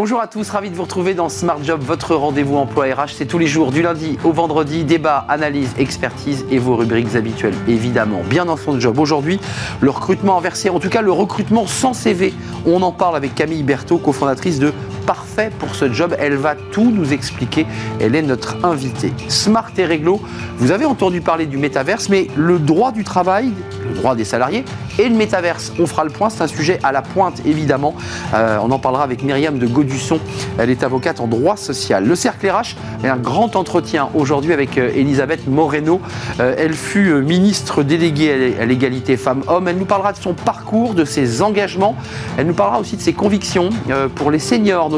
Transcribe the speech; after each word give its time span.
Bonjour 0.00 0.22
à 0.22 0.28
tous, 0.28 0.48
ravi 0.48 0.70
de 0.70 0.74
vous 0.76 0.84
retrouver 0.84 1.12
dans 1.12 1.28
Smart 1.28 1.62
Job, 1.62 1.82
votre 1.82 2.14
rendez-vous 2.14 2.56
emploi 2.56 2.86
RH. 2.86 3.10
C'est 3.16 3.26
tous 3.26 3.36
les 3.36 3.46
jours, 3.46 3.70
du 3.70 3.82
lundi 3.82 4.16
au 4.24 4.32
vendredi, 4.32 4.82
débat, 4.82 5.26
analyse, 5.28 5.74
expertise 5.76 6.46
et 6.50 6.56
vos 6.56 6.74
rubriques 6.74 7.16
habituelles, 7.16 7.52
évidemment. 7.68 8.22
Bien 8.24 8.46
dans 8.46 8.56
son 8.56 8.80
job. 8.80 8.98
Aujourd'hui, 8.98 9.38
le 9.82 9.90
recrutement 9.90 10.38
inversé, 10.38 10.70
en 10.70 10.80
tout 10.80 10.88
cas 10.88 11.02
le 11.02 11.12
recrutement 11.12 11.66
sans 11.66 11.92
CV. 11.92 12.32
On 12.64 12.80
en 12.80 12.92
parle 12.92 13.14
avec 13.14 13.34
Camille 13.34 13.62
Berthaud, 13.62 13.98
cofondatrice 13.98 14.58
de 14.58 14.72
Parfait 15.10 15.50
pour 15.58 15.74
ce 15.74 15.92
job. 15.92 16.14
Elle 16.20 16.36
va 16.36 16.54
tout 16.54 16.92
nous 16.92 17.12
expliquer. 17.12 17.66
Elle 18.00 18.14
est 18.14 18.22
notre 18.22 18.64
invitée. 18.64 19.12
Smart 19.26 19.72
et 19.76 19.84
réglo, 19.84 20.20
vous 20.58 20.70
avez 20.70 20.84
entendu 20.84 21.20
parler 21.20 21.46
du 21.46 21.58
métaverse, 21.58 22.08
mais 22.08 22.28
le 22.36 22.60
droit 22.60 22.92
du 22.92 23.02
travail, 23.02 23.50
le 23.88 23.94
droit 23.96 24.14
des 24.14 24.24
salariés 24.24 24.64
et 25.00 25.08
le 25.08 25.14
métaverse, 25.14 25.72
on 25.78 25.86
fera 25.86 26.04
le 26.04 26.10
point. 26.10 26.30
C'est 26.30 26.42
un 26.42 26.46
sujet 26.46 26.78
à 26.82 26.92
la 26.92 27.00
pointe, 27.00 27.40
évidemment. 27.46 27.94
Euh, 28.34 28.58
on 28.62 28.70
en 28.70 28.78
parlera 28.78 29.02
avec 29.02 29.22
Myriam 29.22 29.58
de 29.58 29.66
Godusson. 29.66 30.20
Elle 30.58 30.70
est 30.70 30.82
avocate 30.82 31.20
en 31.20 31.26
droit 31.26 31.56
social. 31.56 32.04
Le 32.04 32.14
Cercle 32.14 32.50
RH 32.50 32.76
est 33.02 33.08
un 33.08 33.16
grand 33.16 33.56
entretien 33.56 34.10
aujourd'hui 34.14 34.52
avec 34.52 34.76
euh, 34.76 34.90
Elisabeth 34.94 35.48
Moreno. 35.48 36.00
Euh, 36.38 36.54
elle 36.58 36.74
fut 36.74 37.14
ministre 37.22 37.82
déléguée 37.82 38.56
à 38.60 38.66
l'égalité 38.66 39.16
femmes-hommes. 39.16 39.68
Elle 39.68 39.78
nous 39.78 39.86
parlera 39.86 40.12
de 40.12 40.18
son 40.18 40.34
parcours, 40.34 40.94
de 40.94 41.04
ses 41.04 41.40
engagements. 41.40 41.96
Elle 42.36 42.46
nous 42.46 42.54
parlera 42.54 42.78
aussi 42.78 42.96
de 42.96 43.02
ses 43.02 43.14
convictions 43.14 43.70
pour 44.14 44.30
les 44.30 44.38
seniors 44.38 44.90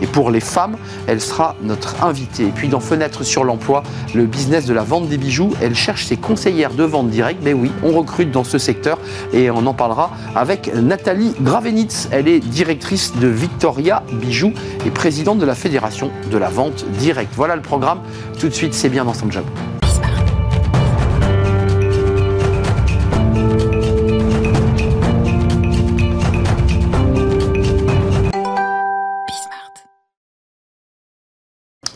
et 0.00 0.06
pour 0.06 0.30
les 0.30 0.40
femmes. 0.40 0.76
Elle 1.06 1.20
sera 1.20 1.56
notre 1.62 2.04
invitée. 2.04 2.44
Et 2.44 2.50
puis 2.50 2.68
dans 2.68 2.80
Fenêtre 2.80 3.24
sur 3.24 3.44
l'emploi, 3.44 3.82
le 4.14 4.26
business 4.26 4.66
de 4.66 4.74
la 4.74 4.82
vente 4.82 5.08
des 5.08 5.18
bijoux, 5.18 5.52
elle 5.60 5.74
cherche 5.74 6.06
ses 6.06 6.16
conseillères 6.16 6.74
de 6.74 6.84
vente 6.84 7.10
directe. 7.10 7.40
Mais 7.42 7.52
oui, 7.52 7.70
on 7.82 7.92
recrute 7.92 8.30
dans 8.30 8.44
ce 8.44 8.58
secteur 8.58 8.98
et 9.32 9.50
on 9.50 9.66
en 9.66 9.74
parlera 9.74 10.10
avec 10.34 10.72
Nathalie 10.74 11.34
Gravenitz. 11.40 12.08
Elle 12.10 12.28
est 12.28 12.40
directrice 12.40 13.14
de 13.16 13.28
Victoria 13.28 14.02
Bijoux 14.12 14.52
et 14.86 14.90
présidente 14.90 15.38
de 15.38 15.46
la 15.46 15.54
Fédération 15.54 16.10
de 16.30 16.38
la 16.38 16.48
vente 16.48 16.84
directe. 16.98 17.32
Voilà 17.36 17.56
le 17.56 17.62
programme. 17.62 18.00
Tout 18.38 18.48
de 18.48 18.54
suite, 18.54 18.74
c'est 18.74 18.88
bien 18.88 19.04
dans 19.04 19.14
son 19.14 19.30
job. 19.30 19.44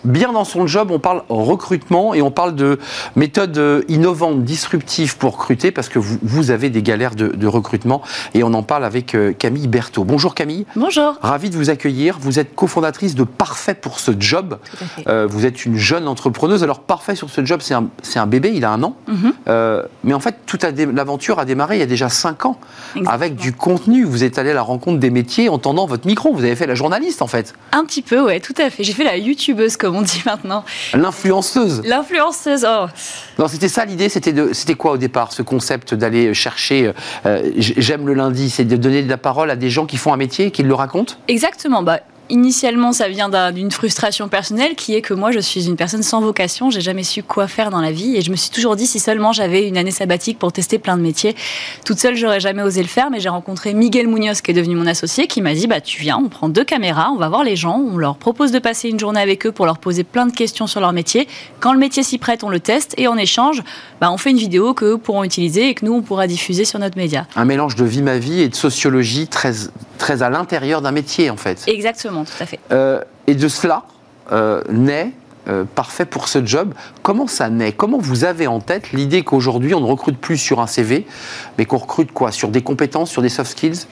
Bien 0.07 0.33
dans 0.33 0.45
son 0.45 0.67
job, 0.67 0.91
on 0.91 0.99
parle 0.99 1.23
recrutement 1.29 2.15
et 2.15 2.23
on 2.23 2.31
parle 2.31 2.55
de 2.55 2.79
méthodes 3.17 3.59
euh, 3.59 3.83
innovantes, 3.89 4.45
disruptives 4.45 5.17
pour 5.17 5.33
recruter 5.33 5.71
parce 5.71 5.89
que 5.89 5.99
vous, 5.99 6.19
vous 6.23 6.51
avez 6.51 6.71
des 6.71 6.83
galères 6.83 7.15
de, 7.15 7.47
recrutement 7.47 8.03
et 8.35 8.43
on 8.43 8.53
en 8.55 8.63
parle 8.63 8.85
avec 8.85 9.15
euh, 9.15 9.33
Camille 9.33 9.69
Berthaud. 9.69 10.05
Bonjour 10.05 10.35
Camille. 10.35 10.67
Bonjour. 10.75 11.17
Ravi 11.23 11.51
de 11.51 11.57
vous 11.57 11.71
accueillir. 11.71 12.19
Vous 12.21 12.39
êtes 12.39 12.55
cofondatrice 12.55 13.15
de 13.15 13.25
Parfait 13.25 13.75
pour 13.75 14.01
ce 14.01 14.13
job. 14.19 14.59
Euh, 15.07 15.27
vous 15.29 15.47
êtes 15.47 15.65
une 15.65 15.77
jeune 15.77 16.09
entrepreneuse. 16.09 16.63
Alors 16.63 16.81
Parfait 16.81 17.15
sur 17.15 17.31
ce 17.31 17.45
job, 17.45 17.61
c'est 17.63 17.75
un, 17.75 17.89
un, 18.17 18.27
bébé, 18.27 18.53
il 18.55 18.65
a 18.65 18.71
un 18.71 18.83
an. 18.83 18.97
Mhm. 19.07 19.33
mais 20.05 20.15
en 20.15 20.21
fait, 20.21 20.37
toute 20.47 20.63
l'aventure 20.63 21.39
a 21.39 21.45
démarré 21.45 21.77
il 21.77 21.81
y 21.81 21.83
a 21.83 21.87
déjà 21.87 22.09
cinq 22.09 22.47
ans 22.47 22.59
avec 23.07 23.37
du 23.37 23.53
contenu. 23.53 24.05
Vous 24.05 24.25
êtes 24.25 24.39
allé 24.39 24.51
à 24.51 24.55
la 24.55 24.63
rencontre 24.63 24.99
des 24.99 25.11
métiers 25.11 25.49
en 25.49 25.59
tendant 25.59 25.87
votre 25.87 26.07
micro. 26.07 26.33
Vous 26.33 26.45
avez 26.45 26.57
fait 26.57 26.67
la 26.67 26.75
journaliste 26.75 27.23
en 27.23 27.27
fait. 27.27 27.55
Un 27.73 27.85
petit 27.85 28.03
peu, 28.03 28.23
ouais, 28.23 28.41
tout 28.41 28.55
à 28.59 28.71
fait. 28.71 28.85
J'ai 28.85 28.93
fait 28.93 29.05
la 29.05 29.17
youtubeuse 29.17 29.77
comme 29.77 29.96
on 29.97 30.03
dit 30.03 30.23
maintenant. 30.27 30.65
L'influenceuse. 30.95 31.83
L'influenceuse, 31.85 32.67
oh. 32.69 32.87
Non, 33.39 33.49
c'était 33.49 33.69
ça 33.69 33.85
l'idée, 33.85 34.09
c'était, 34.09 34.33
de, 34.33 34.53
c'était 34.53 34.75
quoi 34.75 34.93
au 34.93 34.97
départ, 34.97 35.33
ce 35.33 35.43
concept 35.43 35.95
d'aller 35.95 36.35
chercher, 36.35 36.93
euh, 37.25 37.51
j'aime 37.57 38.07
le 38.07 38.15
lundi, 38.15 38.51
c'est 38.51 38.65
de 38.65 38.77
donner 38.77 39.03
de 39.03 39.09
la 39.09 39.19
parole 39.19 39.51
à 39.51 39.57
des 39.57 39.71
gens 39.71 39.87
qui 39.87 39.97
font 39.97 40.13
un 40.13 40.17
métier, 40.17 40.51
qui 40.51 40.63
le 40.63 40.75
racontent? 40.75 41.15
Exactement, 41.29 41.83
bah, 41.83 42.01
Initialement, 42.29 42.93
ça 42.93 43.09
vient 43.09 43.29
d'une 43.53 43.71
frustration 43.71 44.29
personnelle 44.29 44.75
qui 44.75 44.95
est 44.95 45.01
que 45.01 45.15
moi, 45.15 45.31
je 45.31 45.39
suis 45.39 45.67
une 45.67 45.77
personne 45.77 46.03
sans 46.03 46.21
vocation. 46.21 46.71
J'ai 46.71 46.81
jamais 46.81 47.05
su 47.05 47.23
quoi 47.23 47.47
faire 47.47 47.71
dans 47.71 47.81
la 47.81 47.93
vie 47.93 48.17
et 48.17 48.23
je 48.23 48.33
me 48.33 48.37
suis 48.37 48.51
toujours 48.51 48.75
dit 48.75 48.87
si 48.87 48.99
seulement 48.99 49.33
j'avais 49.33 49.69
une 49.69 49.77
année 49.77 49.93
sabbatique 49.93 50.37
pour 50.39 50.53
tester 50.53 50.79
plein 50.81 50.97
de 50.97 51.03
métiers, 51.03 51.37
toute 51.85 52.01
seule, 52.01 52.17
j'aurais 52.17 52.41
jamais 52.41 52.63
osé 52.63 52.83
le 52.83 52.89
faire. 52.89 53.11
Mais 53.11 53.21
j'ai 53.21 53.29
rencontré 53.29 53.75
Miguel 53.75 54.09
Munoz, 54.09 54.41
qui 54.41 54.51
est 54.51 54.55
devenu 54.55 54.75
mon 54.75 54.87
associé, 54.87 55.29
qui 55.29 55.41
m'a 55.41 55.55
dit 55.55 55.69
bah 55.69 55.81
tu 55.81 56.01
viens, 56.01 56.19
on 56.19 56.29
prend 56.29 56.49
deux 56.49 56.65
caméras, 56.65 57.11
on 57.13 57.17
va 57.17 57.29
voir 57.29 57.45
les 57.45 57.55
gens, 57.55 57.79
on 57.79 57.97
leur 57.97 58.17
propose 58.17 58.51
de 58.51 58.59
passer 58.59 58.89
une 58.89 58.99
journée 58.99 59.21
avec 59.21 59.47
eux 59.47 59.53
pour 59.53 59.67
leur 59.67 59.79
poser 59.79 60.03
plein 60.03 60.27
de 60.27 60.33
questions 60.33 60.67
sur 60.67 60.81
leur 60.81 60.93
métier. 60.93 61.29
Quand 61.61 61.73
le 61.73 61.79
métier 61.79 62.03
s'y 62.03 62.19
prête, 62.19 62.43
on 62.43 62.49
le 62.49 62.59
teste 62.59 62.95
et 62.99 63.07
en 63.07 63.17
échange, 63.17 63.63
bah, 64.01 64.11
on 64.11 64.19
fait 64.19 64.31
une 64.31 64.39
vidéo 64.39 64.75
qu'eux 64.75 64.99
pourront 64.99 65.23
utiliser 65.23 65.69
et 65.69 65.75
que 65.75 65.85
nous 65.85 65.93
on 65.93 66.03
pourra 66.03 66.27
diffuser 66.27 66.65
sur 66.65 66.81
notre 66.81 66.99
média. 66.99 67.27
Un 67.37 67.45
mélange 67.45 67.77
de 67.77 67.85
vie 67.85 68.03
ma 68.03 68.19
vie 68.19 68.41
et 68.41 68.49
de 68.49 68.57
sociologie 68.57 69.29
très 69.29 69.53
très 69.97 70.23
à 70.23 70.31
l'intérieur 70.31 70.83
d'un 70.83 70.93
métier 70.93 71.31
en 71.31 71.37
fait. 71.37 71.65
Exactement, 71.67 72.16
Euh, 72.73 73.01
et 73.27 73.35
de 73.35 73.49
cela 73.49 73.83
euh, 74.33 74.63
naît 74.71 75.13
euh, 75.49 75.65
parfait 75.65 76.05
pour 76.05 76.29
ce 76.29 76.45
job. 76.45 76.75
Comment 77.03 77.27
ça 77.27 77.51
naît? 77.51 77.73
Comment 77.73 77.99
vous 77.99 78.25
avez 78.25 78.47
en 78.47 78.61
tête 78.61 78.93
l'idée 78.93 79.23
qu'aujourd'hui 79.23 79.75
on 79.75 79.81
ne 79.81 79.87
recrute 79.87 80.19
plus 80.19 80.39
sur 80.39 80.61
un 80.61 80.67
CV, 80.67 81.07
mais 81.59 81.65
qu'on 81.65 81.79
recrute 81.79 82.13
quoi? 82.13 82.33
Sur 82.33 82.49
des 82.49 82.63
compétences, 82.63 83.11
sur 83.11 83.23
des 83.23 83.29
soft 83.29 83.53
skills? 83.53 83.87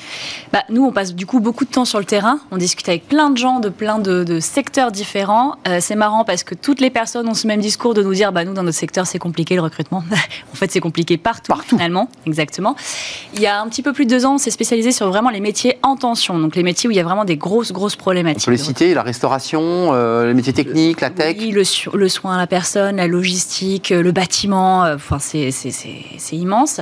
Bah, 0.52 0.64
Nous, 0.68 0.84
on 0.84 0.92
passe 0.92 1.14
du 1.14 1.26
coup 1.26 1.40
beaucoup 1.40 1.64
de 1.64 1.70
temps 1.70 1.84
sur 1.84 1.98
le 1.98 2.04
terrain. 2.04 2.40
On 2.50 2.56
discute 2.56 2.88
avec 2.88 3.06
plein 3.08 3.30
de 3.30 3.36
gens 3.36 3.60
de 3.60 3.68
plein 3.68 3.98
de, 3.98 4.40
secteurs 4.40 4.90
différents. 4.90 5.54
Euh, 5.68 5.78
c'est 5.80 5.94
marrant 5.94 6.24
parce 6.24 6.42
que 6.42 6.54
toutes 6.54 6.80
les 6.80 6.90
personnes 6.90 7.28
ont 7.28 7.34
ce 7.34 7.46
même 7.46 7.60
discours 7.60 7.94
de 7.94 8.02
nous 8.02 8.14
dire 8.14 8.32
bah, 8.32 8.44
nous, 8.44 8.54
dans 8.54 8.62
notre 8.62 8.76
secteur, 8.76 9.06
c'est 9.06 9.18
compliqué 9.18 9.54
le 9.54 9.62
recrutement. 9.62 10.02
en 10.52 10.56
fait, 10.56 10.70
c'est 10.70 10.80
compliqué 10.80 11.16
partout, 11.16 11.52
partout, 11.52 11.76
finalement. 11.76 12.08
Exactement. 12.26 12.74
Il 13.34 13.40
y 13.40 13.46
a 13.46 13.60
un 13.60 13.68
petit 13.68 13.82
peu 13.82 13.92
plus 13.92 14.06
de 14.06 14.10
deux 14.10 14.26
ans, 14.26 14.34
on 14.34 14.38
s'est 14.38 14.50
spécialisé 14.50 14.92
sur 14.92 15.08
vraiment 15.08 15.30
les 15.30 15.40
métiers 15.40 15.78
en 15.82 15.96
tension. 15.96 16.38
Donc 16.38 16.56
les 16.56 16.62
métiers 16.62 16.88
où 16.88 16.90
il 16.90 16.96
y 16.96 17.00
a 17.00 17.04
vraiment 17.04 17.24
des 17.24 17.36
grosses, 17.36 17.72
grosses 17.72 17.96
problématiques. 17.96 18.42
On 18.42 18.46
peut 18.46 18.50
les 18.52 18.58
citer 18.58 18.94
la 18.94 19.02
restauration, 19.02 19.90
euh, 19.92 20.26
les 20.26 20.34
métiers 20.34 20.52
techniques, 20.52 21.00
la 21.00 21.10
tech 21.10 21.43
le, 21.52 21.62
le, 21.94 22.08
soin 22.08 22.34
à 22.34 22.38
la 22.38 22.46
personne, 22.46 22.96
la 22.96 23.06
logistique, 23.06 23.90
le 23.90 24.12
bâtiment, 24.12 24.84
euh, 24.84 24.96
enfin, 24.96 25.18
c'est 25.18 25.50
immense. 26.32 26.80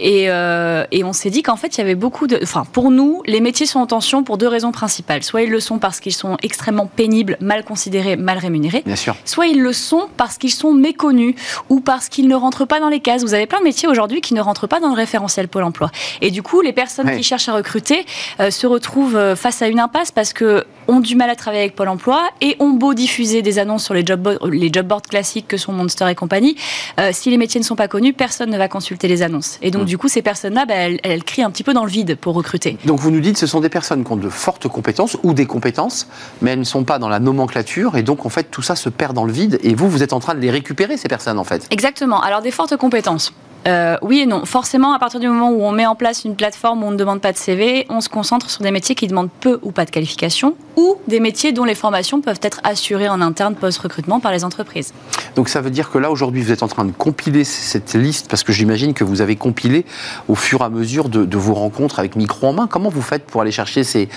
Et, 0.00 0.30
euh, 0.30 0.84
et, 0.90 1.04
on 1.04 1.12
s'est 1.12 1.30
dit 1.30 1.42
qu'en 1.42 1.56
fait, 1.56 1.76
il 1.76 1.78
y 1.78 1.80
avait 1.80 1.94
beaucoup 1.94 2.26
de. 2.26 2.38
Enfin, 2.42 2.64
pour 2.70 2.90
nous, 2.90 3.22
les 3.26 3.40
métiers 3.40 3.66
sont 3.66 3.80
en 3.80 3.86
tension 3.86 4.24
pour 4.24 4.38
deux 4.38 4.48
raisons 4.48 4.72
principales. 4.72 5.22
Soit 5.22 5.42
ils 5.42 5.50
le 5.50 5.60
sont 5.60 5.78
parce 5.78 6.00
qu'ils 6.00 6.14
sont 6.14 6.36
extrêmement 6.42 6.86
pénibles, 6.86 7.36
mal 7.40 7.64
considérés, 7.64 8.16
mal 8.16 8.38
rémunérés. 8.38 8.82
Bien 8.84 8.96
sûr. 8.96 9.16
Soit 9.24 9.46
ils 9.46 9.60
le 9.60 9.72
sont 9.72 10.08
parce 10.16 10.38
qu'ils 10.38 10.52
sont 10.52 10.72
méconnus 10.72 11.34
ou 11.68 11.80
parce 11.80 12.08
qu'ils 12.08 12.28
ne 12.28 12.34
rentrent 12.34 12.66
pas 12.66 12.80
dans 12.80 12.88
les 12.88 13.00
cases. 13.00 13.22
Vous 13.22 13.34
avez 13.34 13.46
plein 13.46 13.58
de 13.58 13.64
métiers 13.64 13.88
aujourd'hui 13.88 14.20
qui 14.20 14.34
ne 14.34 14.40
rentrent 14.40 14.66
pas 14.66 14.80
dans 14.80 14.88
le 14.88 14.94
référentiel 14.94 15.48
Pôle 15.48 15.64
emploi. 15.64 15.90
Et 16.20 16.30
du 16.30 16.42
coup, 16.42 16.60
les 16.60 16.72
personnes 16.72 17.14
qui 17.16 17.22
cherchent 17.22 17.48
à 17.48 17.54
recruter 17.54 18.06
euh, 18.40 18.50
se 18.50 18.66
retrouvent 18.66 19.34
face 19.34 19.62
à 19.62 19.68
une 19.68 19.80
impasse 19.80 20.10
parce 20.10 20.32
que 20.32 20.64
ont 20.88 21.00
du 21.00 21.16
mal 21.16 21.30
à 21.30 21.36
travailler 21.36 21.62
avec 21.62 21.76
Pôle 21.76 21.88
emploi 21.88 22.22
et 22.40 22.56
ont 22.60 22.70
beau 22.70 22.94
diffuser 22.94 23.42
des 23.42 23.58
annonces 23.58 23.84
sur 23.84 23.94
les 23.94 24.04
job 24.04 24.20
boards, 24.20 24.48
les 24.48 24.70
job 24.72 24.86
boards 24.86 25.02
classiques 25.02 25.48
que 25.48 25.56
sont 25.56 25.72
Monster 25.72 26.06
et 26.08 26.14
compagnie. 26.14 26.56
Euh, 27.00 27.10
si 27.12 27.30
les 27.30 27.36
métiers 27.36 27.60
ne 27.60 27.64
sont 27.64 27.76
pas 27.76 27.88
connus, 27.88 28.12
personne 28.12 28.50
ne 28.50 28.58
va 28.58 28.68
consulter 28.68 29.08
les 29.08 29.22
annonces. 29.22 29.58
Et 29.62 29.70
donc, 29.70 29.82
mmh. 29.82 29.86
du 29.86 29.98
coup, 29.98 30.08
ces 30.08 30.22
personnes-là, 30.22 30.66
bah, 30.66 30.74
elles, 30.74 31.24
crient 31.24 31.42
un 31.42 31.50
petit 31.50 31.62
peu 31.62 31.74
dans 31.74 31.84
le 31.84 31.90
vide 31.90 32.16
pour 32.16 32.34
recruter. 32.34 32.76
Donc, 32.84 33.00
vous 33.00 33.10
nous 33.10 33.20
dites, 33.20 33.38
ce 33.38 33.46
sont 33.46 33.60
des 33.60 33.68
personnes 33.68 34.04
qui 34.04 34.12
ont 34.12 34.16
de 34.16 34.28
fortes 34.28 34.68
compétences 34.68 35.16
ou 35.22 35.34
des 35.34 35.46
compétences, 35.46 36.08
mais 36.42 36.52
elles 36.52 36.58
ne 36.58 36.64
sont 36.64 36.84
pas 36.84 36.98
dans 36.98 37.08
la 37.08 37.20
nomenclature. 37.20 37.96
Et 37.96 38.02
donc, 38.02 38.26
en 38.26 38.28
fait, 38.28 38.44
tout 38.50 38.62
ça 38.62 38.76
se 38.76 38.88
perd 38.88 39.14
dans 39.14 39.24
le 39.24 39.32
vide. 39.32 39.58
Et 39.62 39.74
vous, 39.74 39.88
vous 39.88 40.02
êtes 40.02 40.12
en 40.12 40.20
train 40.20 40.34
de 40.34 40.40
les 40.40 40.50
récupérer, 40.50 40.96
ces 40.96 41.08
personnes, 41.08 41.38
en 41.38 41.44
fait. 41.44 41.66
Exactement. 41.70 42.20
Alors, 42.20 42.42
des 42.42 42.50
fortes 42.50 42.76
compétences. 42.76 43.32
Euh, 43.66 43.96
oui 44.02 44.20
et 44.20 44.26
non. 44.26 44.44
Forcément, 44.44 44.92
à 44.92 44.98
partir 44.98 45.20
du 45.20 45.28
moment 45.28 45.50
où 45.50 45.62
on 45.62 45.72
met 45.72 45.86
en 45.86 45.94
place 45.94 46.24
une 46.24 46.36
plateforme 46.36 46.82
où 46.82 46.86
on 46.86 46.90
ne 46.90 46.96
demande 46.96 47.20
pas 47.20 47.32
de 47.32 47.38
CV, 47.38 47.86
on 47.88 48.00
se 48.00 48.08
concentre 48.08 48.50
sur 48.50 48.62
des 48.62 48.70
métiers 48.70 48.94
qui 48.94 49.06
demandent 49.06 49.30
peu 49.40 49.58
ou 49.62 49.72
pas 49.72 49.84
de 49.84 49.90
qualification, 49.90 50.54
ou 50.76 50.96
des 51.08 51.20
métiers 51.20 51.52
dont 51.52 51.64
les 51.64 51.74
formations 51.74 52.20
peuvent 52.20 52.40
être 52.42 52.60
assurées 52.64 53.08
en 53.08 53.20
interne 53.20 53.54
post-recrutement 53.54 54.20
par 54.20 54.32
les 54.32 54.44
entreprises. 54.44 54.92
Donc 55.34 55.48
ça 55.48 55.60
veut 55.60 55.70
dire 55.70 55.90
que 55.90 55.98
là, 55.98 56.10
aujourd'hui, 56.10 56.42
vous 56.42 56.52
êtes 56.52 56.62
en 56.62 56.68
train 56.68 56.84
de 56.84 56.92
compiler 56.92 57.44
cette 57.44 57.94
liste, 57.94 58.28
parce 58.28 58.42
que 58.42 58.52
j'imagine 58.52 58.92
que 58.92 59.04
vous 59.04 59.20
avez 59.20 59.36
compilé 59.36 59.86
au 60.28 60.34
fur 60.34 60.60
et 60.60 60.64
à 60.64 60.68
mesure 60.68 61.08
de, 61.08 61.36
vos 61.36 61.54
rencontres 61.54 61.98
avec 61.98 62.16
micro 62.16 62.48
en 62.48 62.52
main. 62.52 62.66
Comment 62.66 62.90
vous 62.90 63.02
faites 63.02 63.26
pour 63.26 63.40
aller 63.40 63.50
chercher 63.50 63.84
ces, 63.84 64.08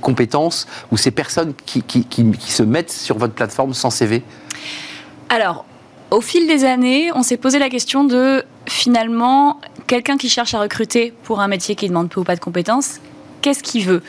compétences 0.00 0.66
ou 0.90 0.96
ces 0.96 1.10
personnes 1.10 1.54
qui, 1.66 1.82
qui 1.82 2.52
se 2.52 2.62
mettent 2.62 2.90
sur 2.90 3.18
votre 3.18 3.34
plateforme 3.34 3.74
sans 3.74 3.90
CV 3.90 4.22
alors, 5.28 5.64
au 6.14 6.20
fil 6.20 6.46
des 6.46 6.64
années, 6.64 7.10
on 7.14 7.22
s'est 7.22 7.36
posé 7.36 7.58
la 7.58 7.68
question 7.68 8.04
de 8.04 8.44
finalement, 8.66 9.60
quelqu'un 9.86 10.16
qui 10.16 10.28
cherche 10.28 10.54
à 10.54 10.60
recruter 10.60 11.12
pour 11.24 11.40
un 11.40 11.48
métier 11.48 11.74
qui 11.74 11.88
demande 11.88 12.08
peu 12.08 12.20
ou 12.20 12.24
pas 12.24 12.36
de 12.36 12.40
compétences, 12.40 13.00
qu'est-ce 13.42 13.62
qu'il 13.62 13.84
veut? 13.84 14.02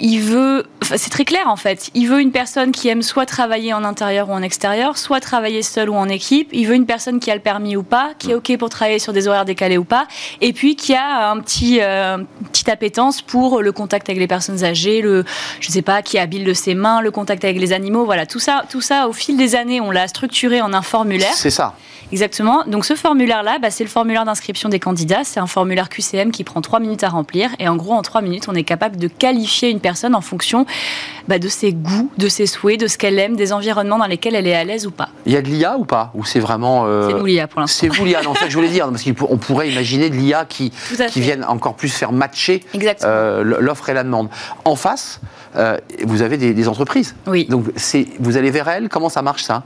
Il 0.00 0.20
veut, 0.20 0.66
c'est 0.82 1.10
très 1.10 1.24
clair 1.24 1.46
en 1.46 1.56
fait, 1.56 1.90
il 1.94 2.08
veut 2.08 2.20
une 2.20 2.32
personne 2.32 2.72
qui 2.72 2.88
aime 2.88 3.02
soit 3.02 3.26
travailler 3.26 3.72
en 3.74 3.84
intérieur 3.84 4.28
ou 4.30 4.32
en 4.32 4.42
extérieur, 4.42 4.98
soit 4.98 5.20
travailler 5.20 5.62
seul 5.62 5.90
ou 5.90 5.94
en 5.94 6.08
équipe. 6.08 6.48
Il 6.52 6.66
veut 6.66 6.74
une 6.74 6.86
personne 6.86 7.20
qui 7.20 7.30
a 7.30 7.34
le 7.34 7.40
permis 7.40 7.76
ou 7.76 7.82
pas, 7.82 8.12
qui 8.18 8.30
est 8.30 8.34
ok 8.34 8.56
pour 8.58 8.70
travailler 8.70 8.98
sur 8.98 9.12
des 9.12 9.28
horaires 9.28 9.44
décalés 9.44 9.78
ou 9.78 9.84
pas, 9.84 10.06
et 10.40 10.52
puis 10.52 10.76
qui 10.76 10.94
a 10.94 11.30
un 11.30 11.40
petit, 11.40 11.78
euh, 11.80 12.18
petite 12.50 12.68
appétence 12.68 13.22
pour 13.22 13.62
le 13.62 13.72
contact 13.72 14.08
avec 14.08 14.18
les 14.18 14.26
personnes 14.26 14.64
âgées, 14.64 15.02
le, 15.02 15.24
je 15.60 15.70
sais 15.70 15.82
pas, 15.82 16.02
qui 16.02 16.16
est 16.16 16.20
habile 16.20 16.44
de 16.44 16.54
ses 16.54 16.74
mains, 16.74 17.00
le 17.00 17.10
contact 17.10 17.44
avec 17.44 17.58
les 17.58 17.72
animaux, 17.72 18.04
voilà, 18.04 18.26
tout 18.26 18.40
ça, 18.40 18.64
tout 18.70 18.80
ça 18.80 19.08
au 19.08 19.12
fil 19.12 19.36
des 19.36 19.54
années, 19.54 19.80
on 19.80 19.90
l'a 19.90 20.08
structuré 20.08 20.60
en 20.60 20.72
un 20.72 20.82
formulaire. 20.82 21.34
C'est 21.34 21.50
ça. 21.50 21.74
Exactement. 22.12 22.64
Donc 22.66 22.84
ce 22.84 22.96
formulaire-là, 22.96 23.58
bah, 23.60 23.70
c'est 23.70 23.84
le 23.84 23.90
formulaire 23.90 24.24
d'inscription 24.24 24.68
des 24.68 24.80
candidats. 24.80 25.22
C'est 25.22 25.38
un 25.38 25.46
formulaire 25.46 25.88
QCM 25.88 26.32
qui 26.32 26.42
prend 26.42 26.60
trois 26.60 26.80
minutes 26.80 27.04
à 27.04 27.08
remplir. 27.08 27.50
Et 27.60 27.68
en 27.68 27.76
gros, 27.76 27.92
en 27.92 28.02
trois 28.02 28.20
minutes, 28.20 28.48
on 28.48 28.54
est 28.54 28.64
capable 28.64 28.96
de 28.96 29.06
qualifier 29.06 29.70
une 29.70 29.78
personne 29.78 29.89
personne 29.90 30.14
en 30.14 30.20
fonction 30.20 30.66
bah, 31.26 31.40
de 31.40 31.48
ses 31.48 31.72
goûts, 31.72 32.12
de 32.16 32.28
ses 32.28 32.46
souhaits, 32.46 32.78
de 32.78 32.86
ce 32.86 32.96
qu'elle 32.96 33.18
aime, 33.18 33.34
des 33.34 33.52
environnements 33.52 33.98
dans 33.98 34.06
lesquels 34.06 34.36
elle 34.36 34.46
est 34.46 34.54
à 34.54 34.62
l'aise 34.62 34.86
ou 34.86 34.92
pas. 34.92 35.08
Il 35.26 35.32
y 35.32 35.36
a 35.36 35.42
de 35.42 35.48
l'IA 35.48 35.76
ou 35.78 35.84
pas? 35.84 36.12
Ou 36.14 36.24
c'est 36.24 36.38
vraiment. 36.38 36.84
Euh, 36.86 37.08
c'est 37.08 37.18
nous 37.18 37.26
l'IA 37.26 37.48
pour 37.48 37.60
l'instant. 37.60 37.80
C'est 37.80 37.88
vous 37.88 38.04
l'IA, 38.04 38.20
en 38.24 38.34
fait, 38.34 38.48
je 38.48 38.54
voulais 38.54 38.68
dire, 38.68 38.88
parce 38.88 39.02
qu'on 39.02 39.36
pourrait 39.36 39.68
imaginer 39.68 40.08
de 40.08 40.14
l'IA 40.14 40.44
qui, 40.44 40.72
qui 41.10 41.20
vienne 41.20 41.44
encore 41.44 41.74
plus 41.74 41.88
faire 41.88 42.12
matcher 42.12 42.62
euh, 43.02 43.42
l'offre 43.42 43.88
et 43.88 43.94
la 43.94 44.04
demande. 44.04 44.28
En 44.64 44.76
face, 44.76 45.20
euh, 45.56 45.78
vous 46.04 46.22
avez 46.22 46.36
des, 46.36 46.68
entreprises. 46.68 47.14
Oui. 47.26 47.46
Donc 47.46 47.64
vous 48.20 48.36
allez 48.36 48.50
vers 48.50 48.68
elles. 48.68 48.88
Comment 48.88 49.08
ça 49.08 49.22
marche 49.22 49.42
ça? 49.42 49.62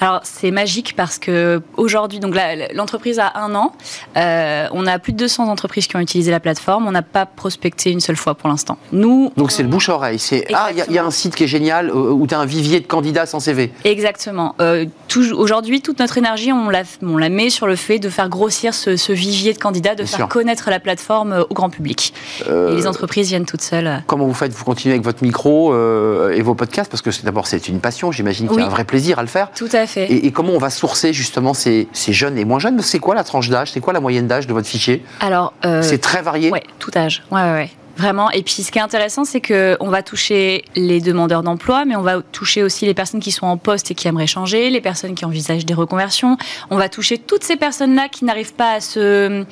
Alors 0.00 0.20
c'est 0.22 0.50
magique 0.50 0.94
parce 0.96 1.18
que 1.18 1.60
aujourd'hui, 1.76 2.20
donc 2.20 2.34
l'entreprise 2.74 3.18
a 3.18 3.32
un 3.36 3.54
an. 3.54 3.72
Euh, 4.16 4.68
on 4.72 4.86
a 4.86 4.98
plus 4.98 5.12
de 5.12 5.18
200 5.18 5.48
entreprises 5.48 5.86
qui 5.86 5.96
ont 5.96 6.00
utilisé 6.00 6.30
la 6.30 6.40
plateforme. 6.40 6.86
On 6.86 6.92
n'a 6.92 7.02
pas 7.02 7.26
prospecté 7.26 7.90
une 7.90 8.00
seule 8.00 8.16
fois 8.16 8.34
pour 8.34 8.48
l'instant. 8.48 8.78
Nous. 8.92 9.32
Donc 9.36 9.50
c'est 9.50 9.62
le 9.62 9.68
bouche 9.68 9.88
oreille. 9.88 10.18
C'est 10.18 10.46
ah 10.54 10.70
il 10.72 10.94
y, 10.94 10.98
a 10.98 11.04
un 11.04 11.10
site 11.10 11.34
qui 11.34 11.44
est 11.44 11.48
génial 11.48 11.90
où 11.90 12.26
tu 12.26 12.34
as 12.34 12.38
un 12.38 12.46
vivier 12.46 12.80
de 12.80 12.86
candidats 12.86 13.26
sans 13.26 13.40
CV. 13.40 13.72
Exactement. 13.84 14.54
Euh, 14.60 14.86
aujourd'hui, 15.16 15.80
toute 15.80 15.98
notre 15.98 16.18
énergie, 16.18 16.52
on 16.52 16.68
la, 16.68 16.82
on 17.02 17.16
la 17.16 17.28
met 17.28 17.50
sur 17.50 17.66
le 17.66 17.76
fait 17.76 17.98
de 17.98 18.08
faire 18.08 18.28
grossir 18.28 18.74
ce, 18.74 19.12
vivier 19.12 19.52
de 19.52 19.58
candidats, 19.58 19.94
de 19.94 20.04
faire 20.04 20.28
connaître 20.28 20.70
la 20.70 20.80
plateforme 20.80 21.44
au 21.48 21.54
grand 21.54 21.70
public. 21.70 22.12
Et 22.46 22.74
les 22.74 22.86
entreprises 22.86 23.28
viennent 23.28 23.46
toutes 23.46 23.62
seules. 23.62 24.02
Comment 24.06 24.26
vous 24.26 24.34
faites? 24.34 24.52
Vous 24.52 24.64
continuez 24.64 24.94
avec 24.94 25.04
votre 25.04 25.22
micro 25.22 25.72
euh, 25.72 26.30
et 26.30 26.42
vos 26.42 26.54
podcasts? 26.54 26.90
Parce 26.90 27.02
que 27.02 27.10
d'abord, 27.24 27.46
c'est 27.46 27.68
une 27.68 27.80
passion, 27.80 28.12
j'imagine 28.12 28.48
qu'il 28.48 28.58
y 28.58 28.62
a 28.62 28.66
un 28.66 28.70
vrai 28.70 28.84
plaisir 28.84 29.18
à 29.18 29.22
le 29.22 29.28
faire. 29.28 29.50
Tout 29.54 29.68
à 29.72 29.86
fait. 29.86 30.10
Et, 30.10 30.30
comment 30.32 30.52
on 30.52 30.58
va 30.58 30.70
sourcer 30.70 31.12
justement 31.12 31.54
ces, 31.54 31.88
jeunes 32.08 32.38
et 32.38 32.44
moins 32.44 32.58
jeunes? 32.58 32.80
C'est 32.80 32.98
quoi 32.98 33.14
la 33.14 33.24
tranche 33.24 33.48
d'âge? 33.48 33.72
C'est 33.72 33.80
quoi 33.80 33.92
la 33.92 34.00
moyenne 34.00 34.26
d'âge 34.26 34.46
de 34.46 34.52
votre 34.52 34.68
fichier? 34.68 35.04
Alors, 35.20 35.52
euh, 35.64 35.82
c'est 35.82 35.98
très 35.98 36.22
varié. 36.22 36.50
Oui, 36.52 36.60
tout 36.78 36.90
âge. 36.96 37.22
Ouais, 37.30 37.42
ouais, 37.42 37.52
ouais. 37.52 37.70
Vraiment. 37.96 38.30
Et 38.30 38.42
puis, 38.42 38.62
ce 38.62 38.70
qui 38.70 38.78
est 38.78 38.82
intéressant, 38.82 39.24
c'est 39.24 39.40
qu'on 39.40 39.88
va 39.88 40.02
toucher 40.02 40.64
les 40.74 41.00
demandeurs 41.00 41.42
d'emploi, 41.42 41.84
mais 41.86 41.96
on 41.96 42.02
va 42.02 42.20
toucher 42.20 42.62
aussi 42.62 42.84
les 42.84 42.92
personnes 42.92 43.20
qui 43.20 43.32
sont 43.32 43.46
en 43.46 43.56
poste 43.56 43.90
et 43.90 43.94
qui 43.94 44.06
aimeraient 44.06 44.26
changer, 44.26 44.68
les 44.68 44.82
personnes 44.82 45.14
qui 45.14 45.24
envisagent 45.24 45.64
des 45.64 45.74
reconversions. 45.74 46.36
On 46.70 46.76
va 46.76 46.90
toucher 46.90 47.16
toutes 47.16 47.42
ces 47.42 47.56
personnes-là 47.56 48.08
qui 48.08 48.26
n'arrivent 48.26 48.52
pas 48.52 48.72
à 48.72 48.80
se, 48.80 49.44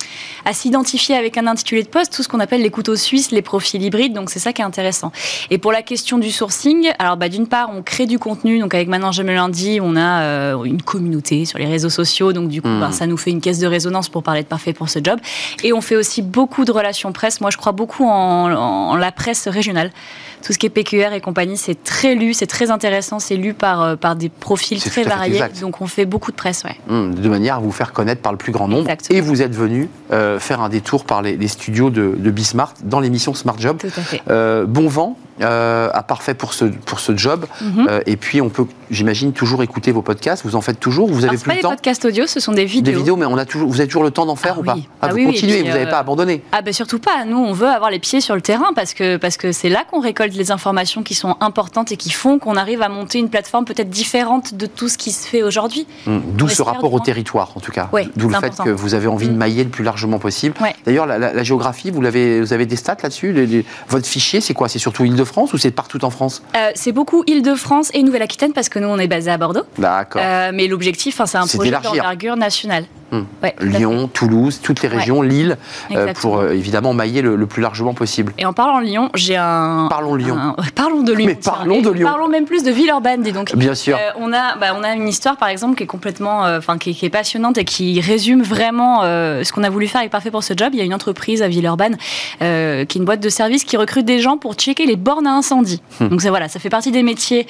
à 0.44 0.52
s'identifier 0.52 1.16
avec 1.16 1.38
un 1.38 1.46
intitulé 1.46 1.82
de 1.82 1.88
poste, 1.88 2.12
tout 2.14 2.22
ce 2.22 2.28
qu'on 2.28 2.40
appelle 2.40 2.60
les 2.60 2.70
couteaux 2.70 2.96
suisses, 2.96 3.30
les 3.30 3.40
profils 3.40 3.82
hybrides. 3.82 4.12
Donc, 4.12 4.28
c'est 4.28 4.38
ça 4.38 4.52
qui 4.52 4.60
est 4.60 4.64
intéressant. 4.64 5.10
Et 5.50 5.56
pour 5.56 5.72
la 5.72 5.80
question 5.80 6.18
du 6.18 6.30
sourcing, 6.30 6.90
alors, 6.98 7.16
bah, 7.16 7.30
d'une 7.30 7.46
part, 7.46 7.70
on 7.74 7.82
crée 7.82 8.06
du 8.06 8.18
contenu. 8.18 8.58
Donc, 8.58 8.74
avec 8.74 8.88
Maintenant 8.88 9.12
J'aime 9.12 9.28
le 9.28 9.34
lundi, 9.34 9.78
on 9.80 9.96
a 9.96 10.22
euh, 10.22 10.64
une 10.64 10.82
communauté 10.82 11.46
sur 11.46 11.58
les 11.58 11.66
réseaux 11.66 11.90
sociaux. 11.90 12.32
Donc, 12.34 12.48
du 12.48 12.60
coup, 12.60 12.68
bah, 12.68 12.88
hmm. 12.88 12.92
ça 12.92 13.06
nous 13.06 13.16
fait 13.16 13.30
une 13.30 13.40
caisse 13.40 13.58
de 13.58 13.66
résonance 13.66 14.10
pour 14.10 14.22
parler 14.22 14.42
de 14.42 14.48
parfait 14.48 14.74
pour 14.74 14.90
ce 14.90 14.98
job. 15.02 15.18
Et 15.62 15.72
on 15.72 15.80
fait 15.80 15.96
aussi 15.96 16.20
beaucoup 16.20 16.66
de 16.66 16.72
relations 16.72 17.12
presse. 17.12 17.40
Moi, 17.40 17.50
je 17.50 17.56
crois 17.56 17.72
beaucoup 17.72 18.04
en 18.04 18.33
en, 18.34 18.96
la 18.96 19.12
presse 19.12 19.48
régionale. 19.48 19.90
Tout 20.44 20.52
ce 20.52 20.58
qui 20.58 20.66
est 20.66 20.70
PQR 20.70 21.12
et 21.14 21.20
compagnie, 21.20 21.56
c'est 21.56 21.82
très 21.82 22.14
lu, 22.14 22.34
c'est 22.34 22.46
très 22.46 22.70
intéressant, 22.70 23.18
c'est 23.18 23.36
lu 23.36 23.54
par, 23.54 23.82
euh, 23.82 23.96
par 23.96 24.14
des 24.14 24.28
profils 24.28 24.78
très 24.78 25.02
variés. 25.02 25.40
Donc 25.60 25.80
on 25.80 25.86
fait 25.86 26.04
beaucoup 26.04 26.30
de 26.30 26.36
presse, 26.36 26.64
ouais. 26.64 26.76
Hum, 26.90 27.14
de 27.14 27.28
manière 27.28 27.56
à 27.56 27.58
vous 27.60 27.72
faire 27.72 27.92
connaître 27.92 28.20
par 28.20 28.32
le 28.32 28.38
plus 28.38 28.52
grand 28.52 28.68
nombre. 28.68 28.90
Et 29.10 29.20
vous 29.20 29.42
êtes 29.42 29.54
venu 29.54 29.88
euh, 30.12 30.38
faire 30.38 30.60
un 30.60 30.68
détour 30.68 31.04
par 31.04 31.22
les, 31.22 31.48
studios 31.48 31.90
de, 31.90 32.14
de 32.16 32.30
Bismart 32.30 32.74
dans 32.82 33.00
l'émission 33.00 33.34
Smart 33.34 33.56
Job. 33.58 33.78
Tout 33.78 33.86
à 33.86 34.02
fait. 34.02 34.22
Euh, 34.28 34.66
bon 34.66 34.86
vent, 34.86 35.16
euh, 35.40 35.88
à 35.92 36.02
parfait 36.02 36.34
pour 36.34 36.54
ce, 36.54 36.66
pour 36.66 37.00
ce 37.00 37.16
job. 37.16 37.46
Mhm. 37.60 37.88
Et 38.06 38.16
puis, 38.16 38.40
on 38.40 38.50
peut, 38.50 38.66
j'imagine, 38.90 39.32
toujours 39.32 39.62
écouter 39.62 39.92
vos 39.92 40.02
podcasts. 40.02 40.44
Vous 40.44 40.56
en 40.56 40.60
faites 40.60 40.78
toujours 40.78 41.08
Vous 41.08 41.24
avez 41.24 41.36
plus 41.36 41.48
pas 41.48 41.54
le 41.54 41.60
temps 41.60 41.70
des 41.70 41.76
podcasts 41.76 42.04
audio, 42.04 42.26
ce 42.26 42.38
sont 42.38 42.52
des 42.52 42.66
vidéos. 42.66 42.92
Des 42.92 42.98
vidéos, 42.98 43.16
mais 43.16 43.26
on 43.26 43.36
a 43.36 43.44
toujours, 43.44 43.68
vous 43.68 43.80
avez 43.80 43.88
toujours 43.88 44.04
le 44.04 44.10
temps 44.10 44.26
d'en 44.26 44.36
faire 44.36 44.54
ah 44.56 44.60
ou 44.60 44.62
pas 44.62 44.76
ah, 45.00 45.08
Vous 45.08 45.16
oui, 45.16 45.26
continuez, 45.26 45.62
vous 45.62 45.68
n'avez 45.68 45.86
pas 45.86 45.98
abandonné 45.98 46.42
Ah 46.52 46.62
ben 46.62 46.72
surtout 46.72 46.98
pas. 46.98 47.24
Nous, 47.24 47.38
on 47.38 47.52
veut 47.52 47.68
avoir 47.68 47.90
les 47.90 47.98
pieds 47.98 48.20
sur 48.20 48.34
le 48.34 48.42
terrain 48.42 48.72
parce 48.74 48.94
que 48.94 49.16
parce 49.16 49.36
que 49.36 49.52
c'est 49.52 49.70
là 49.70 49.84
qu'on 49.90 50.00
récolte 50.00 50.33
les 50.36 50.50
informations 50.50 51.02
qui 51.02 51.14
sont 51.14 51.36
importantes 51.40 51.92
et 51.92 51.96
qui 51.96 52.10
font 52.10 52.38
qu'on 52.38 52.56
arrive 52.56 52.82
à 52.82 52.88
monter 52.88 53.18
une 53.18 53.28
plateforme 53.28 53.64
peut-être 53.64 53.90
différente 53.90 54.54
de 54.54 54.66
tout 54.66 54.88
ce 54.88 54.98
qui 54.98 55.12
se 55.12 55.26
fait 55.26 55.42
aujourd'hui. 55.42 55.86
Hum, 56.06 56.22
d'où 56.34 56.48
ce 56.48 56.62
rapport 56.62 56.92
au 56.92 57.00
territoire, 57.00 57.52
en 57.56 57.60
tout 57.60 57.72
cas. 57.72 57.88
D'où 58.16 58.28
le 58.28 58.36
fait 58.36 58.56
que 58.62 58.70
vous 58.70 58.94
avez 58.94 59.06
envie 59.06 59.28
de 59.28 59.32
hum. 59.32 59.38
mailler 59.38 59.64
le 59.64 59.70
plus 59.70 59.84
largement 59.84 60.18
possible. 60.18 60.54
D'ailleurs, 60.84 61.06
la, 61.06 61.42
géographie, 61.42 61.90
vous, 61.90 62.00
l'avez, 62.00 62.40
vous 62.40 62.52
avez 62.52 62.66
des 62.66 62.76
stats 62.76 62.96
là-dessus 63.02 63.64
Votre 63.88 64.06
fichier, 64.06 64.40
c'est 64.40 64.54
quoi? 64.54 64.68
C'est 64.68 64.78
surtout 64.78 65.04
Île-de-France 65.04 65.52
ou 65.52 65.58
c'est 65.58 65.70
partout 65.70 66.04
en 66.04 66.10
France? 66.10 66.42
Euh, 66.56 66.70
C'est 66.74 66.92
beaucoup 66.92 67.24
Île-de-France 67.26 67.90
et 67.94 68.02
Nouvelle-Aquitaine 68.02 68.52
parce 68.52 68.68
que 68.68 68.78
nous, 68.78 68.88
on 68.88 68.98
est 68.98 69.08
basé 69.08 69.30
à 69.30 69.38
Bordeaux. 69.38 69.64
D'accord. 69.78 70.22
Euh, 70.24 70.50
mais 70.54 70.66
l'objectif, 70.68 71.20
c'est 71.24 71.38
un 71.38 71.46
projet 71.46 71.70
d'envergure 71.70 72.36
nationale. 72.36 72.84
Hmm. 73.14 73.24
Lyon, 73.60 74.08
Toulouse, 74.12 74.60
toutes 74.62 74.82
les 74.82 74.88
régions, 74.88 75.22
Lille, 75.22 75.56
euh, 75.92 76.12
pour 76.14 76.44
évidemment 76.44 76.94
mailler 76.94 77.22
le, 77.22 77.46
plus 77.46 77.62
largement 77.62 77.94
possible. 77.94 78.32
Et 78.38 78.46
en 78.46 78.52
parlant 78.52 78.80
de 78.80 78.86
Lyon, 78.86 79.10
j'ai 79.14 79.36
un. 79.36 79.86
Parlons 79.88 80.14
Lyon. 80.14 80.56
parlons 80.74 81.02
de 81.02 81.12
Lyon. 81.12 81.26
Mais 81.26 81.34
parlons 81.34 81.80
de 81.80 81.90
Lyon. 81.90 82.08
Parlons 82.08 82.28
même 82.28 82.44
plus 82.44 82.62
de 82.62 82.70
Villeurbanne, 82.70 83.22
dis 83.22 83.32
donc. 83.32 83.54
Bien 83.54 83.74
sûr. 83.74 83.98
on, 84.18 84.32
a, 84.32 84.56
bah, 84.56 84.68
on 84.76 84.82
a 84.82 84.94
une 84.94 85.08
histoire, 85.08 85.36
par 85.36 85.48
exemple, 85.48 85.76
qui 85.76 85.84
est 85.84 85.88
complètement. 85.88 86.42
Enfin, 86.42 86.78
qui, 86.78 86.96
est 87.04 87.10
passionnante 87.10 87.58
et 87.58 87.64
qui 87.64 88.00
résume 88.00 88.42
vraiment 88.42 89.02
ce 89.02 89.52
qu'on 89.52 89.62
a 89.62 89.70
voulu 89.70 89.86
faire 89.86 90.00
avec 90.00 90.10
Parfait 90.10 90.30
pour 90.30 90.44
ce 90.44 90.54
job. 90.56 90.70
Il 90.72 90.78
y 90.78 90.82
a 90.82 90.84
une 90.84 90.94
entreprise 90.94 91.42
à 91.42 91.48
Villeurbanne, 91.48 91.96
qui 92.38 92.44
est 92.44 92.94
une 92.94 93.04
boîte 93.04 93.20
de 93.20 93.28
service 93.28 93.64
qui 93.64 93.76
recrute 93.76 94.04
des 94.04 94.20
gens 94.20 94.36
pour 94.36 94.54
checker 94.54 94.86
les 94.86 94.96
bornes 94.96 95.26
à 95.26 95.32
incendie. 95.32 95.80
Hmm. 96.00 96.08
Donc, 96.08 96.22
ça, 96.22 96.30
voilà, 96.30 96.48
ça 96.48 96.58
fait 96.58 96.70
partie 96.70 96.90
des 96.90 97.02
métiers 97.02 97.46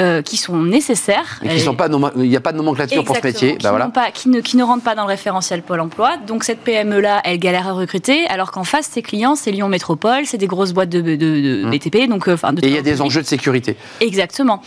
euh, 0.00 0.22
qui 0.22 0.36
sont 0.36 0.56
nécessaires. 0.56 1.40
Et 1.42 1.48
qui 1.48 1.60
sont 1.60 1.76
pas 1.76 1.88
il 2.16 2.28
n'y 2.28 2.36
a 2.36 2.40
pas 2.40 2.52
de 2.52 2.56
nomenclature 2.56 3.04
pour 3.04 3.16
ce 3.16 3.22
métier. 3.22 3.58
Bah 3.62 3.80
qui, 3.84 3.92
pas, 3.92 4.10
qui, 4.10 4.28
ne, 4.28 4.40
qui 4.40 4.56
ne 4.56 4.64
rentrent 4.64 4.82
pas 4.82 4.94
dans 4.94 5.02
le 5.02 5.08
référentiel 5.08 5.62
Pôle 5.62 5.80
emploi. 5.80 6.16
Donc 6.26 6.42
cette 6.42 6.60
PME-là, 6.60 7.20
elle 7.24 7.38
galère 7.38 7.68
à 7.68 7.72
recruter, 7.72 8.26
alors 8.26 8.50
qu'en 8.50 8.64
face, 8.64 8.86
ses 8.86 9.02
clients, 9.02 9.36
c'est 9.36 9.52
Lyon 9.52 9.68
Métropole, 9.68 10.26
c'est 10.26 10.38
des 10.38 10.46
grosses 10.46 10.72
boîtes 10.72 10.88
de, 10.88 11.00
de, 11.00 11.70
BTP. 11.70 12.06
Mmh. 12.06 12.08
Donc, 12.08 12.28
euh, 12.28 12.36
Et 12.62 12.66
il 12.66 12.74
y 12.74 12.78
a 12.78 12.82
des 12.82 13.00
enjeux 13.00 13.22
de 13.22 13.26
sécurité. 13.26 13.76
Exactement. 14.00 14.62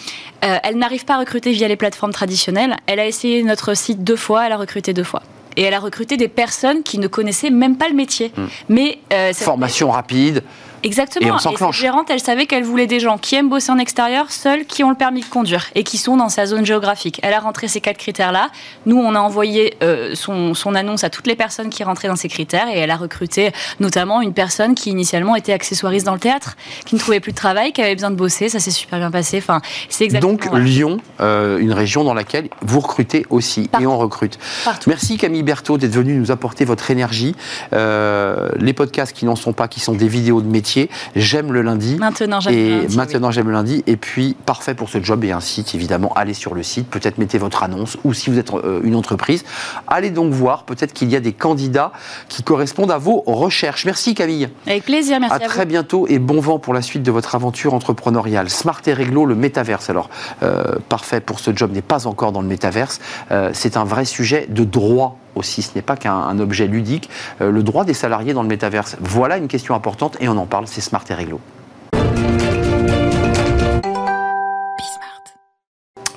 Euh, 0.46 0.58
elle 0.64 0.78
n'arrive 0.78 1.04
pas 1.04 1.16
à 1.16 1.20
recruter 1.20 1.52
via 1.52 1.68
les 1.68 1.76
plateformes 1.76 2.14
traditionnelles. 2.14 2.78
Elle 2.86 3.00
a 3.00 3.06
essayé 3.06 3.44
notre 3.44 3.74
site 3.74 4.04
deux 4.04 4.16
fois, 4.16 4.46
elle 4.46 4.54
a 4.54 4.58
recruté 4.58 4.94
deux 4.94 5.04
fois 5.04 5.24
et 5.58 5.64
elle 5.64 5.74
a 5.74 5.80
recruté 5.80 6.18
des 6.18 6.28
personnes 6.28 6.84
qui 6.84 7.00
ne 7.00 7.08
connaissaient 7.08 7.50
même 7.50 7.78
pas 7.78 7.90
le 7.90 7.96
métier. 7.96 8.32
Mmh. 8.38 8.44
Mais 8.70 9.00
formation 9.34 9.92
rapide. 9.92 10.44
Exactement. 10.84 11.38
Et, 11.38 11.40
cette 11.40 11.72
gérante, 11.72 12.10
elle 12.10 12.20
savait 12.20 12.46
qu'elle 12.46 12.64
voulait 12.64 12.88
des 12.88 13.00
gens 13.00 13.18
qui 13.18 13.36
aiment 13.36 13.50
bosser 13.50 13.72
en 13.72 13.78
extérieur, 13.78 14.32
seuls, 14.32 14.66
qui 14.66 14.84
ont 14.84 14.90
le 14.90 14.96
permis 14.96 15.22
de 15.22 15.26
conduire 15.26 15.68
et 15.76 15.84
qui 15.84 15.98
sont 15.98 16.18
dans 16.18 16.30
sa 16.30 16.46
zone 16.46 16.66
géographique. 16.66 17.20
Elle 17.24 17.34
a 17.34 17.40
rentré 17.40 17.68
ces 17.68 17.82
quatre 17.82 17.98
critères-là. 17.98 18.50
Nous, 18.86 18.98
on 18.98 19.16
a 19.16 19.20
envoyé 19.20 19.76
euh, 19.84 20.16
son, 20.16 20.54
son, 20.54 20.76
annonce 20.76 21.04
à 21.04 21.10
toutes 21.10 21.28
les 21.28 21.36
personnes 21.36 21.70
qui 21.70 21.84
rentraient 21.84 22.08
dans 22.08 22.16
ces 22.16 22.30
critères 22.30 22.68
et 22.68 22.78
elle 22.78 22.92
a 22.92 22.98
recruté 22.98 23.52
notamment 23.80 24.22
une 24.22 24.34
personne 24.34 24.76
qui 24.76 24.90
initialement 24.90 25.36
était 25.36 25.54
accessoiriste 25.54 26.06
dans 26.06 26.14
le 26.14 26.20
théâtre, 26.20 26.56
qui 26.86 26.96
ne 26.96 27.00
trouvait 27.00 27.20
plus 27.20 27.32
de 27.32 27.38
travail, 27.38 27.74
qui 27.74 27.82
avait 27.82 27.96
besoin 27.96 28.12
de 28.12 28.16
bosser. 28.16 28.50
Ça 28.50 28.60
s'est 28.60 28.72
super 28.72 29.00
bien 29.00 29.12
passé. 29.12 29.38
Enfin, 29.38 29.62
c'est 29.90 30.06
exactement. 30.06 30.34
Donc 30.34 30.48
Lyon, 30.54 31.00
euh, 31.22 31.58
une 31.58 31.74
région 31.74 32.04
dans 32.04 32.14
laquelle 32.14 32.50
vous 32.62 32.80
recrutez 32.80 33.26
aussi 33.30 33.70
et 33.80 33.86
on 33.86 33.98
recrute. 33.98 34.38
Merci 34.86 35.18
Camille 35.18 35.44
Berthaud 35.44 35.78
d'être 35.78 35.94
venue 35.94 36.14
nous 36.16 36.32
apporter 36.32 36.66
votre 36.66 36.92
énergie. 36.92 37.36
Euh, 37.74 38.50
les 38.60 38.74
podcasts 38.74 39.16
qui 39.16 39.26
n'en 39.26 39.36
sont 39.36 39.54
pas, 39.54 39.68
qui 39.68 39.80
sont 39.80 39.94
des 39.94 40.08
vidéos 40.08 40.42
de 40.42 40.48
métier 40.68 40.90
J'aime 41.16 41.54
le 41.54 41.62
lundi. 41.62 41.96
Maintenant, 41.96 42.40
j'aime 42.40 42.54
le 42.54 42.82
lundi. 42.82 42.98
Maintenant, 42.98 43.32
j'aime 43.32 43.48
le 43.48 43.54
lundi. 43.54 43.84
Et 43.88 43.96
puis, 43.96 44.36
parfait 44.46 44.74
pour 44.74 44.90
ce 44.90 45.02
job 45.02 45.24
et 45.24 45.32
un 45.32 45.40
site, 45.40 45.74
évidemment. 45.76 46.12
Allez 46.16 46.34
sur 46.34 46.54
le 46.54 46.64
site, 46.64 46.90
peut-être 46.90 47.18
mettez 47.18 47.38
votre 47.38 47.64
annonce 47.64 47.98
ou 48.04 48.14
si 48.14 48.30
vous 48.30 48.38
êtes 48.38 48.54
euh, 48.54 48.82
une 48.84 48.96
entreprise, 48.96 49.46
allez 49.88 50.12
donc 50.12 50.34
voir. 50.34 50.64
Peut-être 50.64 50.94
qu'il 50.94 51.10
y 51.10 51.16
a 51.16 51.20
des 51.20 51.34
candidats 51.34 51.92
qui 52.28 52.44
correspondent 52.44 52.92
à 52.92 52.98
vos 52.98 53.24
recherches. 53.26 53.86
Merci 53.86 54.14
Camille. 54.14 54.50
Avec 54.66 54.84
plaisir, 54.84 55.20
merci. 55.20 55.36
À, 55.36 55.40
très 55.40 55.66
bientôt 55.66 56.06
et 56.08 56.20
bon 56.20 56.42
vent 56.42 56.60
pour 56.60 56.74
la 56.74 56.82
suite 56.82 57.04
de 57.04 57.12
votre 57.12 57.36
aventure 57.36 57.74
entrepreneuriale. 57.74 58.50
Smart 58.50 58.82
et 58.86 58.94
réglo, 58.94 59.26
le 59.26 59.36
métaverse. 59.36 59.90
Alors, 59.90 60.10
euh, 60.44 60.76
parfait 60.90 61.22
pour 61.22 61.40
ce 61.40 61.56
job 61.56 61.72
n'est 61.72 61.82
pas 61.82 62.08
encore 62.08 62.32
dans 62.32 62.42
le 62.42 62.48
métaverse. 62.48 63.00
Euh, 63.32 63.52
c'est 63.54 63.78
un 63.78 63.86
vrai 63.86 64.06
sujet 64.06 64.48
de 64.50 64.64
droit 64.64 65.18
aussi. 65.38 65.62
Ce 65.62 65.72
n'est 65.76 65.82
pas 65.82 65.96
qu'un 65.96 66.40
objet 66.40 66.68
ludique. 66.68 67.10
Euh, 67.42 67.52
le 67.52 67.64
droit 67.64 67.86
des 67.86 67.94
salariés 67.94 68.34
dans 68.34 68.44
le 68.44 68.50
métaverse, 68.50 68.98
voilà 69.00 69.38
une 69.38 69.48
question 69.48 69.76
importante 69.76 70.18
et 70.20 70.28
on 70.28 70.38
en 70.38 70.46
parle, 70.46 70.68
c'est 70.68 70.82
Smart 70.82 71.04
et 71.10 71.14
Réglo. 71.14 71.40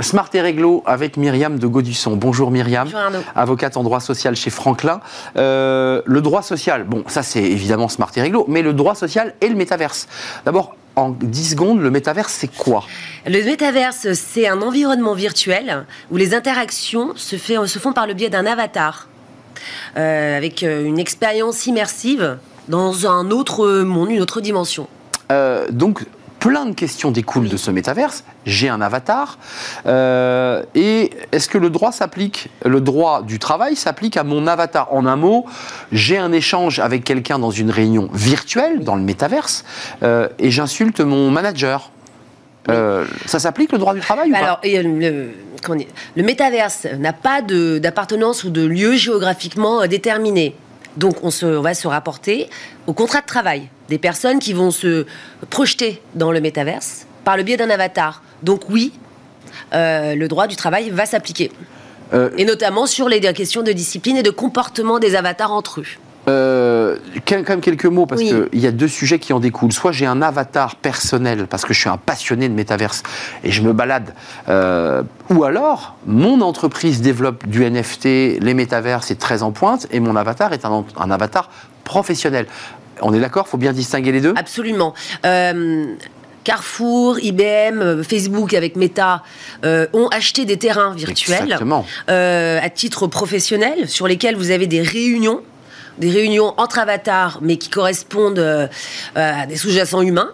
Smart 0.00 0.28
et 0.32 0.40
Réglo 0.40 0.82
avec 0.86 1.16
Myriam 1.16 1.58
de 1.58 1.66
Gaudusson. 1.66 2.16
Bonjour 2.16 2.50
Myriam, 2.50 2.88
Bonjour 2.90 3.22
avocate 3.34 3.76
en 3.76 3.82
droit 3.82 4.00
social 4.00 4.34
chez 4.34 4.50
Franklin. 4.50 5.00
Euh, 5.36 6.00
le 6.06 6.22
droit 6.22 6.42
social, 6.42 6.84
bon, 6.84 7.04
ça 7.06 7.22
c'est 7.22 7.42
évidemment 7.42 7.88
Smart 7.88 8.10
et 8.16 8.22
Réglo, 8.22 8.44
mais 8.48 8.62
le 8.62 8.72
droit 8.72 8.94
social 8.94 9.34
et 9.40 9.48
le 9.48 9.54
métaverse. 9.54 10.08
D'abord, 10.44 10.74
en 10.96 11.10
10 11.10 11.50
secondes, 11.50 11.80
le 11.80 11.90
métaverse, 11.90 12.32
c'est 12.32 12.54
quoi? 12.54 12.84
Le 13.26 13.44
métaverse, 13.44 14.12
c'est 14.14 14.48
un 14.48 14.62
environnement 14.62 15.14
virtuel 15.14 15.86
où 16.10 16.16
les 16.16 16.34
interactions 16.34 17.12
se, 17.16 17.36
fait, 17.36 17.64
se 17.66 17.78
font 17.78 17.92
par 17.92 18.06
le 18.06 18.14
biais 18.14 18.30
d'un 18.30 18.46
avatar. 18.46 19.09
Euh, 19.96 20.36
avec 20.36 20.62
euh, 20.62 20.84
une 20.84 20.98
expérience 20.98 21.66
immersive 21.66 22.38
dans 22.68 23.06
un 23.06 23.30
autre 23.30 23.80
monde, 23.82 24.10
une 24.10 24.20
autre 24.20 24.40
dimension. 24.40 24.86
Euh, 25.32 25.66
donc, 25.70 26.04
plein 26.38 26.66
de 26.66 26.74
questions 26.74 27.10
découlent 27.10 27.48
de 27.48 27.56
ce 27.56 27.70
métaverse. 27.70 28.24
J'ai 28.46 28.68
un 28.68 28.80
avatar. 28.80 29.38
euh, 29.86 30.62
et 30.74 31.10
est-ce 31.32 31.48
que 31.48 31.58
le 31.58 31.68
droit 31.68 31.92
s'applique 31.92 32.48
Le 32.64 32.80
droit 32.80 33.22
du 33.22 33.38
travail 33.38 33.76
s'applique 33.76 34.16
à 34.16 34.24
mon 34.24 34.46
avatar? 34.46 34.92
En 34.92 35.04
un 35.06 35.16
mot, 35.16 35.46
j'ai 35.92 36.16
un 36.16 36.32
échange 36.32 36.78
avec 36.78 37.04
quelqu'un 37.04 37.38
dans 37.38 37.50
une 37.50 37.70
réunion 37.70 38.08
virtuelle, 38.14 38.82
dans 38.84 38.96
le 38.96 39.02
métaverse, 39.02 39.64
euh, 40.02 40.28
et 40.38 40.50
j'insulte 40.50 41.00
mon 41.00 41.30
manager. 41.30 41.90
Euh, 42.68 43.04
ça 43.26 43.38
s'applique 43.38 43.72
le 43.72 43.78
droit 43.78 43.94
du 43.94 44.00
travail 44.00 44.30
ou 44.30 44.32
pas? 44.32 44.38
Alors, 44.38 44.60
et, 44.62 44.82
le, 44.82 44.88
comment 44.88 44.98
dire, 44.98 45.24
le 45.68 46.22
métaverse 46.22 46.86
n'a 46.98 47.12
pas 47.12 47.42
d'appartenance 47.42 48.44
ou 48.44 48.50
de 48.50 48.64
lieu 48.64 48.94
géographiquement 48.94 49.82
euh, 49.82 49.86
déterminé. 49.86 50.54
Donc, 50.96 51.22
on, 51.22 51.30
se, 51.30 51.46
on 51.46 51.62
va 51.62 51.74
se 51.74 51.86
rapporter 51.86 52.48
au 52.86 52.92
contrat 52.92 53.20
de 53.20 53.26
travail 53.26 53.68
des 53.88 53.98
personnes 53.98 54.38
qui 54.38 54.52
vont 54.52 54.70
se 54.70 55.06
projeter 55.48 56.02
dans 56.14 56.32
le 56.32 56.40
métaverse 56.40 57.06
par 57.24 57.36
le 57.36 57.42
biais 57.42 57.56
d'un 57.56 57.70
avatar. 57.70 58.22
Donc, 58.42 58.62
oui, 58.68 58.92
euh, 59.72 60.14
le 60.14 60.28
droit 60.28 60.46
du 60.46 60.56
travail 60.56 60.90
va 60.90 61.06
s'appliquer. 61.06 61.52
Euh, 62.12 62.30
Et 62.36 62.44
notamment 62.44 62.86
sur 62.86 63.08
les 63.08 63.20
questions 63.32 63.62
de 63.62 63.72
discipline 63.72 64.16
et 64.16 64.22
de 64.22 64.30
comportement 64.30 64.98
des 64.98 65.14
avatars 65.14 65.52
entre 65.52 65.80
eux. 65.80 65.86
Euh, 66.30 66.96
quand 67.26 67.48
même 67.48 67.60
quelques 67.60 67.86
mots 67.86 68.06
parce 68.06 68.20
Oui. 68.20 68.32
qu'il 68.50 68.60
y 68.60 68.66
a 68.66 68.70
deux 68.72 68.88
sujets 68.88 69.18
qui 69.18 69.32
en 69.32 69.40
découlent. 69.40 69.72
Soit 69.72 69.92
j'ai 69.92 70.06
un 70.06 70.22
avatar 70.22 70.76
personnel 70.76 71.46
parce 71.48 71.64
que 71.64 71.74
je 71.74 71.80
suis 71.80 71.88
un 71.88 71.96
passionné 71.96 72.48
de 72.48 72.54
métaverse 72.54 73.02
et 73.44 73.50
je 73.50 73.62
me 73.62 73.72
balade. 73.72 74.14
euh, 74.48 75.02
ou 75.30 75.44
alors 75.44 75.96
mon 76.06 76.40
entreprise 76.40 77.00
développe 77.00 77.46
du 77.46 77.64
NFT, 77.64 78.04
les 78.40 78.54
métaverses 78.54 79.10
est 79.10 79.20
très 79.20 79.42
en 79.42 79.52
pointe 79.52 79.86
et 79.90 80.00
mon 80.00 80.16
avatar 80.16 80.52
est 80.52 80.64
un, 80.64 80.84
un 80.96 81.10
avatar 81.10 81.50
professionnel. 81.84 82.46
On 83.02 83.14
est 83.14 83.20
d'accord, 83.20 83.48
faut 83.48 83.56
bien 83.58 83.72
distinguer 83.72 84.12
les 84.12 84.20
deux? 84.20 84.34
Absolument. 84.36 84.94
Euh, 85.24 85.94
Carrefour, 86.44 87.18
IBM, 87.20 88.02
Facebook 88.02 88.54
avec 88.54 88.74
Meta 88.76 89.22
euh, 89.64 89.86
ont 89.92 90.08
acheté 90.08 90.44
des 90.46 90.56
terrains 90.56 90.94
virtuels 90.94 91.58
euh, 92.08 92.58
à 92.62 92.70
titre 92.70 93.06
professionnel 93.06 93.88
sur 93.88 94.06
lesquels 94.08 94.36
vous 94.36 94.50
avez 94.50 94.66
des 94.66 94.80
réunions, 94.82 95.42
des 95.98 96.10
réunions 96.10 96.54
entre 96.56 96.78
avatars, 96.78 97.38
mais 97.42 97.56
qui 97.56 97.68
correspondent 97.70 98.38
euh, 98.38 98.66
à 99.14 99.46
des 99.46 99.56
sous-jacents 99.56 100.02
humains. 100.02 100.30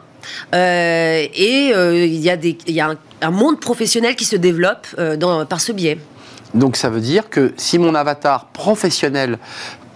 Euh, 0.55 1.25
et 1.35 1.73
euh, 1.75 2.05
il 2.05 2.17
y 2.21 2.31
a, 2.31 2.37
des, 2.37 2.59
il 2.67 2.75
y 2.75 2.81
a 2.81 2.89
un, 2.91 2.97
un 3.23 3.31
monde 3.31 3.61
professionnel 3.61 4.17
qui 4.17 4.25
se 4.25 4.37
développe 4.37 4.87
euh, 4.99 5.17
dans- 5.17 5.47
par 5.47 5.61
ce 5.61 5.73
biais. 5.73 5.99
Donc 6.55 6.77
ça 6.77 6.89
veut 6.89 7.01
dire 7.01 7.29
que 7.31 7.53
si 7.57 7.79
mon 7.79 7.95
avatar 7.95 8.47
professionnel 8.47 9.39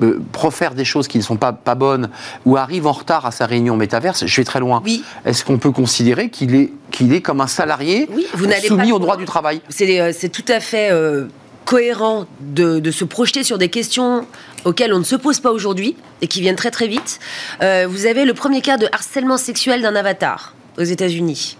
euh, 0.02 0.21
profère 0.33 0.75
des 0.75 0.85
choses 0.85 1.09
qui 1.09 1.19
ne 1.19 1.23
sont 1.23 1.37
pas, 1.37 1.52
pas 1.52 1.75
bonnes 1.75 2.11
ou 2.47 2.57
arrive 2.57 2.87
en 2.87 2.93
retard 2.93 3.26
à 3.26 3.31
sa 3.33 3.47
réunion 3.47 3.76
métaverse, 3.76 4.25
je 4.26 4.37
vais 4.37 4.45
très 4.45 4.61
loin. 4.61 4.83
Oui. 4.85 5.02
Est-ce 5.25 5.45
qu'on 5.45 5.59
peut 5.59 5.73
considérer 5.73 6.31
qu'il 6.31 6.55
est, 6.55 6.71
qu'il 6.90 7.12
est 7.12 7.21
comme 7.23 7.40
un 7.40 7.47
salarié 7.47 8.09
Oui, 8.14 8.26
vous 8.35 8.47
soumis 8.67 8.88
pas- 8.90 8.95
au 8.95 8.99
droit 8.99 9.17
du 9.17 9.25
travail? 9.25 9.61
C'est 9.69 10.00
euh, 10.00 10.12
c'est 10.17 10.29
tout 10.29 10.45
à 10.49 10.61
fait 10.61 10.90
euh, 10.90 11.26
cohérent 11.71 12.27
de, 12.41 12.81
de 12.81 12.91
se 12.91 13.05
projeter 13.05 13.45
sur 13.45 13.57
des 13.57 13.69
questions 13.69 14.27
auxquelles 14.65 14.93
on 14.93 14.99
ne 14.99 15.05
se 15.05 15.15
pose 15.15 15.39
pas 15.39 15.53
aujourd'hui 15.53 15.95
et 16.21 16.27
qui 16.27 16.41
viennent 16.41 16.57
très 16.57 16.73
très 16.73 16.89
vite. 16.89 17.21
Euh, 17.62 17.87
vous 17.89 18.07
avez 18.07 18.25
le 18.25 18.35
premier 18.35 18.61
cas 18.61 18.77
de 18.77 18.89
harcèlement 18.91 19.39
sexuel 19.39 19.81
d'un 19.81 19.95
avatar 19.95 20.57
aux 20.79 20.83
États-Unis. 20.83 21.57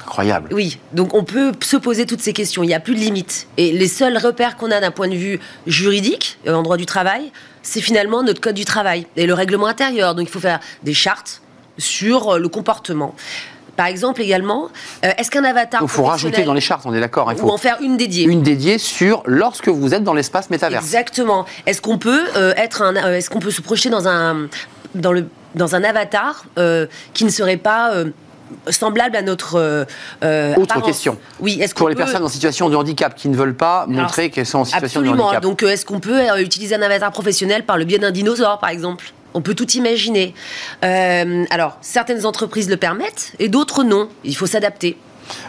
Incroyable. 0.00 0.48
Oui, 0.54 0.78
donc 0.94 1.12
on 1.12 1.24
peut 1.24 1.52
se 1.62 1.76
poser 1.76 2.06
toutes 2.06 2.22
ces 2.22 2.32
questions, 2.32 2.62
il 2.62 2.68
n'y 2.68 2.74
a 2.74 2.80
plus 2.80 2.94
de 2.94 3.00
limite. 3.00 3.48
Et 3.58 3.70
les 3.72 3.86
seuls 3.86 4.16
repères 4.16 4.56
qu'on 4.56 4.70
a 4.70 4.80
d'un 4.80 4.90
point 4.90 5.08
de 5.08 5.16
vue 5.16 5.38
juridique, 5.66 6.38
euh, 6.46 6.54
en 6.54 6.62
droit 6.62 6.78
du 6.78 6.86
travail, 6.86 7.30
c'est 7.62 7.82
finalement 7.82 8.22
notre 8.22 8.40
code 8.40 8.54
du 8.54 8.64
travail 8.64 9.06
et 9.16 9.26
le 9.26 9.34
règlement 9.34 9.66
intérieur. 9.66 10.14
Donc 10.14 10.26
il 10.26 10.32
faut 10.32 10.40
faire 10.40 10.60
des 10.84 10.94
chartes 10.94 11.42
sur 11.76 12.38
le 12.38 12.48
comportement. 12.48 13.14
Par 13.78 13.86
exemple 13.86 14.20
également, 14.22 14.70
euh, 15.04 15.10
est-ce 15.18 15.30
qu'un 15.30 15.44
avatar... 15.44 15.80
Il 15.82 15.86
faut 15.88 16.02
rajouter 16.02 16.42
dans 16.42 16.52
les 16.52 16.60
chartes, 16.60 16.82
on 16.84 16.92
est 16.92 16.98
d'accord. 16.98 17.30
hein, 17.30 17.34
Il 17.36 17.40
Ou 17.44 17.46
faut 17.46 17.52
en 17.52 17.58
faire 17.58 17.78
une 17.80 17.96
dédiée. 17.96 18.24
une 18.24 18.42
dédiée 18.42 18.76
sur 18.76 19.22
lorsque 19.24 19.68
vous 19.68 19.94
êtes 19.94 20.02
dans 20.02 20.14
l'espace 20.14 20.50
métaverse. 20.50 20.84
Exactement. 20.84 21.46
Est-ce 21.64 21.80
qu'on 21.80 21.96
peut 21.96 22.24
euh, 22.36 22.52
être 22.56 22.82
un, 22.82 22.96
euh, 22.96 23.20
qu'on 23.30 23.38
peut 23.38 23.52
se 23.52 23.62
projeter 23.62 23.88
dans 23.88 24.08
un 24.08 24.48
dans 24.96 25.12
le 25.12 25.28
dans 25.54 25.76
un 25.76 25.84
avatar 25.84 26.44
euh, 26.58 26.86
qui 27.14 27.24
ne 27.24 27.30
serait 27.30 27.56
pas 27.56 27.92
semblable 28.68 29.14
à 29.16 29.22
notre 29.22 29.54
euh, 30.22 30.54
Autre 30.56 30.62
apparence 30.72 30.86
question. 30.86 31.16
Oui. 31.38 31.58
Est-ce 31.60 31.72
Pour 31.74 31.88
les 31.88 31.94
peut- 31.94 32.02
personnes 32.02 32.24
en 32.24 32.28
situation 32.28 32.68
de 32.68 32.74
handicap 32.74 33.14
qui 33.14 33.28
ne 33.28 33.36
veulent 33.36 33.54
pas 33.54 33.86
montrer 33.86 34.30
qu'elles 34.30 34.46
sont 34.46 34.58
en 34.60 34.64
situation 34.64 35.00
de 35.02 35.06
Absolument. 35.06 35.26
handicap. 35.26 35.42
Donc, 35.42 35.62
euh, 35.62 35.68
est-ce 35.68 35.86
qu'on 35.86 36.00
peut 36.00 36.20
utiliser 36.40 36.74
un 36.74 36.82
avatar 36.82 37.12
professionnel 37.12 37.64
par 37.64 37.78
le 37.78 37.84
biais 37.84 37.98
d'un 37.98 38.10
dinosaure, 38.10 38.58
par 38.58 38.70
exemple? 38.70 39.12
On 39.34 39.40
peut 39.40 39.54
tout 39.54 39.70
imaginer. 39.72 40.34
Euh, 40.84 41.44
alors, 41.50 41.78
certaines 41.80 42.26
entreprises 42.26 42.68
le 42.70 42.76
permettent 42.76 43.32
et 43.38 43.48
d'autres 43.48 43.84
non. 43.84 44.08
Il 44.24 44.36
faut 44.36 44.46
s'adapter. 44.46 44.96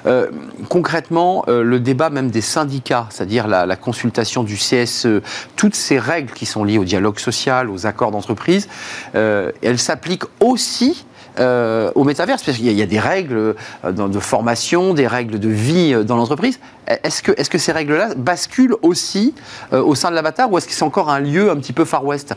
Euh, 0.05 0.27
concrètement, 0.67 1.45
euh, 1.47 1.63
le 1.63 1.79
débat 1.79 2.09
même 2.09 2.29
des 2.29 2.41
syndicats, 2.41 3.07
c'est-à-dire 3.09 3.47
la, 3.47 3.75
consultation 3.77 4.43
du 4.43 4.55
CSE, 4.55 5.21
toutes 5.55 5.75
ces 5.75 5.97
règles 5.97 6.33
qui 6.33 6.45
sont 6.45 6.65
liées 6.65 6.77
au 6.77 6.83
dialogue 6.83 7.17
social, 7.19 7.69
aux 7.69 7.85
accords 7.85 8.11
d'entreprise, 8.11 8.67
elles 9.13 9.79
s'appliquent 9.79 10.25
aussi 10.41 11.05
euh, 11.39 11.91
au 11.95 12.03
métaverse, 12.03 12.43
parce 12.43 12.57
qu'il 12.57 12.71
y, 12.71 12.81
a- 12.81 12.85
des 12.85 12.99
règles 12.99 13.55
euh, 13.85 13.91
de 13.91 14.19
formation, 14.19 14.93
des 14.93 15.07
règles 15.07 15.39
de 15.39 15.49
vie 15.49 15.93
euh, 15.93 16.03
dans 16.03 16.15
l'entreprise. 16.15 16.59
Est-ce 17.03 17.21
que, 17.21 17.31
est-ce 17.37 17.49
que 17.51 17.59
ces 17.59 17.71
règles-là 17.71 18.15
basculent 18.17 18.75
aussi 18.81 19.35
au 19.71 19.93
sein 19.93 20.09
de 20.09 20.15
l'avatar 20.15 20.51
ou 20.51 20.57
est-ce 20.57 20.67
que 20.67 20.73
c'est 20.73 20.83
encore 20.83 21.11
un 21.11 21.19
lieu 21.19 21.51
un 21.51 21.55
petit 21.57 21.71
peu 21.71 21.85
Far 21.85 22.03
West? 22.03 22.33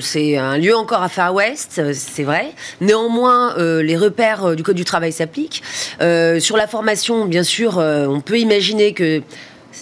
C'est 0.00 0.36
un 0.38 0.56
lieu 0.58 0.76
encore 0.76 1.02
à 1.02 1.08
Far 1.08 1.34
West, 1.34 1.80
c'est 1.92 2.22
vrai. 2.22 2.52
Néanmoins, 2.80 3.56
les 3.58 3.96
repères 3.96 4.54
du 4.54 4.62
Code 4.62 4.76
du 4.76 4.84
travail 4.84 5.10
s'appliquent. 5.10 5.64
Sur 5.98 6.56
la 6.56 6.68
formation, 6.68 7.24
bien 7.24 7.42
sûr, 7.42 7.78
on 7.78 8.20
peut 8.20 8.38
imaginer 8.38 8.92
que 8.92 9.22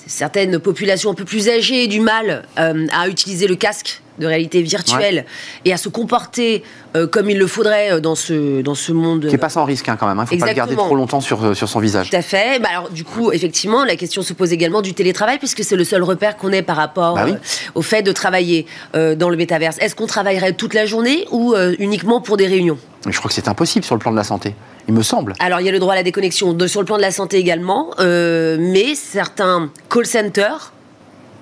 certaines 0.07 0.59
populations 0.59 1.11
un 1.11 1.15
peu 1.15 1.25
plus 1.25 1.49
âgées 1.49 1.87
du 1.87 2.01
mal 2.01 2.45
euh, 2.59 2.87
à 2.93 3.09
utiliser 3.09 3.47
le 3.47 3.57
casque 3.57 4.01
de 4.19 4.27
réalité 4.27 4.61
virtuelle 4.61 5.25
et 5.65 5.73
à 5.73 5.79
se 5.79 5.89
comporter 5.89 6.63
euh, 6.95 7.07
comme 7.07 7.31
il 7.31 7.39
le 7.39 7.47
faudrait 7.47 7.93
euh, 7.93 8.01
dans 8.01 8.15
ce, 8.15 8.61
dans 8.61 8.75
ce 8.75 8.93
monde. 8.93 9.27
Qui 9.27 9.35
est 9.35 9.39
pas 9.39 9.49
sans 9.49 9.65
risque 9.65 9.89
hein, 9.89 9.97
quand 9.99 10.07
même, 10.07 10.19
il 10.31 10.35
ne 10.35 10.39
faut 10.39 10.45
pas 10.45 10.53
le 10.53 10.57
garder 10.57 10.77
trop 10.77 10.95
longtemps 10.95 11.23
sur, 11.23 11.57
sur 11.57 11.69
son 11.69 11.81
visage. 11.81 12.11
Tout 12.11 12.17
à 12.17 12.23
fait. 12.23 12.61
Bah 12.61 12.69
alors, 12.73 12.91
du 12.91 13.05
coup, 13.05 13.33
effectivement, 13.33 13.85
la 13.85 13.97
question 13.97 14.21
se 14.23 14.35
pose 14.35 14.53
également 14.53 14.83
du 14.83 14.93
télétravail, 14.93 15.39
puisque 15.39 15.65
c'est 15.65 15.77
le 15.77 15.85
seul 15.85 16.03
repère 16.03 16.37
qu'on 16.37 16.53
ait 16.53 16.63
par 16.63 16.77
rapport 16.77 17.15
Bah 17.15 17.23
oui. 17.25 17.33
euh, 17.33 17.71
au 17.75 17.81
fait 17.83 18.03
de 18.03 18.13
travailler 18.13 18.67
euh, 18.95 19.15
dans 19.15 19.31
le 19.31 19.37
métaverse. 19.39 19.79
Est-ce 19.81 19.95
qu'on 19.97 20.07
travaillerait 20.07 20.53
toute 20.53 20.75
la 20.75 20.85
journée 20.85 21.27
ou 21.31 21.55
uniquement 21.79 22.21
pour 22.21 22.37
des 22.37 22.47
réunions? 22.47 22.79
Je 23.09 23.17
crois 23.19 23.29
que 23.29 23.35
c'est 23.35 23.49
impossible 23.49 23.85
sur 23.85 23.95
le 23.95 23.99
plan 23.99 24.11
de 24.11 24.17
la 24.17 24.25
santé, 24.25 24.55
il 24.89 24.95
me 24.95 25.03
semble. 25.03 25.35
Alors, 25.39 25.61
il 25.61 25.67
y 25.67 25.69
a 25.69 25.73
le 25.73 25.79
droit 25.79 25.93
à 25.93 25.97
la 25.97 26.03
déconnexion 26.03 26.53
de, 26.53 26.67
sur 26.67 26.81
le 26.81 26.87
plan 26.87 26.97
de 26.97 27.03
la 27.03 27.11
santé 27.12 27.37
également, 27.39 27.91
euh, 28.01 28.57
mais 28.59 28.95
certains 28.95 29.71
call 29.91 30.07
centers 30.07 30.73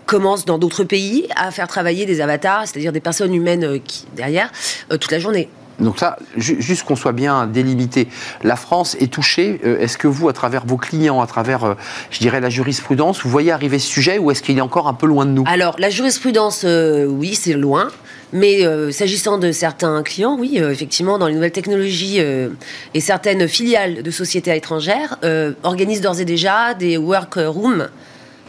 commencent 0.06 0.44
dans 0.44 0.59
d'autres 0.59 0.85
pays 0.85 1.28
à 1.37 1.50
faire 1.50 1.68
travailler 1.68 2.04
des 2.06 2.20
avatars, 2.20 2.62
c'est-à-dire 2.66 2.92
des 2.92 3.00
personnes 3.00 3.35
humaines 3.35 3.64
euh, 3.64 3.78
qui, 3.82 4.04
derrière, 4.16 4.50
euh, 4.90 4.97
toute 4.97 5.12
la 5.12 5.18
journée. 5.20 5.49
Donc 5.78 5.99
ça, 5.99 6.18
ju- 6.37 6.61
juste 6.61 6.82
qu'on 6.82 6.97
soit 6.97 7.12
bien 7.12 7.47
délimité, 7.47 8.09
la 8.42 8.56
France 8.56 8.97
est 9.00 9.11
touchée. 9.11 9.59
Est-ce 9.64 9.97
que 9.97 10.09
vous, 10.09 10.28
à 10.28 10.35
travers 10.35 10.66
vos 10.66 10.76
clients, 10.76 11.23
à 11.23 11.26
travers, 11.26 11.75
je 12.11 12.18
dirais, 12.18 12.40
la 12.40 12.50
jurisprudence, 12.50 13.23
vous 13.23 13.30
voyez 13.30 13.50
arriver 13.50 13.78
ce 13.78 13.87
sujet 13.87 14.18
ou 14.18 14.30
est-ce 14.30 14.42
qu'il 14.42 14.59
est 14.59 14.61
encore 14.61 14.88
un 14.88 14.92
peu 14.94 15.06
loin 15.06 15.25
de 15.25 15.30
nous? 15.30 15.44
Alors, 15.47 15.76
la 15.78 15.88
jurisprudence, 15.88 16.64
euh, 16.66 17.06
oui, 17.06 17.35
c'est 17.35 17.54
loin. 17.54 17.88
Mais 18.32 18.64
euh, 18.64 18.92
s'agissant 18.92 19.38
de 19.38 19.50
certains 19.50 20.02
clients, 20.02 20.37
oui, 20.38 20.58
euh, 20.60 20.70
effectivement, 20.70 21.18
dans 21.18 21.26
les 21.26 21.34
nouvelles 21.34 21.50
technologies 21.50 22.20
euh, 22.20 22.50
et 22.94 23.00
certaines 23.00 23.49
filiales 23.49 24.02
de 24.02 24.10
sociétés 24.10 24.54
étrangères 24.56 25.18
organisent 25.62 26.00
d'ores 26.00 26.20
et 26.20 26.25
déjà 26.25 26.75
des 26.75 26.96
workrooms 26.96 27.88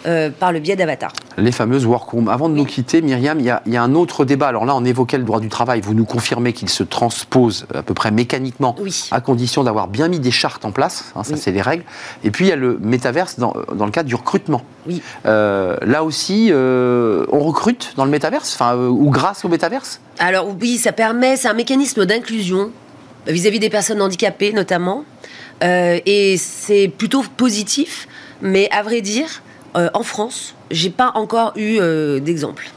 euh, 0.06 0.30
par 0.30 0.52
le 0.52 0.60
biais 0.60 0.76
d'avatars. 0.76 1.14
Les 1.38 1.52
fameuses 1.52 1.86
workrooms. 1.86 2.28
Avant 2.30 2.50
de 2.50 2.56
nous 2.56 2.66
quitter, 2.66 3.02
Myriam, 3.02 3.40
il 3.40 3.46
y, 3.46 3.50
a, 3.50 3.62
il 3.66 3.74
y 3.74 3.78
a 3.78 3.84
un 3.84 3.94
autre 3.96 4.26
débat. 4.26 4.48
Alors 4.48 4.66
là, 4.66 4.76
on 4.76 4.84
évoquait 4.84 5.18
le 5.18 5.24
droit 5.24 5.40
du 5.40 5.50
travail. 5.50 5.82
Vous 5.82 5.94
nous 5.94 6.06
confirmez 6.06 6.54
qu'il 6.54 6.70
se 6.70 6.84
transpose 6.84 7.66
à 7.74 7.84
peu 7.84 7.94
près 7.94 8.12
mécaniquement, 8.12 8.76
Oui. 8.80 9.08
à 9.12 9.22
condition 9.22 9.64
d'avoir 9.64 9.88
bien 9.88 10.08
mis 10.08 10.20
des 10.20 10.32
chartes 10.32 10.66
en 10.66 10.72
place. 10.72 11.06
hein, 11.16 11.24
ça, 11.24 11.34
Oui. 11.36 11.40
c'est 11.42 11.52
les 11.52 11.62
règles. 11.62 11.84
Et 12.24 12.32
puis, 12.32 12.46
il 12.46 12.50
y 12.50 12.52
a 12.52 12.56
le 12.58 12.78
métaverse 12.82 13.40
dans, 13.40 13.54
dans 13.74 13.86
le 13.86 13.92
cadre 13.92 14.08
du 14.10 14.16
recrutement. 14.16 14.62
Oui. 14.88 15.02
Euh, 15.26 15.78
là 15.82 16.04
aussi, 16.04 16.50
euh, 16.52 17.26
on 17.32 17.40
recrute 17.40 17.94
dans 17.96 18.06
le 18.06 18.12
métaverse, 18.12 18.54
enfin, 18.56 18.76
euh, 18.76 18.88
ou 18.90 19.10
grâce 19.10 19.46
au 19.46 19.50
métaverse? 19.50 20.00
Alors 20.20 20.48
oui, 20.60 20.78
ça 20.78 20.92
permet, 20.92 21.38
c'est 21.38 21.48
un 21.48 21.54
mécanisme 21.54 22.06
d'inclusion 22.06 22.72
vis-à-vis 23.28 23.60
des 23.60 23.70
personnes 23.70 24.02
handicapées 24.02 24.52
notamment, 24.54 25.04
Euh, 25.64 26.00
et 26.08 26.38
c'est 26.38 26.88
plutôt 26.88 27.22
positif. 27.38 28.08
Mais 28.42 28.68
à 28.72 28.82
vrai 28.82 29.02
dire, 29.02 29.44
euh, 29.76 29.90
en 29.94 30.04
France, 30.04 30.54
j'ai 30.72 30.90
pas 30.90 31.12
encore 31.16 31.54
eu 31.56 31.78
euh, 31.80 32.20
d'exemple 32.20 32.70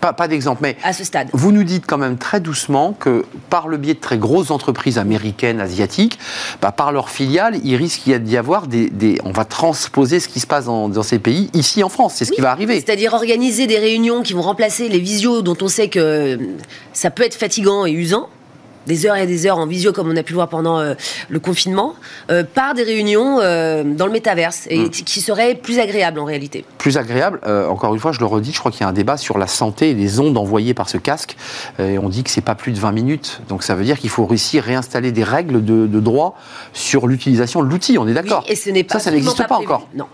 Pas, 0.00 0.12
pas 0.14 0.28
d'exemple, 0.28 0.60
mais 0.62 0.76
à 0.82 0.92
ce 0.92 1.04
stade. 1.04 1.28
Vous 1.32 1.52
nous 1.52 1.62
dites 1.62 1.84
quand 1.86 1.98
même 1.98 2.16
très 2.16 2.40
doucement 2.40 2.92
que 2.98 3.24
par 3.50 3.68
le 3.68 3.76
biais 3.76 3.94
de 3.94 4.00
très 4.00 4.16
grosses 4.18 4.50
entreprises 4.50 4.96
américaines, 4.98 5.60
asiatiques, 5.60 6.18
bah, 6.62 6.72
par 6.72 6.90
leurs 6.90 7.10
filiales, 7.10 7.58
il 7.64 7.76
risque 7.76 8.08
d'y 8.10 8.36
avoir 8.36 8.66
des, 8.66 8.88
des- 8.88 9.20
On 9.24 9.32
va 9.32 9.44
transposer 9.44 10.18
ce 10.18 10.28
qui 10.28 10.40
se 10.40 10.46
passe 10.46 10.64
dans, 10.64 10.88
dans 10.88 11.02
ces 11.02 11.18
pays 11.18 11.50
ici 11.52 11.82
en 11.84 11.88
France. 11.90 12.14
C'est 12.16 12.24
ce 12.24 12.32
qui 12.32 12.40
va 12.40 12.50
arriver. 12.50 12.76
C'est-à-dire 12.80 13.12
organiser 13.12 13.66
des 13.66 13.78
réunions 13.78 14.22
qui 14.22 14.32
vont 14.32 14.42
remplacer 14.42 14.88
les 14.88 15.00
visios 15.00 15.42
dont 15.42 15.56
on 15.60 15.68
sait 15.68 15.88
que 15.88 16.38
ça 16.94 17.10
peut 17.10 17.22
être 17.24 17.34
fatigant 17.34 17.84
et 17.84 17.92
usant. 17.92 18.28
Des 18.86 19.06
heures 19.06 19.16
et 19.16 19.26
des 19.26 19.46
heures 19.46 19.58
en 19.58 19.66
visio, 19.66 19.92
comme 19.92 20.10
on 20.10 20.16
a 20.16 20.22
pu 20.22 20.32
le 20.32 20.36
voir 20.36 20.48
pendant 20.48 20.80
le 21.28 21.40
confinement, 21.40 21.94
par 22.54 22.74
des 22.74 22.82
réunions 22.82 23.36
dans 23.36 24.06
le 24.06 24.12
métaverse, 24.12 24.66
et 24.68 24.84
mm. 24.84 24.90
qui 24.90 25.20
seraient 25.20 25.54
plus 25.54 25.78
agréables 25.78 26.18
en 26.18 26.24
réalité. 26.24 26.64
Plus 26.78 26.96
agréable, 26.96 27.40
encore 27.68 27.94
une 27.94 28.00
fois, 28.00 28.12
je 28.12 28.20
le 28.20 28.26
redis, 28.26 28.52
je 28.52 28.58
crois 28.58 28.70
qu'il 28.70 28.82
y 28.82 28.84
a 28.84 28.88
un 28.88 28.92
débat 28.92 29.16
sur 29.16 29.38
la 29.38 29.46
santé 29.46 29.90
et 29.90 29.94
les 29.94 30.20
ondes 30.20 30.36
envoyées 30.36 30.74
par 30.74 30.88
ce 30.88 30.96
casque. 30.96 31.36
Et 31.78 31.98
on 31.98 32.08
dit 32.08 32.22
que 32.22 32.30
c'est 32.30 32.40
pas 32.40 32.54
plus 32.54 32.72
de 32.72 32.78
20 32.78 32.92
minutes. 32.92 33.40
Donc 33.48 33.62
ça 33.62 33.74
veut 33.74 33.84
dire 33.84 33.98
qu'il 33.98 34.10
faut 34.10 34.26
réussir 34.26 34.64
à 34.64 34.66
réinstaller 34.66 35.12
des 35.12 35.24
règles 35.24 35.64
de, 35.64 36.00
droit 36.00 36.36
sur 36.72 37.06
l'utilisation 37.06 37.62
de 37.62 37.68
l'outil. 37.68 37.98
On 37.98 38.08
est 38.08 38.14
d'accord 38.14 38.44
Et 38.48 38.56
ce 38.56 38.70
n'est 38.70 38.84
pas 38.84 38.94
ça, 38.94 39.00
ça 39.00 39.10
n'existe 39.10 39.46
pas, 39.46 39.56
encore. 39.56 39.86
Non. 39.94 40.06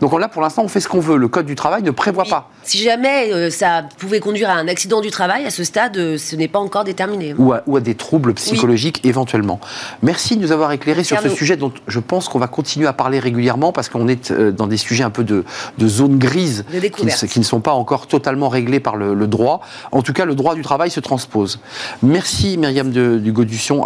Donc 0.00 0.18
là, 0.18 0.28
pour 0.28 0.42
l'instant, 0.42 0.62
on 0.62 0.68
fait 0.68 0.80
ce 0.80 0.88
qu'on 0.88 1.00
veut. 1.00 1.16
Le 1.16 1.28
Code 1.28 1.46
du 1.46 1.54
travail 1.54 1.82
ne 1.82 1.90
prévoit 1.90 2.24
pas. 2.24 2.50
Si 2.62 2.78
jamais 2.78 3.32
euh, 3.32 3.50
ça 3.50 3.84
pouvait 3.98 4.20
conduire 4.20 4.50
à 4.50 4.54
un 4.54 4.68
accident 4.68 5.00
du 5.00 5.10
travail, 5.10 5.44
à 5.46 5.50
ce 5.50 5.64
stade, 5.64 5.96
euh, 5.96 6.18
ce 6.18 6.36
n'est 6.36 6.48
pas 6.48 6.58
encore 6.58 6.84
déterminé. 6.84 7.34
Ou 7.38 7.52
à, 7.52 7.80
des 7.80 7.94
troubles 7.94 8.34
psychologiques 8.34 9.00
éventuellement. 9.04 9.60
Merci 10.02 10.36
de 10.36 10.42
nous 10.42 10.52
avoir 10.52 10.72
éclairé 10.72 11.04
sur 11.04 11.20
ce 11.20 11.28
sujet 11.28 11.56
dont 11.56 11.72
je 11.86 12.00
pense 12.00 12.28
qu'on 12.28 12.38
va 12.38 12.46
continuer 12.46 12.86
à 12.86 12.92
parler 12.92 13.18
régulièrement 13.18 13.72
parce 13.72 13.88
qu'on 13.88 14.08
est 14.08 14.30
euh, 14.30 14.50
dans 14.50 14.66
des 14.66 14.76
sujets 14.76 15.04
un 15.04 15.10
peu 15.10 15.24
de, 15.24 15.44
de 15.78 15.88
zone 15.88 16.18
grise 16.18 16.64
qui, 17.28 17.38
ne 17.38 17.44
sont 17.44 17.60
pas 17.60 17.72
encore 17.72 18.06
totalement 18.06 18.48
réglés 18.48 18.80
par 18.80 18.96
le, 18.96 19.26
droit. 19.26 19.60
En 19.92 20.02
tout 20.02 20.12
cas, 20.12 20.24
le 20.24 20.34
droit 20.34 20.54
du 20.54 20.62
travail 20.62 20.90
se 20.90 21.00
transpose. 21.00 21.60
Merci 22.02 22.58
Myriam 22.58 22.90
de, 22.90 23.18
du 23.18 23.32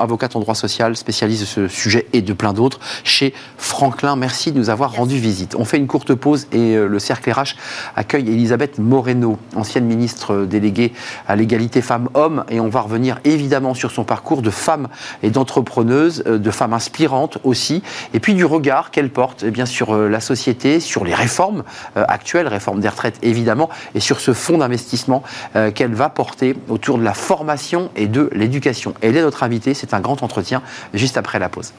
avocate 0.01 0.37
en 0.37 0.41
droit 0.41 0.55
social, 0.55 0.97
spécialiste 0.97 1.43
de 1.43 1.47
ce 1.47 1.69
sujet 1.69 2.07
et 2.13 2.23
de 2.23 2.33
plein 2.33 2.53
d'autres 2.53 2.79
chez 3.05 3.35
Franklin. 3.57 4.17
Merci 4.17 4.53
de 4.53 4.59
nous 4.59 4.71
avoir 4.71 4.93
rendu 4.93 5.19
visite. 5.19 5.55
On 5.57 5.65
fait 5.65 5.77
une 5.77 5.87
courte 5.87 5.98
pause 6.15 6.47
et 6.53 6.77
euh, 6.77 6.89
le 6.89 6.99
Cercle 6.99 7.31
RH 7.31 7.57
accueille 7.97 8.29
Elisabeth 8.29 8.79
Moreno, 8.79 9.39
ancienne 9.55 9.85
ministre 9.85 10.45
déléguée 10.45 10.93
à 11.27 11.37
l'égalité 11.37 11.83
femmes-hommes. 11.83 12.45
Et 12.49 12.61
on 12.61 12.69
va 12.69 12.81
revenir 12.81 13.19
évidemment 13.25 13.75
sur 13.75 13.91
son 13.91 14.05
parcours 14.05 14.43
de 14.43 14.51
femme 14.51 14.89
et 15.23 15.31
d'entrepreneuse, 15.31 16.25
euh, 16.27 16.39
de 16.39 16.51
femme 16.51 16.73
inspirante 16.73 17.39
aussi, 17.45 17.83
et 18.15 18.21
puis 18.21 18.35
du 18.35 18.45
regard 18.45 18.91
qu'elle 18.91 19.11
porte 19.11 19.45
eh 19.47 19.51
bien, 19.51 19.67
sur 19.67 19.95
euh, 19.95 20.09
la 20.09 20.21
société, 20.21 20.81
sur 20.81 21.05
les 21.05 21.15
réformes 21.15 21.65
actuelles, 21.95 22.49
réformes 22.49 22.81
des 22.81 22.89
retraites 22.89 23.19
évidemment, 23.23 23.69
et 23.95 24.01
sur 24.01 24.21
ce 24.21 24.33
fonds 24.33 24.59
d'investissement 24.59 25.23
qu'elle 25.75 25.95
va 25.95 26.09
porter 26.09 26.57
autour 26.69 26.99
de 26.99 27.05
la 27.05 27.15
formation 27.15 27.91
et 27.97 28.07
de 28.07 28.31
l'éducation. 28.33 28.95
Elle 29.01 29.17
est 29.17 29.23
notre 29.23 29.43
invitée, 29.43 29.75
c'est 29.75 29.95
un 29.95 30.01
grand 30.01 30.23
entretien 30.23 30.63
juste 30.95 31.17
après 31.17 31.39
la 31.39 31.49
pause. 31.49 31.73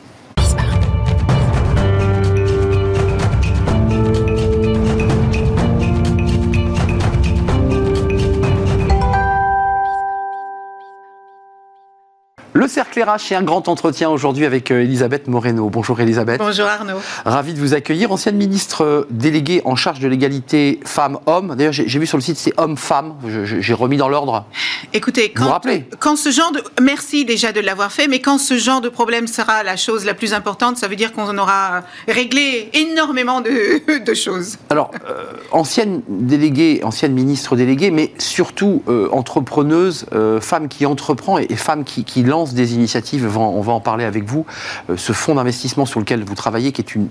Le 12.80 12.86
RH 13.04 13.32
et 13.32 13.36
un 13.36 13.44
grand 13.44 13.68
entretien 13.68 14.10
aujourd'hui 14.10 14.46
avec 14.46 14.72
euh, 14.72 14.82
Elisabeth 14.82 15.28
Moreno. 15.28 15.70
Bonjour 15.70 16.00
Elisabeth. 16.00 16.40
Bonjour 16.40 16.66
Arnaud. 16.66 16.98
Ravi 17.26 17.54
de 17.54 17.60
vous 17.60 17.74
accueillir. 17.74 18.12
Ancienne 18.12 18.36
ministre 18.36 18.84
euh, 18.84 19.08
déléguée 19.10 19.62
en 19.66 19.76
charge 19.76 20.00
de 20.00 20.08
l'égalité 20.08 20.80
femmes-hommes. 20.86 21.56
D'ailleurs, 21.56 21.74
j'ai 21.74 22.00
vu 22.00 22.06
sur 22.06 22.18
le 22.18 22.22
site, 22.22 22.38
c'est 22.38 22.54
hommes-femmes. 22.58 23.16
J'ai 23.44 23.74
remis 23.74 23.98
dans 23.98 24.10
l'ordre. 24.10 24.46
Écoutez, 24.94 25.32
quand, 25.32 25.60
vous 25.66 25.72
quand 26.00 26.16
ce 26.16 26.32
genre 26.32 26.52
de... 26.52 26.64
Merci 26.82 27.26
déjà 27.26 27.52
de 27.52 27.60
l'avoir 27.60 27.92
fait, 27.92 28.08
mais 28.08 28.20
quand 28.20 28.38
ce 28.38 28.58
genre 28.58 28.82
de 28.82 28.90
problème 28.90 29.28
sera 29.28 29.64
la 29.64 29.78
chose 29.78 30.06
la 30.06 30.14
plus 30.14 30.34
importante, 30.34 30.78
ça 30.78 30.88
veut 30.88 30.96
dire 30.96 31.14
qu'on 31.14 31.38
aura 31.38 31.82
réglé 32.08 32.70
énormément 32.74 33.42
de, 33.42 34.00
de 34.06 34.14
choses. 34.14 34.58
Alors, 34.70 34.92
euh, 35.10 35.24
ancienne 35.52 36.02
déléguée, 36.08 36.82
ancienne 36.84 37.14
ministre 37.14 37.56
déléguée, 37.56 37.92
mais 37.92 38.14
surtout 38.18 38.84
entrepreneuse, 39.12 40.06
femme 40.42 40.68
qui 40.68 40.86
entreprend 40.86 41.38
et, 41.38 41.48
et 41.50 41.56
femme 41.56 41.84
qui, 41.84 42.04
qui 42.04 42.24
lance 42.24 42.54
des 42.54 42.74
initiatives, 42.74 42.89
on 42.96 43.62
va 43.62 43.72
en 43.72 43.80
parler 43.80 44.06
avec 44.06 44.24
vous, 44.26 44.46
euh, 44.90 44.98
ce 44.98 45.14
fonds 45.14 45.36
d'investissement 45.36 45.86
sur 45.86 46.00
lequel 46.00 46.24
vous 46.24 46.36
travaillez, 46.36 46.72
qui 46.72 46.82
est 46.82 46.96
une, 46.96 47.08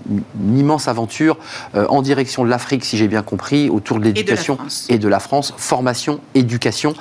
immense 0.55 0.87
aventure 0.87 1.37
euh, 1.75 1.85
en 1.87 2.01
direction 2.01 2.43
de 2.43 2.49
l'Afrique, 2.49 2.85
si 2.85 2.97
j'ai 2.97 3.07
bien 3.07 3.21
compris, 3.21 3.69
autour 3.69 3.99
de 3.99 4.05
l'éducation 4.05 4.57
et, 4.89 4.97
de 4.97 5.07
la 5.07 5.19
France, 5.19 5.53
formation, 5.57 6.19
éducation, 6.35 6.93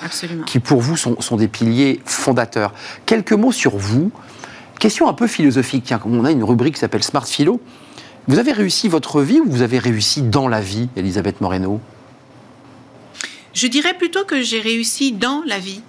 qui 0.46 0.60
pour 0.60 0.80
vous 0.80 0.96
sont, 0.96 1.36
des 1.36 1.48
piliers 1.48 2.00
fondateurs. 2.04 2.72
Quelques 3.06 3.32
mots 3.32 3.52
sur 3.52 3.76
vous. 3.76 4.10
Question 4.78 5.08
un 5.08 5.12
peu 5.12 5.26
philosophique, 5.26 5.84
tiens, 5.86 6.00
on 6.04 6.24
a 6.24 6.30
une 6.30 6.44
rubrique 6.44 6.74
qui 6.74 6.80
s'appelle 6.80 7.02
Smart 7.02 7.26
Philo. 7.26 7.60
Vous 8.28 8.38
avez 8.38 8.52
réussi 8.52 8.88
votre 8.88 9.22
vie 9.22 9.40
ou 9.40 9.50
vous 9.50 9.62
avez 9.62 9.78
réussi 9.78 10.22
dans 10.22 10.46
la 10.46 10.60
vie, 10.60 10.88
Elisabeth 10.96 11.40
Moreno? 11.40 11.80
Je 13.54 13.66
dirais 13.66 13.94
plutôt 13.94 14.24
que 14.24 14.40
j'ai 14.40 14.60
réussi 14.60 15.10
dans 15.10 15.42
la 15.46 15.58
vie 15.58 15.82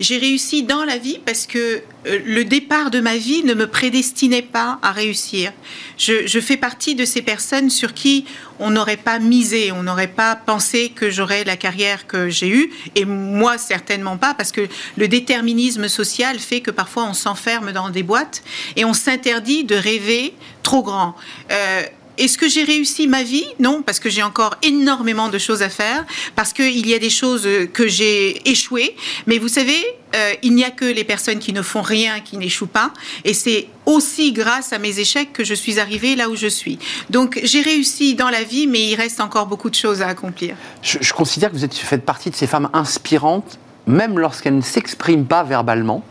j'ai 0.00 0.18
réussi 0.18 0.62
dans 0.62 0.84
la 0.84 0.98
vie 0.98 1.18
parce 1.24 1.46
que 1.46 1.82
euh, 2.06 2.18
le 2.24 2.44
départ 2.44 2.90
de 2.90 3.00
ma 3.00 3.16
vie 3.16 3.42
ne 3.44 3.54
me 3.54 3.66
prédestinait 3.66 4.42
pas 4.42 4.78
à 4.82 4.92
réussir. 4.92 5.52
Je, 5.96 6.40
fais 6.40 6.56
partie 6.56 6.94
de 6.94 7.04
ces 7.04 7.22
personnes 7.22 7.70
sur 7.70 7.94
qui 7.94 8.26
on 8.58 8.70
n'aurait 8.70 8.98
pas 8.98 9.18
misé, 9.18 9.72
on 9.72 9.82
n'aurait 9.82 10.06
pas 10.06 10.36
pensé 10.36 10.90
que 10.90 11.10
j'aurais 11.10 11.44
la 11.44 11.56
carrière 11.56 12.06
que 12.06 12.28
j'ai 12.28 12.48
eue, 12.48 12.70
et 12.94 13.04
moi 13.04 13.58
certainement 13.58 14.16
pas, 14.16 14.34
parce 14.34 14.52
que 14.52 14.68
le 14.96 15.08
déterminisme 15.08 15.88
social 15.88 16.38
fait 16.38 16.60
que 16.60 16.70
parfois 16.70 17.04
on 17.04 17.14
s'enferme 17.14 17.72
dans 17.72 17.90
des 17.90 18.02
boîtes 18.02 18.42
et 18.76 18.84
on 18.84 18.92
s'interdit 18.92 19.64
de 19.64 19.74
rêver 19.74 20.34
trop 20.62 20.82
grand. 20.82 21.16
Euh, 21.50 21.82
est-ce 22.18 22.38
que 22.38 22.48
j'ai 22.48 22.64
réussi 22.64 23.06
ma 23.06 23.22
vie? 23.22 23.46
Non, 23.60 23.82
parce 23.82 24.00
que 24.00 24.10
j'ai 24.10 24.22
encore 24.22 24.56
énormément 24.62 25.28
de 25.28 25.38
choses 25.38 25.62
à 25.62 25.68
faire, 25.68 26.04
parce 26.34 26.52
qu'il 26.52 26.86
y 26.86 26.94
a 26.94 26.98
des 26.98 27.10
choses 27.10 27.48
que 27.72 27.86
j'ai 27.86 28.48
échouées. 28.48 28.96
Mais 29.26 29.38
vous 29.38 29.48
savez, 29.48 29.84
euh, 30.14 30.32
il 30.42 30.54
n'y 30.54 30.64
a 30.64 30.70
que 30.70 30.84
les 30.84 31.04
personnes 31.04 31.38
qui 31.38 31.52
ne 31.52 31.62
font 31.62 31.82
rien 31.82 32.20
qui 32.20 32.38
n'échouent 32.38 32.66
pas. 32.66 32.92
Et 33.24 33.34
c'est 33.34 33.68
aussi 33.84 34.32
grâce 34.32 34.72
à 34.72 34.78
mes 34.78 34.98
échecs 34.98 35.32
que 35.32 35.44
je 35.44 35.54
suis 35.54 35.78
arrivée 35.78 36.16
là 36.16 36.28
où 36.30 36.36
je 36.36 36.46
suis. 36.46 36.78
Donc 37.10 37.40
j'ai 37.42 37.60
réussi 37.60 38.14
dans 38.14 38.30
la 38.30 38.42
vie, 38.42 38.66
mais 38.66 38.80
il 38.80 38.94
reste 38.94 39.20
encore 39.20 39.46
beaucoup 39.46 39.68
de 39.68 39.74
choses 39.74 40.02
à 40.02 40.08
accomplir. 40.08 40.56
Je, 40.82 41.12
considère 41.12 41.50
que 41.50 41.56
vous 41.56 41.64
êtes, 41.64 41.74
faites 41.74 42.04
partie 42.04 42.30
de 42.30 42.36
ces 42.36 42.46
femmes 42.46 42.70
inspirantes, 42.72 43.58
même 43.86 44.18
lorsqu'elles 44.18 44.56
ne 44.56 44.62
s'expriment 44.62 45.26
pas 45.26 45.42
verbalement. 45.42 46.02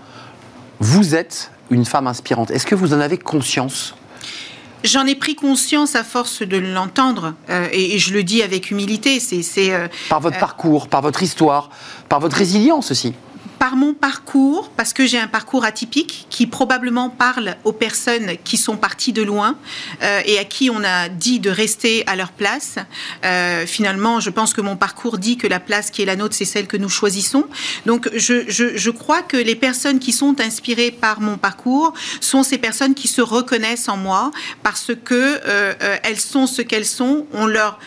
Vous 0.79 1.15
êtes 1.15 1.51
une 1.71 1.85
femme 1.85 2.07
inspirante. 2.07 2.51
Est-ce 2.51 2.65
que 2.65 2.75
vous 2.75 2.93
en 2.93 2.99
avez 2.99 3.17
conscience? 3.17 3.95
J'en 4.85 5.07
ai 5.07 5.15
pris 5.15 5.33
conscience 5.33 5.95
à 5.95 6.03
force 6.03 6.43
de 6.43 6.57
l'entendre, 6.57 7.33
euh, 7.49 7.67
et, 7.71 7.97
je 7.97 8.13
le 8.13 8.21
dis 8.21 8.43
avec 8.43 8.69
humilité. 8.69 9.19
C'est 9.19 9.73
euh, 9.73 9.87
par 10.09 10.19
votre 10.21 10.37
euh, 10.37 10.39
parcours, 10.39 10.87
par 10.89 11.01
votre 11.01 11.23
histoire, 11.23 11.71
par 12.07 12.19
votre 12.19 12.37
résilience 12.37 12.91
aussi 12.91 13.15
par 13.65 13.77
mon 13.77 13.95
parcours, 13.95 14.69
parce 14.77 14.93
que 14.93 15.07
j'ai 15.07 15.17
un 15.17 15.25
parcours 15.25 15.65
atypique 15.65 16.27
qui 16.29 16.45
probablement 16.45 17.09
parle 17.09 17.55
aux 17.63 17.71
personnes 17.71 18.33
qui 18.43 18.57
sont 18.57 18.77
parties 18.77 19.11
de 19.11 19.23
loin 19.23 19.57
euh, 20.03 20.21
et 20.23 20.37
à 20.37 20.43
qui 20.43 20.69
on 20.69 20.83
a 20.83 21.09
dit 21.09 21.39
de 21.39 21.49
rester 21.49 22.03
à 22.05 22.15
leur 22.15 22.31
place. 22.31 22.75
Euh, 23.23 23.65
finalement, 23.65 24.19
je 24.19 24.29
pense 24.29 24.53
que 24.53 24.61
mon 24.61 24.75
parcours 24.75 25.17
dit 25.17 25.37
que 25.37 25.47
la 25.47 25.59
place 25.59 25.89
qui 25.89 26.03
est 26.03 26.05
la 26.05 26.15
nôtre, 26.15 26.35
c'est 26.35 26.45
celle 26.45 26.67
que 26.67 26.77
nous 26.77 26.89
choisissons. 26.89 27.45
Donc, 27.87 28.07
je, 28.13 28.89
crois 28.91 29.23
que 29.23 29.37
les 29.37 29.55
personnes 29.55 29.97
qui 29.97 30.11
sont 30.11 30.39
inspirées 30.41 30.91
par 30.91 31.19
mon 31.19 31.39
parcours 31.39 31.95
sont 32.21 32.43
ces 32.43 32.59
personnes 32.59 32.93
qui 32.93 33.07
se 33.07 33.21
reconnaissent 33.21 33.89
en 33.89 33.97
moi 33.97 34.29
parce 34.61 34.91
que 35.03 35.39
euh, 35.47 35.73
elles 36.03 36.19
sont 36.19 36.45
ce 36.45 36.61
qu'elles 36.61 36.85
sont. 36.85 37.25
On 37.33 37.47
leur 37.47 37.79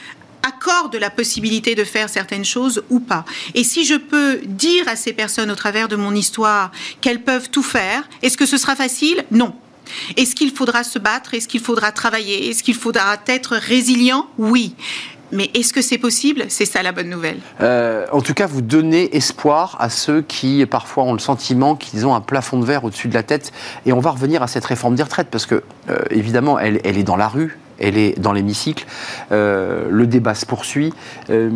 accorde 0.48 0.96
la 0.96 1.10
possibilité 1.10 1.74
de 1.74 1.84
faire 1.84 2.08
certaines 2.08 2.44
choses 2.44 2.82
ou 2.90 3.00
pas. 3.00 3.24
Et 3.54 3.64
si 3.64 3.84
je 3.84 3.94
peux 3.94 4.40
dire 4.44 4.88
à 4.88 4.96
ces 4.96 5.12
personnes 5.12 5.50
au 5.50 5.54
travers 5.54 5.88
de 5.88 5.96
mon 5.96 6.14
histoire 6.14 6.70
qu'elles 7.00 7.22
peuvent 7.22 7.50
tout 7.50 7.62
faire, 7.62 8.08
est-ce 8.22 8.36
que 8.36 8.46
ce 8.46 8.56
sera 8.56 8.74
facile? 8.74 9.24
Non. 9.30 9.54
Est-ce 10.16 10.34
qu'il 10.34 10.52
faudra 10.52 10.84
se 10.84 10.98
battre? 10.98 11.34
Est-ce 11.34 11.48
qu'il 11.48 11.60
faudra 11.60 11.92
travailler? 11.92 12.50
Est-ce 12.50 12.62
qu'il 12.62 12.74
faudra 12.74 13.16
être 13.26 13.56
résilient? 13.56 14.26
Oui. 14.38 14.74
Mais 15.30 15.50
est-ce 15.54 15.72
que 15.72 15.82
c'est 15.82 15.98
possible? 15.98 16.44
C'est 16.48 16.64
ça 16.64 16.82
la 16.82 16.92
bonne 16.92 17.10
nouvelle. 17.10 17.38
Euh, 17.60 18.06
en 18.12 18.22
tout 18.22 18.32
cas, 18.32 18.46
vous 18.46 18.62
donnez 18.62 19.14
espoir 19.14 19.76
à 19.78 19.90
ceux 19.90 20.22
qui 20.22 20.64
parfois 20.64 21.04
ont 21.04 21.12
le 21.12 21.18
sentiment 21.18 21.76
qu'ils 21.76 22.06
ont 22.06 22.14
un 22.14 22.22
plafond 22.22 22.58
de 22.58 22.64
verre 22.64 22.84
au-dessus 22.84 23.08
de 23.08 23.14
la 23.14 23.22
tête. 23.22 23.52
Et 23.84 23.92
on 23.92 24.00
va 24.00 24.10
revenir 24.10 24.42
à 24.42 24.46
cette 24.46 24.64
réforme 24.64 24.94
des 24.94 25.02
retraites 25.02 25.28
parce 25.30 25.44
que, 25.44 25.62
euh, 25.90 25.98
évidemment, 26.10 26.58
elle, 26.58 26.80
elle, 26.84 26.96
est 26.96 27.02
dans 27.02 27.16
la 27.16 27.28
rue, 27.28 27.58
elle 27.80 27.96
est 27.96 28.18
dans 28.18 28.32
l'hémicycle. 28.32 28.86
Euh, 29.32 29.88
le 29.90 30.06
débat 30.06 30.34
se 30.34 30.46
poursuit. 30.46 30.92
Euh, 31.30 31.50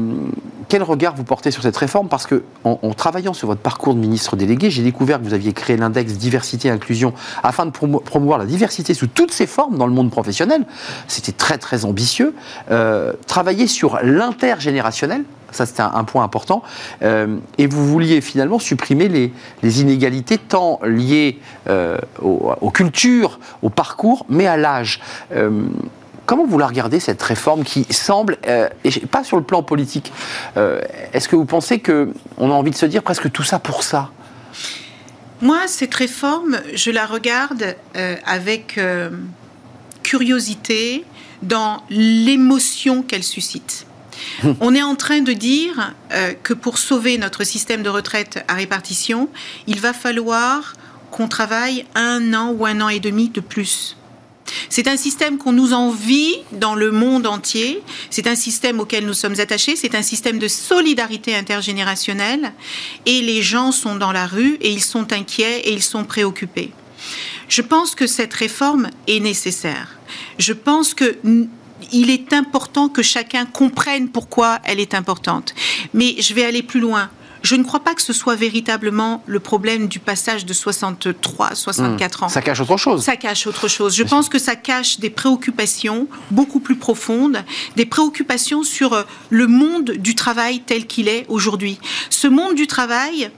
quel 0.69 0.83
regard 0.83 1.15
vous 1.15 1.25
portez 1.25 1.51
sur 1.51 1.63
cette 1.63 1.77
réforme? 1.77 2.09
Parce 2.09 2.27
que 2.27 2.45
en, 2.65 2.77
travaillant 2.95 3.33
sur 3.33 3.49
votre 3.49 3.61
parcours 3.61 3.95
de 3.95 4.01
ministre 4.01 4.37
délégué, 4.37 4.71
j'ai 4.71 4.83
découvert 4.83 5.19
que 5.19 5.25
vous 5.25 5.35
aviez 5.35 5.53
créé 5.53 5.77
l'index 5.77 6.15
diversité 6.15 6.69
et 6.69 6.71
inclusion 6.71 7.13
afin 7.43 7.67
de 7.67 7.71
promouvoir 7.71 8.39
la 8.39 8.47
diversité 8.47 8.95
sous 8.95 9.07
toutes 9.07 9.33
ses 9.33 9.47
formes 9.47 9.77
dans 9.77 9.87
le 9.87 9.93
monde 9.93 10.11
professionnel. 10.11 10.65
C'était 11.09 11.33
très 11.33 11.59
très 11.59 11.85
ambitieux. 11.85 12.35
Euh, 12.71 13.13
travailler 13.27 13.67
sur 13.67 13.99
l'intergénérationnel, 14.03 15.25
ça 15.51 15.67
c'était 15.67 15.83
un, 15.83 16.05
point 16.05 16.25
important. 16.25 16.63
et 17.03 17.67
vous 17.67 17.87
vouliez 17.87 18.23
finalement 18.23 18.59
supprimer 18.59 19.09
les, 19.63 19.81
inégalités 19.83 20.39
tant 20.39 20.81
liées 20.83 21.41
aux, 22.23 22.71
cultures, 22.71 23.39
au 23.61 23.69
parcours, 23.69 24.25
mais 24.31 24.47
à 24.47 24.57
l'âge. 24.57 25.01
Comment 26.27 26.47
vous 26.47 26.59
la 26.59 26.67
regardez, 26.67 27.01
cette 27.01 27.23
réforme 27.23 27.65
qui 27.65 27.85
semble, 27.91 28.39
euh, 28.47 28.69
et 28.85 28.91
pas 29.01 29.25
sur 29.25 29.37
le 29.37 29.43
plan 29.43 29.63
politique, 29.63 30.13
euh, 30.57 30.81
est-ce 31.13 31.29
que 31.29 31.37
vous 31.37 31.45
pensez 31.45 31.81
qu'on 31.81 32.13
a 32.39 32.55
envie 32.55 32.71
de 32.71 32.77
se 32.77 32.87
dire 32.87 33.03
presque 33.03 33.31
tout 33.31 33.43
ça 33.43 33.59
pour 33.59 33.83
ça? 33.83 34.11
Moi, 35.43 35.67
cette 35.67 35.95
réforme, 35.97 36.61
je 36.73 36.93
la 36.93 37.05
regarde 37.05 37.75
euh, 37.97 38.15
avec 38.25 38.79
euh, 38.79 39.11
curiosité 40.05 41.05
dans 41.43 41.83
l'émotion 41.91 43.03
qu'elle 43.03 43.25
suscite. 43.25 43.87
On 44.61 44.73
est 44.73 44.85
en 44.85 44.95
train 44.95 45.21
de 45.21 45.33
dire 45.33 45.95
euh, 46.13 46.33
que 46.45 46.55
pour 46.55 46.79
sauver 46.79 47.19
notre 47.19 47.43
système 47.43 47.83
de 47.83 47.89
retraite 47.89 48.45
à 48.47 48.55
répartition, 48.55 49.29
il 49.67 49.81
va 49.81 49.93
falloir 49.93 50.75
qu'on 51.11 51.27
travaille 51.27 51.87
un 51.97 52.35
an 52.35 52.53
ou 52.57 52.65
un 52.65 52.81
an 52.81 52.89
et 52.89 53.01
demi 53.01 53.29
de 53.29 53.41
plus. 53.41 53.97
C'est 54.69 54.89
un 54.89 54.97
système 54.97 55.39
qu'on 55.39 55.53
nous 55.53 55.73
envie 55.73 56.37
dans 56.53 56.75
le 56.75 56.91
monde 56.91 57.27
entier. 57.27 57.83
C'est 58.11 58.27
un 58.27 58.35
système 58.35 58.81
auquel 58.81 59.07
nous 59.07 59.15
sommes 59.15 59.39
attachés. 59.39 59.77
C'est 59.77 59.95
un 59.95 60.03
système 60.03 60.39
de 60.39 60.49
solidarité 60.49 61.35
intergénérationnelle. 61.35 62.53
Et 63.07 63.23
les 63.23 63.43
gens 63.43 63.73
sont 63.73 63.97
dans 63.97 64.13
la 64.13 64.27
rue 64.27 64.57
et 64.61 64.71
ils 64.71 64.83
sont 64.83 65.13
inquiets 65.13 65.61
et 65.61 65.73
ils 65.73 65.83
sont 65.83 66.05
préoccupés. 66.05 66.73
Je 67.49 67.63
pense 67.63 67.95
que 67.95 68.07
cette 68.07 68.33
réforme 68.35 68.89
est 69.07 69.21
nécessaire. 69.21 69.99
Je 70.39 70.53
pense 70.53 70.95
que 70.95 71.19
il 71.93 72.11
est 72.11 72.33
important 72.33 72.89
que 72.89 73.03
chacun 73.03 73.45
comprenne 73.45 74.09
pourquoi 74.09 74.61
elle 74.65 74.81
est 74.81 74.95
importante. 74.95 75.55
Mais 75.95 76.15
je 76.21 76.33
vais 76.33 76.45
aller 76.45 76.63
plus 76.63 76.81
loin. 76.81 77.11
Je 77.43 77.57
ne 77.57 77.65
crois 77.65 77.81
pas 77.81 77.95
que 77.95 78.03
ce 78.03 78.13
soit 78.13 78.37
véritablement 78.37 79.23
le 79.27 79.41
problème 79.41 79.89
du 79.89 79.99
passage 79.99 80.47
de 80.47 80.53
63 80.53 81.49
à 81.49 81.55
64 81.55 82.23
ans. 82.23 82.29
Ça 82.29 82.43
cache 82.43 82.61
autre 82.61 82.77
chose. 82.77 83.03
Ça 83.03 83.17
cache 83.17 83.47
autre 83.47 83.69
chose. 83.69 83.95
Je 83.95 84.05
pense 84.05 84.29
que 84.29 84.39
ça 84.39 84.57
cache 84.57 85.01
des 85.01 85.11
préoccupations 85.11 86.07
beaucoup 86.31 86.61
plus 86.61 86.77
profondes, 86.77 87.45
des 87.77 87.87
préoccupations 87.87 88.63
sur 88.63 88.93
euh, 88.93 89.03
le 89.31 89.47
monde 89.47 89.93
du 89.93 90.15
travail 90.15 90.61
tel 90.61 90.87
qu'il 90.87 91.09
est 91.09 91.27
aujourd'hui. 91.29 91.79
Ce 92.11 92.29
monde 92.29 92.55
du 92.55 92.67
travail 92.67 93.31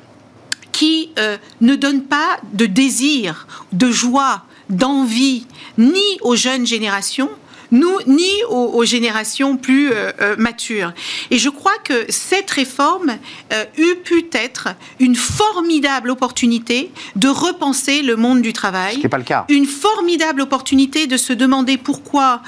qui 0.72 1.10
euh, 1.18 1.38
ne 1.60 1.76
donne 1.76 2.02
pas 2.02 2.38
de 2.52 2.66
désir, 2.66 3.46
de 3.72 3.90
joie, 3.90 4.42
d'envie, 4.70 5.46
ni 5.78 6.18
aux 6.22 6.36
jeunes 6.36 6.66
générations, 6.66 7.30
nous, 7.74 7.98
ni 8.06 8.30
aux, 8.48 8.84
générations 8.84 9.56
plus 9.56 9.90
euh, 9.90 10.12
euh, 10.20 10.36
matures. 10.38 10.92
Et 11.30 11.38
je 11.38 11.48
crois 11.48 11.76
que 11.82 12.06
cette 12.08 12.50
réforme 12.50 13.16
euh, 13.52 13.64
eût 13.76 13.96
pu 13.96 14.24
être 14.32 14.68
une 15.00 15.16
formidable 15.16 16.10
opportunité 16.10 16.92
de 17.16 17.28
repenser 17.28 18.02
le 18.02 18.16
monde 18.16 18.42
du 18.42 18.52
travail. 18.52 19.00
Ce 19.02 19.08
pas 19.08 19.18
le 19.18 19.24
cas. 19.24 19.44
Une 19.48 19.66
formidable 19.66 20.40
opportunité 20.42 21.06
de 21.06 21.16
se 21.16 21.32
demander 21.32 21.76
pourquoi 21.76 22.42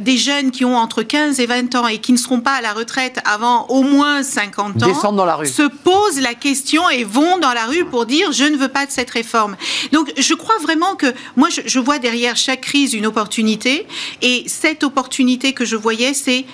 des 0.00 0.16
jeunes 0.16 0.50
qui 0.50 0.64
ont 0.64 0.76
entre 0.76 1.02
15 1.02 1.38
et 1.40 1.46
20 1.46 1.74
ans 1.76 1.86
et 1.86 1.98
qui 1.98 2.12
ne 2.12 2.16
seront 2.16 2.40
pas 2.40 2.54
à 2.54 2.60
la 2.60 2.72
retraite 2.72 3.20
avant 3.24 3.66
au 3.68 3.82
moins 3.82 4.22
50 4.22 4.82
ans 4.82 5.12
dans 5.12 5.24
la 5.24 5.36
rue. 5.36 5.46
se 5.46 5.62
posent 5.62 6.20
la 6.20 6.34
question 6.34 6.88
et 6.90 7.04
vont 7.04 7.38
dans 7.38 7.52
la 7.52 7.66
rue 7.66 7.84
pour 7.84 8.06
dire 8.06 8.32
je 8.32 8.44
ne 8.44 8.56
veux 8.56 8.68
pas 8.68 8.86
de 8.86 8.90
cette 8.90 9.10
réforme. 9.10 9.56
Donc 9.92 10.12
je 10.16 10.34
crois 10.34 10.58
vraiment 10.58 10.96
que 10.96 11.06
moi 11.36 11.48
je, 11.50 11.60
je 11.66 11.78
vois 11.78 11.98
derrière 11.98 12.36
chaque 12.36 12.62
crise 12.62 12.94
une 12.94 13.06
opportunité 13.06 13.86
et 14.22 14.44
cette 14.64 14.82
opportunité 14.82 15.52
que 15.52 15.66
je 15.66 15.76
voyais, 15.76 16.14
c'est 16.14 16.46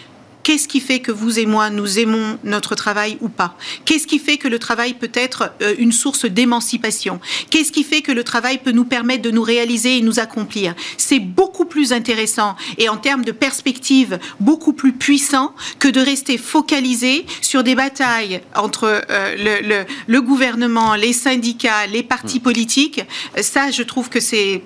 Qu'est-ce 0.42 0.66
qui 0.66 0.80
fait 0.80 1.00
que 1.00 1.12
vous 1.12 1.38
et 1.38 1.46
moi, 1.46 1.68
nous 1.70 1.98
aimons 1.98 2.38
notre 2.42 2.74
travail 2.74 3.18
ou 3.20 3.28
pas? 3.28 3.56
Qu'est-ce 3.84 4.06
qui 4.06 4.18
fait 4.18 4.36
que 4.36 4.48
le 4.48 4.58
travail 4.58 4.94
peut 4.94 5.12
être 5.12 5.52
euh, 5.62 5.74
une 5.78 5.92
source 5.92 6.24
d'émancipation? 6.24 7.20
Qu'est-ce 7.50 7.70
qui 7.70 7.84
fait 7.84 8.00
que 8.00 8.10
le 8.10 8.24
travail 8.24 8.58
peut 8.58 8.72
nous 8.72 8.86
permettre 8.86 9.22
de 9.22 9.30
nous 9.30 9.42
réaliser 9.42 9.98
et 9.98 10.00
nous 10.00 10.18
accomplir? 10.18 10.74
C'est 10.96 11.20
beaucoup 11.20 11.66
plus 11.66 11.92
intéressant 11.92 12.56
et 12.78 12.88
en 12.88 12.96
termes 12.96 13.24
de 13.24 13.32
perspective, 13.32 14.18
beaucoup 14.40 14.72
plus 14.72 14.92
puissant 14.92 15.54
que 15.78 15.88
de 15.88 16.00
rester 16.00 16.36
focalisé 16.38 17.26
sur 17.42 17.62
des 17.62 17.76
batailles 17.76 18.40
entre 18.56 19.04
euh, 19.10 19.60
le, 19.62 19.84
le, 20.08 20.22
gouvernement, 20.22 20.96
les 20.96 21.12
syndicats, 21.12 21.86
les 21.86 22.02
partis 22.02 22.38
hmm. 22.38 22.42
politiques. 22.42 23.00
Ça, 23.40 23.70
je 23.70 23.82
trouve 23.84 24.08
que 24.08 24.20
c'est 24.20 24.62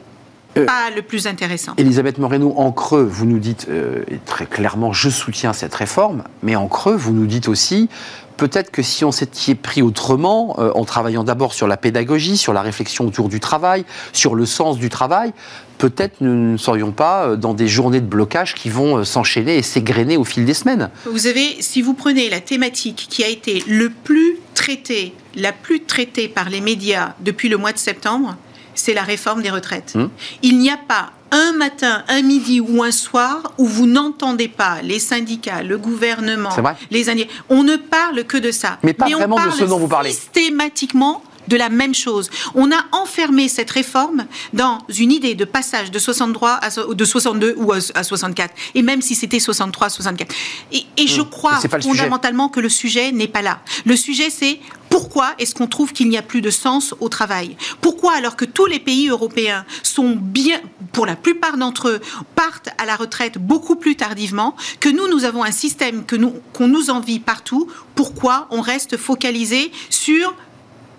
euh, 0.56 0.66
pas 0.66 0.90
le 0.94 1.02
plus 1.02 1.26
intéressant. 1.26 1.72
Elisabeth 1.76 2.18
Moreno, 2.18 2.54
en 2.56 2.72
creux, 2.72 3.04
vous 3.04 3.26
nous 3.26 3.38
dites 3.38 3.66
euh, 3.68 4.04
très 4.26 4.46
clairement 4.46 4.92
je 4.92 5.10
soutiens 5.10 5.52
cette 5.52 5.74
réforme, 5.74 6.24
mais 6.42 6.56
en 6.56 6.68
creux, 6.68 6.96
vous 6.96 7.12
nous 7.12 7.26
dites 7.26 7.48
aussi 7.48 7.88
peut-être 8.36 8.72
que 8.72 8.82
si 8.82 9.04
on 9.04 9.12
s'était 9.12 9.54
pris 9.54 9.80
autrement, 9.80 10.56
euh, 10.58 10.72
en 10.74 10.84
travaillant 10.84 11.22
d'abord 11.22 11.54
sur 11.54 11.68
la 11.68 11.76
pédagogie, 11.76 12.36
sur 12.36 12.52
la 12.52 12.62
réflexion 12.62 13.06
autour 13.06 13.28
du 13.28 13.38
travail, 13.38 13.84
sur 14.12 14.34
le 14.34 14.44
sens 14.44 14.76
du 14.76 14.88
travail, 14.88 15.32
peut-être 15.78 16.16
nous 16.20 16.52
ne 16.52 16.56
serions 16.56 16.90
pas 16.90 17.36
dans 17.36 17.54
des 17.54 17.68
journées 17.68 18.00
de 18.00 18.06
blocage 18.06 18.54
qui 18.54 18.70
vont 18.70 19.04
s'enchaîner 19.04 19.58
et 19.58 19.62
s'égrener 19.62 20.16
au 20.16 20.24
fil 20.24 20.44
des 20.44 20.54
semaines. 20.54 20.90
Vous 21.06 21.28
avez, 21.28 21.62
si 21.62 21.80
vous 21.80 21.94
prenez 21.94 22.28
la 22.28 22.40
thématique 22.40 23.06
qui 23.08 23.22
a 23.22 23.28
été 23.28 23.62
le 23.68 23.90
plus 23.90 24.38
traitée, 24.54 25.14
la 25.36 25.52
plus 25.52 25.84
traitée 25.84 26.28
par 26.28 26.48
les 26.48 26.60
médias 26.60 27.14
depuis 27.20 27.48
le 27.48 27.56
mois 27.56 27.72
de 27.72 27.78
septembre, 27.78 28.36
c'est 28.74 28.94
la 28.94 29.02
réforme 29.02 29.42
des 29.42 29.50
retraites. 29.50 29.92
Hum. 29.94 30.10
Il 30.42 30.58
n'y 30.58 30.70
a 30.70 30.76
pas 30.76 31.12
un 31.30 31.52
matin, 31.52 32.04
un 32.08 32.22
midi 32.22 32.60
ou 32.60 32.82
un 32.82 32.92
soir 32.92 33.52
où 33.58 33.66
vous 33.66 33.86
n'entendez 33.86 34.48
pas 34.48 34.82
les 34.82 35.00
syndicats, 35.00 35.62
le 35.62 35.78
gouvernement, 35.78 36.50
les 36.90 37.08
années. 37.08 37.28
On 37.48 37.64
ne 37.64 37.76
parle 37.76 38.24
que 38.24 38.38
de 38.38 38.52
ça. 38.52 38.78
Mais 38.82 38.92
pas 38.92 39.08
vraiment 39.08 39.44
de 39.44 39.50
ce 39.50 39.64
dont 39.64 39.78
vous 39.78 39.88
parlez. 39.88 40.12
Systématiquement 40.12 41.22
de 41.48 41.56
la 41.56 41.68
même 41.68 41.94
chose. 41.94 42.30
On 42.54 42.70
a 42.70 42.84
enfermé 42.92 43.48
cette 43.48 43.70
réforme 43.70 44.26
dans 44.52 44.78
une 44.88 45.12
idée 45.12 45.34
de 45.34 45.44
passage 45.44 45.90
de 45.90 45.98
63 45.98 46.50
à, 46.50 46.70
de 46.70 47.04
62 47.04 47.54
ou 47.58 47.72
à 47.72 47.80
64, 47.80 48.54
et 48.74 48.82
même 48.82 49.02
si 49.02 49.14
c'était 49.14 49.40
63, 49.40 49.88
64. 49.90 50.34
Et, 50.72 51.06
je 51.06 51.20
hum. 51.20 51.28
crois 51.28 51.60
fondamentalement 51.82 52.48
que 52.48 52.60
le 52.60 52.68
sujet 52.68 53.12
n'est 53.12 53.28
pas 53.28 53.42
là. 53.42 53.60
Le 53.84 53.96
sujet, 53.96 54.30
c'est 54.30 54.58
pourquoi 54.94 55.34
est-ce 55.40 55.56
qu'on 55.56 55.66
trouve 55.66 55.92
qu'il 55.92 56.08
n'y 56.08 56.16
a 56.16 56.22
plus 56.22 56.40
de 56.40 56.50
sens 56.50 56.94
au 57.00 57.08
travail? 57.08 57.56
Pourquoi, 57.80 58.14
alors 58.14 58.36
que 58.36 58.44
tous 58.44 58.66
les 58.66 58.78
pays 58.78 59.08
européens 59.08 59.64
sont 59.82 60.14
bien, 60.14 60.60
pour 60.92 61.04
la 61.04 61.16
plupart 61.16 61.56
d'entre 61.56 61.88
eux, 61.88 62.00
partent 62.36 62.68
à 62.78 62.86
la 62.86 62.94
retraite 62.94 63.38
beaucoup 63.38 63.74
plus 63.74 63.96
tardivement, 63.96 64.54
que 64.78 64.88
nous, 64.88 65.08
nous 65.08 65.24
avons 65.24 65.42
un 65.42 65.50
système 65.50 66.04
que 66.04 66.14
nous, 66.14 66.34
qu'on 66.52 66.68
nous 66.68 66.90
envie 66.90 67.18
partout, 67.18 67.68
pourquoi 67.96 68.46
on 68.50 68.60
reste 68.60 68.96
focalisé 68.96 69.72
sur 69.90 70.32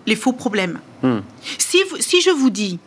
les 0.06 0.16
faux 0.16 0.34
problèmes 0.34 0.80
hmm. 1.04 1.20
si, 1.58 1.84
si 2.00 2.22
je 2.22 2.30
vous 2.30 2.50
dis 2.50 2.80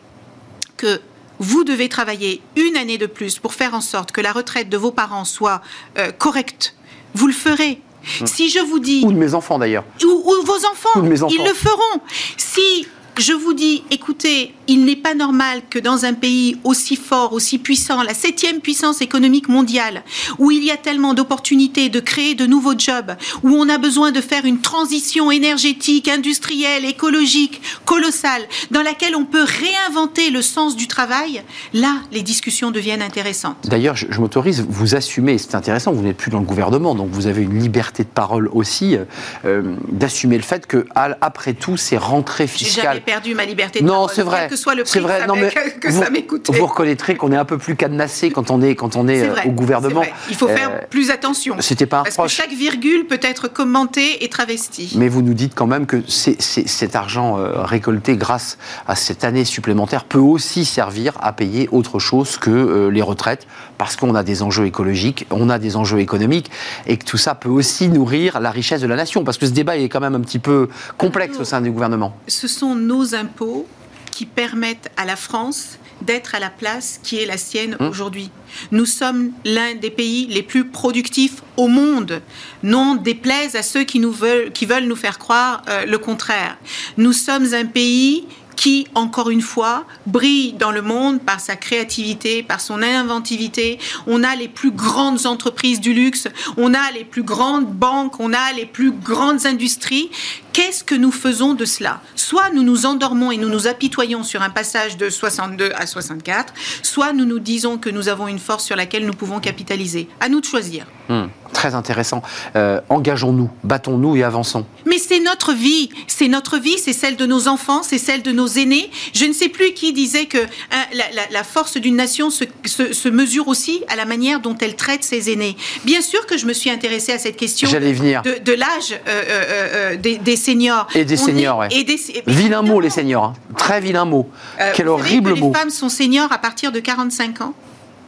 que 0.77 1.01
vous 1.39 1.65
devez 1.65 1.89
travailler 1.89 2.43
une 2.57 2.77
année 2.77 2.99
de 2.99 3.07
plus 3.07 3.39
pour 3.39 3.55
faire 3.55 3.75
en 3.75 3.81
sorte 3.81 4.13
que 4.13 4.21
la 4.21 4.33
retraite 4.33 4.69
de 4.69 4.77
vos 4.77 4.91
parents 4.91 5.25
soit 5.25 5.61
euh, 5.99 6.11
correcte, 6.11 6.75
vous 7.15 7.27
le 7.27 7.33
ferez. 7.33 7.81
Hmm. 8.21 8.27
Si 8.27 8.49
je 8.49 8.61
vous 8.61 8.79
dis... 8.79 9.03
Ou 9.05 9.13
de 9.13 9.19
mes 9.19 9.35
enfants 9.35 9.59
d'ailleurs. 9.59 9.85
Ou, 10.05 10.35
vos 10.45 10.67
enfants, 10.67 11.01
enfants, 11.01 11.29
ils 11.31 11.45
le 11.45 11.55
feront. 11.55 12.01
Si 12.37 12.87
je 13.19 13.33
vous 13.33 13.53
dis, 13.53 13.83
écoutez, 13.91 14.55
il 14.69 14.85
n'est 14.85 14.97
pas 14.97 15.15
normal 15.15 15.63
que 15.69 15.79
dans 15.79 16.05
un 16.05 16.15
pays 16.15 16.57
aussi 16.63 16.95
fort, 16.95 17.33
aussi 17.33 17.59
puissant, 17.59 18.03
la 18.03 18.15
septième 18.15 18.61
puissance 18.61 19.01
économique 19.01 19.49
mondiale, 19.49 20.05
où 20.39 20.51
il 20.51 20.63
y 20.63 20.71
a 20.71 20.77
tellement 20.77 21.15
d'opportunités 21.15 21.89
de 21.89 22.01
créer 22.01 22.35
de 22.35 22.47
nouveaux 22.47 22.79
jobs, 22.79 23.17
où 23.43 23.51
on 23.51 23.69
a 23.69 23.79
besoin 23.79 24.13
de 24.13 24.21
faire 24.21 24.45
une 24.45 24.61
transition 24.61 25.31
énergétique, 25.33 26.09
industrielle, 26.09 26.85
écologique, 26.85 27.61
colossale, 27.85 28.43
dans 28.71 28.83
laquelle 28.83 29.17
on 29.17 29.25
peut 29.25 29.45
réinventer 29.45 30.31
le 30.31 30.43
sens 30.43 30.77
du 30.77 30.87
travail, 30.87 31.43
là, 31.75 31.97
les 32.13 32.23
discussions 32.23 32.71
deviennent 32.71 33.03
intéressantes. 33.03 33.57
D'ailleurs, 33.65 33.97
je, 33.97 34.21
m'autorise, 34.21 34.65
vous 34.69 34.95
assumez, 34.95 35.39
c'est 35.39 35.57
intéressant, 35.57 35.93
vous 35.93 36.03
n'êtes 36.03 36.17
plus 36.17 36.31
dans 36.31 36.41
le 36.41 36.47
gouvernement, 36.47 36.95
donc 36.95 37.11
vous 37.11 37.27
avez 37.27 37.43
une 37.43 37.59
liberté 37.59 38.05
de 38.05 38.09
parole 38.09 38.49
aussi, 38.53 38.97
euh, 39.45 39.75
d'assumer 39.91 40.37
le 40.37 40.43
fait 40.43 40.67
que, 40.67 40.87
après 40.95 41.55
tout, 41.55 41.77
ces 41.77 41.97
rentrées 41.97 42.47
fiscales 42.47 43.03
perdu 43.09 43.35
ma 43.35 43.47
liberté 43.47 43.81
de 43.81 43.87
non, 43.87 44.07
c'est 44.07 44.23
vrai. 44.23 44.41
Quel 44.41 44.51
que 44.51 44.57
soit 44.57 44.75
le 44.75 44.85
prix 44.85 45.01
vrai. 45.01 45.27
non, 45.27 45.35
mais 45.35 45.49
que, 45.51 45.89
vous, 45.89 46.03
ça 46.03 46.11
m'écoute. 46.11 46.51
Vous 46.53 46.67
reconnaîtrez 46.67 47.17
qu'on 47.17 47.33
est 47.33 47.37
un 47.37 47.47
peu 47.47 47.57
plus 47.57 47.75
cadenassé 47.75 48.31
quand 48.31 48.51
on 48.51 48.61
est, 48.61 48.75
quand 48.75 48.97
on 48.97 49.09
est, 49.09 49.23
euh, 49.23 49.35
au 49.47 49.51
gouvernement. 49.51 50.03
Il 50.29 50.37
faut 50.37 50.47
faire 50.47 50.71
euh, 50.71 50.87
plus 50.91 51.11
attention. 51.11 51.57
C'était 51.61 51.87
pas 51.87 52.01
un 52.01 52.03
Parce 52.03 52.19
que 52.19 52.29
chaque 52.29 52.53
virgule 52.53 53.07
peut 53.07 53.21
être 53.23 53.49
commentée 53.49 54.23
et 54.23 54.29
travestie. 54.29 54.93
Mais 54.97 55.09
vous 55.09 55.23
nous 55.23 55.33
dites 55.33 55.55
quand 55.55 55.67
même 55.67 55.87
que 55.87 56.03
cet 56.07 56.97
argent 56.97 57.39
euh, 57.39 57.63
récolté 57.63 58.15
grâce 58.19 58.59
à 58.87 58.95
cette 58.95 59.25
année 59.25 59.47
supplémentaire 59.47 60.05
peut 60.05 60.19
aussi 60.19 60.67
servir 60.67 61.15
à 61.23 61.33
payer 61.33 61.67
autre 61.73 61.99
chose 61.99 62.37
que 62.37 62.89
les 62.89 63.03
retraites, 63.03 63.47
parce 63.79 63.97
qu'on 63.97 64.15
a 64.15 64.23
des 64.23 64.43
enjeux 64.43 64.67
écologiques, 64.67 65.27
on 65.31 65.49
a 65.49 65.59
des 65.59 65.77
enjeux 65.77 66.01
économiques, 66.01 66.51
et 66.87 66.99
que 66.99 67.05
tout 67.07 67.17
ça 67.17 67.35
peut 67.35 67.49
aussi 67.49 67.89
nourrir 67.89 68.39
la 68.41 68.51
richesse 68.51 68.83
de 68.83 68.87
la 68.87 68.97
nation. 68.97 69.25
Parce 69.25 69.39
que 69.39 69.47
ce 69.47 69.53
débat 69.53 69.79
est 69.79 69.89
quand 69.89 70.01
même 70.01 70.15
un 70.15 70.21
petit 70.21 70.39
peu 70.39 70.69
complexe 70.99 71.39
au 71.41 71.45
sein 71.45 71.63
du 71.63 71.71
gouvernement. 71.71 72.15
Ce 72.27 72.49
sont 72.49 72.75
nos 72.75 72.98
impôts 73.15 73.67
qui 74.11 74.27
permettent 74.27 74.91
à 74.97 75.05
la 75.05 75.17
France 75.17 75.79
d'être 76.03 76.35
à 76.35 76.39
la 76.39 76.51
place 76.51 77.01
qui 77.03 77.17
est 77.17 77.27
la 77.27 77.37
sienne 77.37 77.77
mmh. 77.79 77.87
aujourd'hui. 77.87 78.31
Nous 78.71 78.87
sommes 78.87 79.33
l'un 79.45 79.75
des 79.75 79.91
pays 79.91 80.27
les 80.27 80.43
plus 80.43 80.69
productifs 80.69 81.43
au 81.57 81.69
monde. 81.69 82.23
Non 82.63 82.95
déplaise 82.95 83.57
à 83.57 83.63
ceux 83.63 83.85
qui, 83.85 83.99
nous 83.99 84.13
veulent, 84.13 84.53
qui 84.53 84.67
veulent 84.67 84.87
nous 84.87 84.97
faire 84.97 85.19
croire 85.19 85.63
euh, 85.69 85.85
le 85.87 85.99
contraire. 85.99 86.57
Nous 86.97 87.13
sommes 87.13 87.53
un 87.53 87.67
pays 87.67 88.27
qui, 88.59 88.89
encore 88.97 89.31
une 89.31 89.41
fois, 89.41 89.87
brille 90.07 90.53
dans 90.53 90.73
le 90.73 90.83
monde 90.83 91.21
par 91.21 91.39
sa 91.39 91.55
créativité, 91.55 92.43
par 92.43 92.61
son 92.61 92.83
inventivité. 92.83 93.79
On 94.09 94.25
a 94.25 94.35
les 94.35 94.49
plus 94.49 94.73
grandes 94.73 95.27
entreprises 95.27 95.81
du 95.81 95.95
luxe, 95.95 96.27
on 96.57 96.75
a 96.75 96.91
les 96.93 97.05
plus 97.05 97.23
grandes 97.23 97.73
banques, 97.73 98.19
on 98.19 98.33
a 98.33 98.53
les 98.57 98.67
plus 98.67 98.91
grandes 98.91 99.47
industries 99.47 100.11
Qu'est-ce 100.59 100.83
que 100.83 100.97
nous 100.97 101.13
faisons 101.13 101.55
de 101.55 101.65
cela? 101.65 102.01
Soit 102.17 102.51
nous 102.51 102.65
nous 102.65 102.85
endormons 102.85 103.31
et 103.31 103.37
nous 103.37 103.49
nous 103.49 103.69
apitoyons 103.69 104.25
sur 104.25 104.43
un 104.43 104.51
passage 104.51 104.97
de 104.97 105.09
62 105.09 105.71
à 105.77 105.87
64, 105.87 106.53
soit 106.83 107.13
nous 107.13 107.27
nous 107.27 107.39
disons 107.39 107.79
que 107.79 107.89
nous 107.91 108.09
avons 108.09 108.27
une 108.27 108.41
force 108.41 108.65
sur 108.65 108.75
laquelle 108.75 109.07
nous 109.07 109.13
pouvons 109.13 109.39
capitaliser. 109.39 110.09
À 110.19 110.29
nous 110.29 110.41
de 110.41 110.47
choisir. 110.47 110.85
Hmm, 111.09 111.29
très 111.55 111.75
intéressant. 111.75 112.23
Euh, 112.55 112.81
engageons-nous, 112.91 113.49
battons-nous 113.65 114.17
et 114.17 114.23
avançons. 114.23 114.67
Mais 114.85 114.99
c'est 114.99 115.21
notre 115.21 115.55
vie, 115.55 115.89
c'est 116.07 116.29
notre 116.29 116.59
vie, 116.59 116.77
c'est 116.79 116.93
celle 116.93 117.17
de 117.17 117.25
nos 117.25 117.49
enfants, 117.49 117.83
c'est 117.83 117.97
celle 117.97 118.23
de 118.23 118.31
nos 118.31 118.47
aînés. 118.47 118.91
Je 119.15 119.25
ne 119.25 119.33
sais 119.33 119.49
plus 119.49 119.73
qui 119.73 119.95
disait 119.95 120.27
que 120.27 120.37
hein, 120.39 120.85
la, 121.31 121.45
force 121.45 121.79
d'une 121.79 121.97
nation 121.97 122.29
se, 122.29 123.09
mesure 123.09 123.49
aussi 123.49 123.83
à 123.89 123.97
la 123.97 124.05
manière 124.05 124.41
dont 124.41 124.57
elle 124.61 124.77
traite 124.77 125.03
ses 125.03 125.33
aînés. 125.33 125.57
Bien 125.85 126.03
sûr 126.03 126.27
que 126.27 126.37
je 126.37 126.45
me 126.45 126.53
suis 126.53 126.69
intéressée 126.69 127.13
à 127.13 127.19
cette 127.19 127.37
question 127.37 127.69
venir. 127.71 128.23
de, 128.23 128.53
l'âge 128.53 129.01
euh, 129.09 129.23
euh, 129.29 129.97
des, 129.97 130.37
seniors. 130.37 130.89
Et 130.95 131.07
des 131.07 131.17
seniors, 131.17 131.59
oui. 131.61 131.99
Vilain 132.27 132.61
mot, 132.61 132.81
les 132.81 132.91
seniors. 132.91 133.25
Hein. 133.25 133.35
Très 133.57 133.81
vilain 133.81 134.05
mot. 134.05 134.29
Quel 134.75 134.89
horrible 134.89 135.35
mot. 135.35 135.49
Les 135.49 135.59
femmes 135.59 135.71
sont 135.71 135.89
seniors 135.89 136.31
à 136.33 136.39
partir 136.39 136.71
de 136.71 136.81
45 136.81 137.41
ans. 137.41 137.55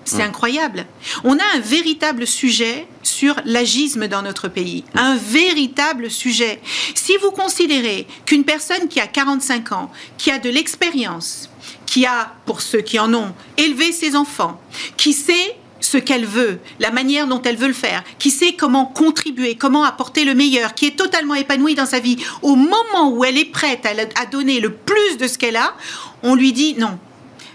C'est 0.04 0.22
incroyable. 0.22 0.86
On 1.24 1.38
a 1.38 1.42
un 1.56 1.60
véritable 1.60 2.26
sujet 2.26 2.86
sur 3.02 3.36
l'agisme 3.44 4.08
dans 4.08 4.22
notre 4.22 4.48
pays. 4.48 4.84
Un 4.94 5.16
véritable 5.16 6.10
sujet. 6.10 6.60
Si 6.94 7.16
vous 7.18 7.30
considérez 7.30 8.06
qu'une 8.26 8.44
personne 8.44 8.88
qui 8.88 8.98
a 8.98 9.06
45 9.06 9.72
ans, 9.72 9.90
qui 10.18 10.30
a 10.30 10.38
de 10.38 10.50
l'expérience, 10.50 11.48
qui 11.86 12.06
a, 12.06 12.32
pour 12.46 12.60
ceux 12.60 12.80
qui 12.80 12.98
en 12.98 13.12
ont, 13.14 13.32
élevé 13.56 13.92
ses 13.92 14.16
enfants, 14.16 14.60
qui 14.96 15.12
sait 15.12 15.56
ce 15.80 15.98
qu'elle 15.98 16.26
veut, 16.26 16.60
la 16.78 16.90
manière 16.90 17.26
dont 17.26 17.42
elle 17.42 17.56
veut 17.56 17.68
le 17.68 17.72
faire, 17.72 18.04
qui 18.18 18.30
sait 18.30 18.52
comment 18.52 18.84
contribuer, 18.84 19.56
comment 19.56 19.84
apporter 19.84 20.24
le 20.24 20.34
meilleur, 20.34 20.74
qui 20.74 20.86
est 20.86 20.96
totalement 20.96 21.34
épanouie 21.34 21.74
dans 21.74 21.86
sa 21.86 22.00
vie, 22.00 22.16
au 22.42 22.54
moment 22.54 23.10
où 23.10 23.24
elle 23.24 23.38
est 23.38 23.50
prête 23.50 23.86
à, 23.86 24.26
donner 24.26 24.60
le 24.60 24.72
plus 24.72 25.16
de 25.18 25.26
ce 25.26 25.38
qu'elle 25.38 25.56
a, 25.56 25.74
on 26.22 26.34
lui 26.34 26.52
dit 26.52 26.74
non, 26.78 26.98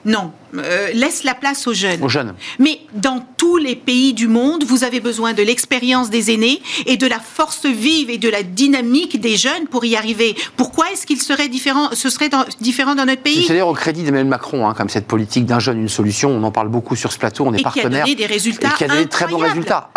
non, 0.04 0.34
euh, 0.64 0.92
laisse 0.94 1.24
la 1.24 1.34
place 1.34 1.68
aux 1.68 1.74
jeunes. 1.74 2.02
Aux 2.04 2.10
jeunes. 2.10 2.34
Mais 2.60 2.80
dans 2.94 3.26
tous 3.38 3.58
les 3.58 3.76
pays 3.76 4.14
du 4.14 4.28
monde, 4.28 4.64
vous 4.64 4.84
avez 4.84 5.00
besoin 5.00 5.34
de 5.34 5.44
l'expérience 5.44 6.10
des 6.10 6.32
aînés 6.32 6.62
et 6.86 6.98
de 6.98 7.08
la 7.08 7.20
force 7.20 7.66
vive 7.66 8.10
et 8.10 8.18
de 8.18 8.30
la 8.30 8.44
dynamique 8.44 9.20
des 9.20 9.36
jeunes 9.36 9.68
pour 9.70 9.86
y 9.86 9.96
arriver. 9.96 10.36
Pourquoi 10.58 10.92
est-ce 10.92 11.06
qu'il 11.06 11.22
serait 11.22 11.50
différent, 11.50 11.90
ce 11.94 12.10
serait 12.10 12.30
différent 12.62 12.96
dans 12.96 13.06
notre 13.06 13.22
pays? 13.22 13.44
C'est-à-dire 13.44 13.68
au 13.68 13.74
crédit 13.74 14.04
d'Emmanuel 14.04 14.28
Macron, 14.28 14.68
hein, 14.68 14.74
comme 14.74 14.90
cette 14.90 15.08
politique 15.08 15.46
d'un 15.46 15.60
jeune, 15.60 15.80
une 15.80 15.90
solution. 15.90 16.32
On 16.32 16.44
en 16.44 16.52
parle 16.52 16.70
beaucoup 16.70 16.96
sur 16.96 17.12
ce 17.12 17.18
plateau, 17.18 17.46
on 17.46 17.54
est 17.54 17.64
partenaire. 17.64 18.06
Qui 18.06 18.12
a 18.12 18.16
donné 18.16 18.16
des 18.16 18.26
résultats. 18.26 18.70
Et 18.70 18.78
qui 18.78 18.84
a 18.84 18.88
donné 18.88 19.06
de 19.06 19.10
très 19.10 19.28
bons 19.28 19.38
résultats. 19.38 19.90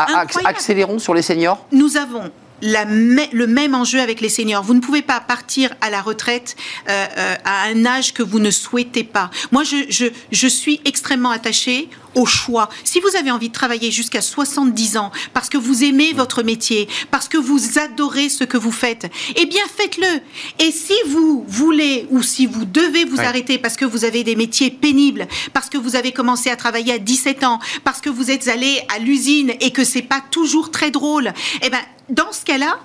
Accélérons 0.45 0.99
sur 0.99 1.15
les 1.15 1.23
seniors? 1.23 1.67
Nous 1.73 1.97
avons 1.97 2.31
le 2.63 3.47
même 3.47 3.75
enjeu 3.75 4.01
avec 4.01 4.21
les 4.21 4.29
seniors. 4.29 4.63
Vous 4.63 4.75
ne 4.75 4.81
pouvez 4.81 5.03
pas 5.03 5.21
partir 5.21 5.71
à 5.81 5.91
la 5.91 6.03
retraite 6.03 6.57
euh, 6.89 7.07
euh, 7.17 7.35
à 7.45 7.65
un 7.65 7.87
âge 7.87 8.13
que 8.15 8.23
vous 8.23 8.39
ne 8.39 8.51
souhaitez 8.51 9.05
pas. 9.05 9.31
Moi, 9.53 9.65
je, 9.65 10.11
je, 10.31 10.49
suis 10.49 10.81
extrêmement 10.85 11.31
attachée 11.31 11.89
au 12.15 12.27
choix. 12.27 12.69
Si 12.85 13.01
vous 13.01 13.17
avez 13.17 13.31
envie 13.31 13.49
de 13.49 13.55
travailler 13.55 13.91
jusqu'à 13.91 14.23
70 14.23 14.97
ans 14.97 15.13
parce 15.35 15.49
que 15.49 15.59
vous 15.59 15.85
aimez 15.85 16.13
votre 16.13 16.43
métier, 16.43 16.89
parce 17.11 17.29
que 17.29 17.37
vous 17.37 17.79
adorez 17.79 18.29
ce 18.29 18.45
que 18.45 18.57
vous 18.57 18.73
faites, 18.73 19.11
eh 19.37 19.47
bien 19.47 19.63
faites-le. 19.77 20.21
Et 20.65 20.73
si 20.73 20.95
vous 21.07 21.45
voulez 21.47 22.07
ou 22.11 22.23
si 22.23 22.47
vous 22.47 22.65
devez 22.65 23.05
vous 23.05 23.21
arrêter 23.21 23.59
parce 23.59 23.77
que 23.77 23.85
vous 23.85 24.05
avez 24.05 24.25
des 24.25 24.37
métiers 24.37 24.71
pénibles, 24.71 25.29
parce 25.53 25.69
que 25.69 25.79
vous 25.79 25.97
avez 25.97 26.13
commencé 26.13 26.51
à 26.51 26.57
travailler 26.57 26.95
à 26.95 26.99
17 26.99 27.45
ans, 27.45 27.61
parce 27.85 28.01
que 28.01 28.11
vous 28.11 28.31
êtes 28.31 28.49
allé 28.49 28.81
à 28.95 28.99
l'usine 28.99 29.53
et 29.61 29.71
que 29.71 29.85
c'est 29.85 30.03
pas 30.03 30.23
toujours 30.31 30.71
très 30.71 30.91
drôle, 30.91 31.33
eh 31.63 31.71
ben 31.71 31.79
dans 32.09 32.33
ce 32.33 32.45
cas-là, 32.45 32.79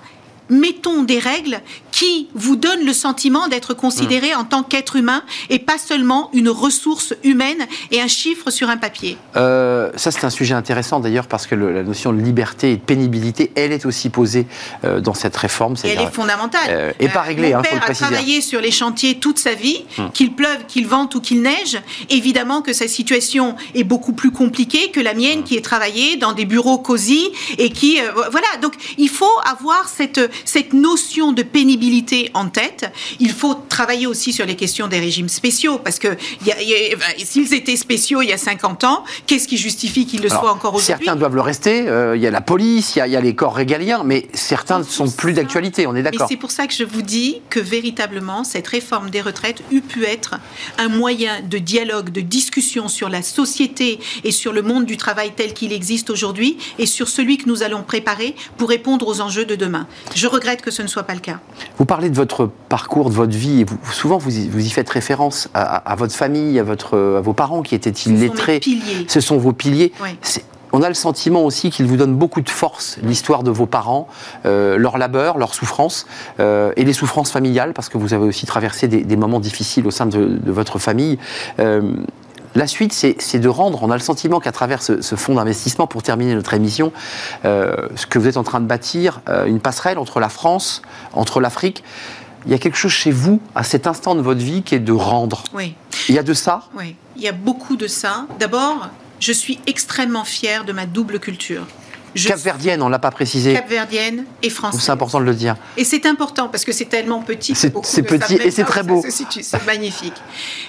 mettons 0.50 1.04
des 1.04 1.20
règles 1.20 1.62
qui 1.94 2.28
vous 2.34 2.56
donnent 2.56 2.86
le 2.86 2.92
sentiment 2.92 3.48
d'être 3.48 3.76
considéré 3.76 4.32
mmh. 4.34 4.40
en 4.40 4.44
tant 4.46 4.64
qu'être 4.64 4.96
humain 4.96 5.22
et 5.52 5.60
pas 5.60 5.78
seulement 5.78 6.32
une 6.34 6.50
ressource 6.50 7.14
humaine 7.24 7.68
et 7.92 8.02
un 8.02 8.08
chiffre 8.08 8.50
sur 8.50 8.70
un 8.70 8.78
papier? 8.78 9.16
Euh, 9.38 9.92
ça, 9.96 10.10
c'est 10.10 10.26
un 10.26 10.32
sujet 10.32 10.56
intéressant 10.56 11.00
d'ailleurs 11.00 11.28
parce 11.28 11.46
que 11.46 11.54
la 11.54 11.84
notion 11.84 12.12
de 12.12 12.20
liberté 12.20 12.72
et 12.72 12.78
de 12.78 12.82
pénibilité, 12.82 13.52
elle 13.56 13.72
est 13.72 13.86
aussi 13.86 14.10
posée 14.10 14.48
euh, 14.84 15.02
dans 15.02 15.14
cette 15.14 15.38
réforme. 15.38 15.76
elle 15.84 16.02
est 16.02 16.12
fondamentale. 16.12 16.62
Euh, 16.70 16.92
et 17.00 17.10
pas 17.10 17.22
réglée, 17.22 17.52
Mon 17.52 17.60
hein, 17.60 17.62
père 17.62 17.84
a 17.88 17.94
travaillé 17.94 18.42
sur 18.42 18.60
les 18.60 18.72
chantiers 18.72 19.20
toute 19.20 19.38
sa 19.38 19.54
vie, 19.54 19.86
mmh. 19.98 20.04
qu'il 20.16 20.34
pleuve, 20.34 20.66
qu'il 20.68 20.88
vente 20.88 21.14
ou 21.14 21.22
qu'il 21.22 21.44
neige. 21.44 21.80
Évidemment 22.10 22.64
que 22.64 22.74
sa 22.74 22.88
situation 22.88 23.56
est 23.76 23.84
beaucoup 23.84 24.14
plus 24.14 24.32
compliquée 24.32 24.90
que 24.90 25.00
la 25.00 25.14
mienne 25.14 25.42
mmh. 25.42 25.44
qui 25.44 25.58
est 25.58 25.64
travaillée 25.64 26.18
dans 26.18 26.34
des 26.34 26.46
bureaux 26.46 26.80
cosy 26.80 27.30
et 27.60 27.70
qui... 27.70 28.00
voilà, 28.32 28.48
donc 28.64 28.74
il 28.98 29.10
faut 29.10 29.26
avoir 29.46 29.88
cette 29.88 30.20
cette 30.46 30.74
notion 30.74 31.34
de 31.34 31.44
pénibilité 31.44 31.83
en 32.34 32.48
tête. 32.50 32.92
Il 33.20 33.32
faut 33.32 33.56
travailler 33.70 34.08
aussi 34.08 34.34
sur 34.34 34.46
les 34.46 34.56
questions 34.56 34.88
des 34.88 35.00
régimes 35.00 35.30
spéciaux, 35.30 35.80
parce 35.80 36.00
que 36.00 36.10
s'ils 37.18 37.54
étaient 37.54 37.76
spéciaux 37.76 38.22
il 38.22 38.30
y 38.30 38.34
a 38.34 38.38
50 38.38 38.84
ans, 38.84 39.04
qu'est-ce 39.28 39.48
qui 39.48 39.58
justifie 39.58 40.06
qu'ils 40.06 40.22
le 40.22 40.30
soient 40.30 40.52
encore 40.52 40.76
aujourd'hui? 40.76 41.06
Certains 41.06 41.16
doivent 41.16 41.36
le 41.36 41.42
rester. 41.42 41.88
Euh, 41.88 42.16
il 42.16 42.22
y 42.22 42.28
a 42.28 42.32
la 42.32 42.42
police, 42.42 42.96
il 42.96 43.12
y, 43.12 43.16
a, 43.16 43.22
les 43.22 43.36
corps 43.36 43.56
régaliens, 43.56 44.04
mais 44.04 44.28
certains 44.34 44.80
ne 44.80 44.84
sont 44.84 45.10
plus 45.10 45.34
d'actualité, 45.34 45.88
on 45.88 45.96
est 45.96 46.04
d'accord. 46.04 46.28
C'est 46.30 46.38
pour 46.38 46.52
ça 46.52 46.68
que 46.68 46.74
je 46.74 46.84
vous 46.84 47.02
dis 47.02 47.42
que 47.50 47.60
véritablement, 47.60 48.44
cette 48.44 48.68
réforme 48.68 49.10
des 49.10 49.22
retraites 49.22 49.64
eût 49.72 49.82
pu 49.82 50.06
être 50.06 50.36
un 50.78 50.90
moyen 50.90 51.42
de 51.42 51.58
dialogue, 51.58 52.10
de 52.10 52.22
discussion 52.22 52.88
sur 52.88 53.10
la 53.10 53.22
société 53.22 54.00
et 54.24 54.32
sur 54.32 54.54
le 54.54 54.62
monde 54.62 54.86
du 54.86 54.98
travail 54.98 55.32
tel 55.36 55.54
qu'il 55.54 55.74
existe 55.74 56.10
aujourd'hui 56.10 56.58
et 56.80 56.86
sur 56.86 57.08
celui 57.08 57.38
que 57.38 57.48
nous 57.48 57.64
allons 57.64 57.84
préparer 57.84 58.36
pour 58.58 58.70
répondre 58.70 59.08
aux 59.08 59.22
enjeux 59.22 59.46
de 59.46 59.56
demain. 59.56 59.88
Je 60.16 60.28
regrette 60.28 60.62
que 60.62 60.72
ce 60.72 60.82
ne 60.82 60.88
soit 60.88 61.04
pas 61.04 61.14
le 61.14 61.20
cas. 61.20 61.40
Vous 61.78 61.86
parlez 61.86 62.10
de 62.10 62.16
votre 62.16 62.50
parcours, 62.70 63.10
de 63.10 63.16
votre 63.16 63.36
vie, 63.36 63.62
et 63.62 63.64
vous, 63.64 63.78
souvent 63.92 64.18
vous 64.18 64.38
y, 64.38 64.48
vous 64.48 64.66
y, 64.66 64.70
faites 64.70 64.90
référence 64.90 65.50
à, 65.54 65.96
votre 65.96 66.14
famille, 66.14 66.60
à, 66.60 66.64
votre, 66.64 66.98
à 67.18 67.22
vos 67.22 67.34
parents 67.34 67.62
qui 67.62 67.76
étaient 67.76 67.90
illettrés. 67.90 68.60
Ce 68.64 68.70
sont, 68.70 68.80
piliers. 68.80 69.06
Ce 69.08 69.22
sont 69.22 69.38
vos 69.38 69.54
piliers. 69.54 69.92
On 70.76 70.82
a 70.82 70.88
le 70.88 70.96
sentiment 70.96 71.46
aussi 71.46 71.70
qu'il 71.70 71.86
vous 71.86 71.98
donne 71.98 72.16
beaucoup 72.16 72.42
de 72.42 72.50
force, 72.50 72.98
l'histoire 73.04 73.44
de 73.44 73.52
vos 73.52 73.68
parents, 73.68 74.08
euh, 74.48 74.76
leur 74.76 74.98
labeur, 74.98 75.38
leur 75.38 75.54
souffrance, 75.54 76.08
euh, 76.40 76.74
et 76.76 76.84
les 76.84 76.94
souffrances 76.94 77.32
familiales, 77.32 77.74
parce 77.74 77.90
que 77.90 78.00
vous 78.00 78.16
avez 78.16 78.26
aussi 78.26 78.48
traversé 78.48 78.88
des, 78.88 79.16
moments 79.16 79.40
difficiles 79.40 79.86
au 79.86 79.92
sein 79.92 80.08
de, 80.08 80.40
votre 80.46 80.80
famille. 80.80 81.20
Euh, 81.60 81.94
la 82.56 82.68
suite, 82.68 82.94
c'est 82.94 83.40
de 83.40 83.50
rendre, 83.50 83.82
on 83.84 83.90
a 83.90 83.96
le 83.96 84.02
sentiment 84.02 84.40
qu'à 84.40 84.52
travers 84.52 84.82
ce, 84.82 85.16
fonds 85.16 85.36
d'investissement, 85.36 85.88
pour 85.88 86.04
terminer 86.04 86.36
notre 86.36 86.54
émission, 86.54 86.92
euh, 87.46 87.76
ce 87.96 88.06
que 88.06 88.20
vous 88.20 88.28
êtes 88.28 88.38
en 88.38 88.44
train 88.44 88.62
de 88.62 88.66
bâtir, 88.66 89.22
euh, 89.30 89.46
une 89.46 89.60
passerelle 89.60 89.98
entre 89.98 90.20
la 90.20 90.30
France, 90.30 90.82
entre 91.14 91.40
l'Afrique, 91.40 91.84
il 92.46 92.52
y 92.52 92.56
a 92.56 92.58
quelque 92.58 92.78
chose 92.78 92.92
chez 92.92 93.12
vous, 93.12 93.40
à 93.56 93.64
cet 93.64 93.88
instant 93.88 94.16
de 94.16 94.22
votre 94.22 94.42
vie, 94.42 94.64
qui 94.64 94.76
est 94.76 94.80
de 94.80 94.92
rendre. 94.92 95.44
Oui. 95.54 95.76
Il 96.10 96.16
y 96.16 96.20
a 96.20 96.24
de 96.24 96.34
ça? 96.34 96.64
Oui, 96.78 96.96
il 97.16 97.22
y 97.22 97.28
a 97.28 97.32
beaucoup 97.32 97.78
de 97.78 97.88
ça. 97.88 98.26
D'abord, 98.40 98.90
je 99.20 99.32
suis 99.32 99.60
extrêmement 99.66 100.26
fière 100.26 100.66
de 100.66 100.74
ma 100.74 100.86
double 100.86 101.20
culture. 101.20 101.66
Cap-Verdienne, 102.16 102.82
on 102.82 102.88
ne 102.88 102.92
l'a 102.92 103.00
pas 103.00 103.12
précisé. 103.12 103.54
Cap-Verdienne 103.54 104.26
et 104.42 104.50
française. 104.50 104.82
C'est 104.82 104.92
important 104.92 105.20
de 105.20 105.26
le 105.26 105.34
dire. 105.34 105.56
Et 105.78 105.84
c'est 105.84 106.06
important 106.06 106.48
parce 106.48 106.66
que 106.66 106.72
c'est 106.72 106.86
tellement 106.86 107.22
petit. 107.22 107.56
C'est 107.56 107.72
petit 108.04 108.36
et 108.36 108.52
c'est 108.52 108.64
très 108.64 108.84
beau. 108.84 109.04
C'est 109.08 109.66
magnifique. 109.66 110.16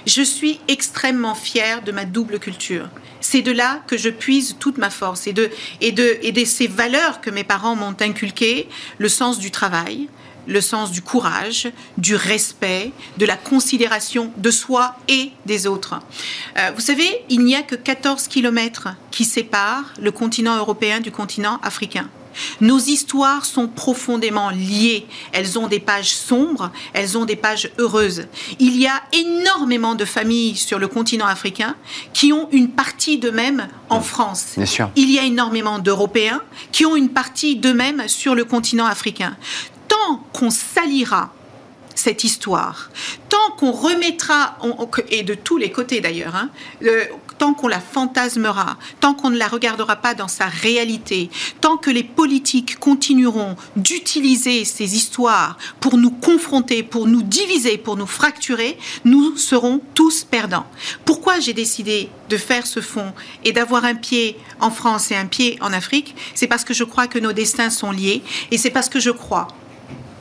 Je 0.06 0.22
suis 0.22 0.60
extrêmement 0.68 1.34
fière 1.34 1.82
de 1.82 1.92
ma 1.92 2.04
double 2.04 2.38
culture. 2.38 2.88
C'est 3.20 3.42
de 3.42 3.52
là 3.52 3.80
que 3.86 3.96
je 3.96 4.10
puise 4.10 4.56
toute 4.58 4.78
ma 4.78 4.90
force 4.90 5.26
et 5.26 5.32
de, 5.32 5.50
et 5.80 5.92
de, 5.92 6.18
et 6.22 6.32
de 6.32 6.44
ces 6.44 6.66
valeurs 6.66 7.20
que 7.20 7.30
mes 7.30 7.44
parents 7.44 7.74
m'ont 7.74 7.96
inculquées, 8.00 8.68
le 8.98 9.08
sens 9.08 9.38
du 9.38 9.50
travail, 9.50 10.08
le 10.46 10.60
sens 10.60 10.90
du 10.90 11.02
courage, 11.02 11.68
du 11.98 12.16
respect, 12.16 12.92
de 13.18 13.26
la 13.26 13.36
considération 13.36 14.32
de 14.36 14.50
soi 14.50 14.96
et 15.08 15.30
des 15.46 15.66
autres. 15.66 16.00
Euh, 16.58 16.70
vous 16.74 16.80
savez, 16.80 17.24
il 17.28 17.44
n'y 17.44 17.54
a 17.54 17.62
que 17.62 17.74
14 17.74 18.28
kilomètres 18.28 18.88
qui 19.10 19.24
séparent 19.24 19.92
le 20.00 20.10
continent 20.10 20.56
européen 20.56 21.00
du 21.00 21.10
continent 21.10 21.58
africain. 21.62 22.08
Nos 22.60 22.78
histoires 22.78 23.44
sont 23.44 23.68
profondément 23.68 24.50
liées. 24.50 25.06
Elles 25.32 25.58
ont 25.58 25.68
des 25.68 25.80
pages 25.80 26.14
sombres, 26.14 26.70
elles 26.92 27.16
ont 27.16 27.24
des 27.24 27.36
pages 27.36 27.70
heureuses. 27.78 28.26
Il 28.58 28.76
y 28.76 28.86
a 28.86 29.02
énormément 29.12 29.94
de 29.94 30.04
familles 30.04 30.56
sur 30.56 30.78
le 30.78 30.88
continent 30.88 31.26
africain 31.26 31.76
qui 32.12 32.32
ont 32.32 32.48
une 32.52 32.70
partie 32.70 33.18
d'eux-mêmes 33.18 33.68
en 33.88 34.00
France. 34.00 34.56
Il 34.96 35.10
y 35.10 35.18
a 35.18 35.24
énormément 35.24 35.78
d'Européens 35.78 36.42
qui 36.72 36.86
ont 36.86 36.96
une 36.96 37.10
partie 37.10 37.56
d'eux-mêmes 37.56 38.08
sur 38.08 38.34
le 38.34 38.44
continent 38.44 38.86
africain 38.86 39.36
tant 39.94 40.20
qu'on 40.32 40.50
salira 40.50 41.32
cette 41.94 42.24
histoire, 42.24 42.90
tant 43.28 43.54
qu'on 43.56 43.70
remettra, 43.70 44.58
et 45.10 45.22
de 45.22 45.34
tous 45.34 45.58
les 45.58 45.70
côtés 45.70 46.00
d'ailleurs, 46.00 46.34
hein, 46.34 46.50
tant 47.38 47.54
qu'on 47.54 47.68
la 47.68 47.80
fantasmera, 47.80 48.76
tant 48.98 49.14
qu'on 49.14 49.30
ne 49.30 49.38
la 49.38 49.46
regardera 49.46 49.96
pas 49.96 50.14
dans 50.14 50.26
sa 50.26 50.46
réalité, 50.46 51.30
tant 51.60 51.76
que 51.76 51.90
les 51.90 52.02
politiques 52.02 52.80
continueront 52.80 53.54
d'utiliser 53.76 54.64
ces 54.64 54.96
histoires 54.96 55.56
pour 55.78 55.96
nous 55.96 56.10
confronter, 56.10 56.82
pour 56.82 57.06
nous 57.06 57.22
diviser, 57.22 57.78
pour 57.78 57.96
nous 57.96 58.06
fracturer, 58.06 58.76
nous 59.04 59.36
serons 59.36 59.80
tous 59.94 60.24
perdants. 60.24 60.66
Pourquoi 61.04 61.38
j'ai 61.38 61.52
décidé 61.52 62.08
de 62.28 62.36
faire 62.36 62.66
ce 62.66 62.80
fonds 62.80 63.12
et 63.44 63.52
d'avoir 63.52 63.84
un 63.84 63.94
pied 63.94 64.36
en 64.60 64.70
France 64.70 65.12
et 65.12 65.16
un 65.16 65.26
pied 65.26 65.58
en 65.60 65.72
Afrique? 65.72 66.16
C'est 66.34 66.48
parce 66.48 66.64
que 66.64 66.74
je 66.74 66.84
crois 66.84 67.06
que 67.06 67.20
nos 67.20 67.32
destins 67.32 67.70
sont 67.70 67.92
liés 67.92 68.22
et 68.50 68.58
c'est 68.58 68.70
parce 68.70 68.88
que 68.88 68.98
je 68.98 69.10
crois 69.10 69.48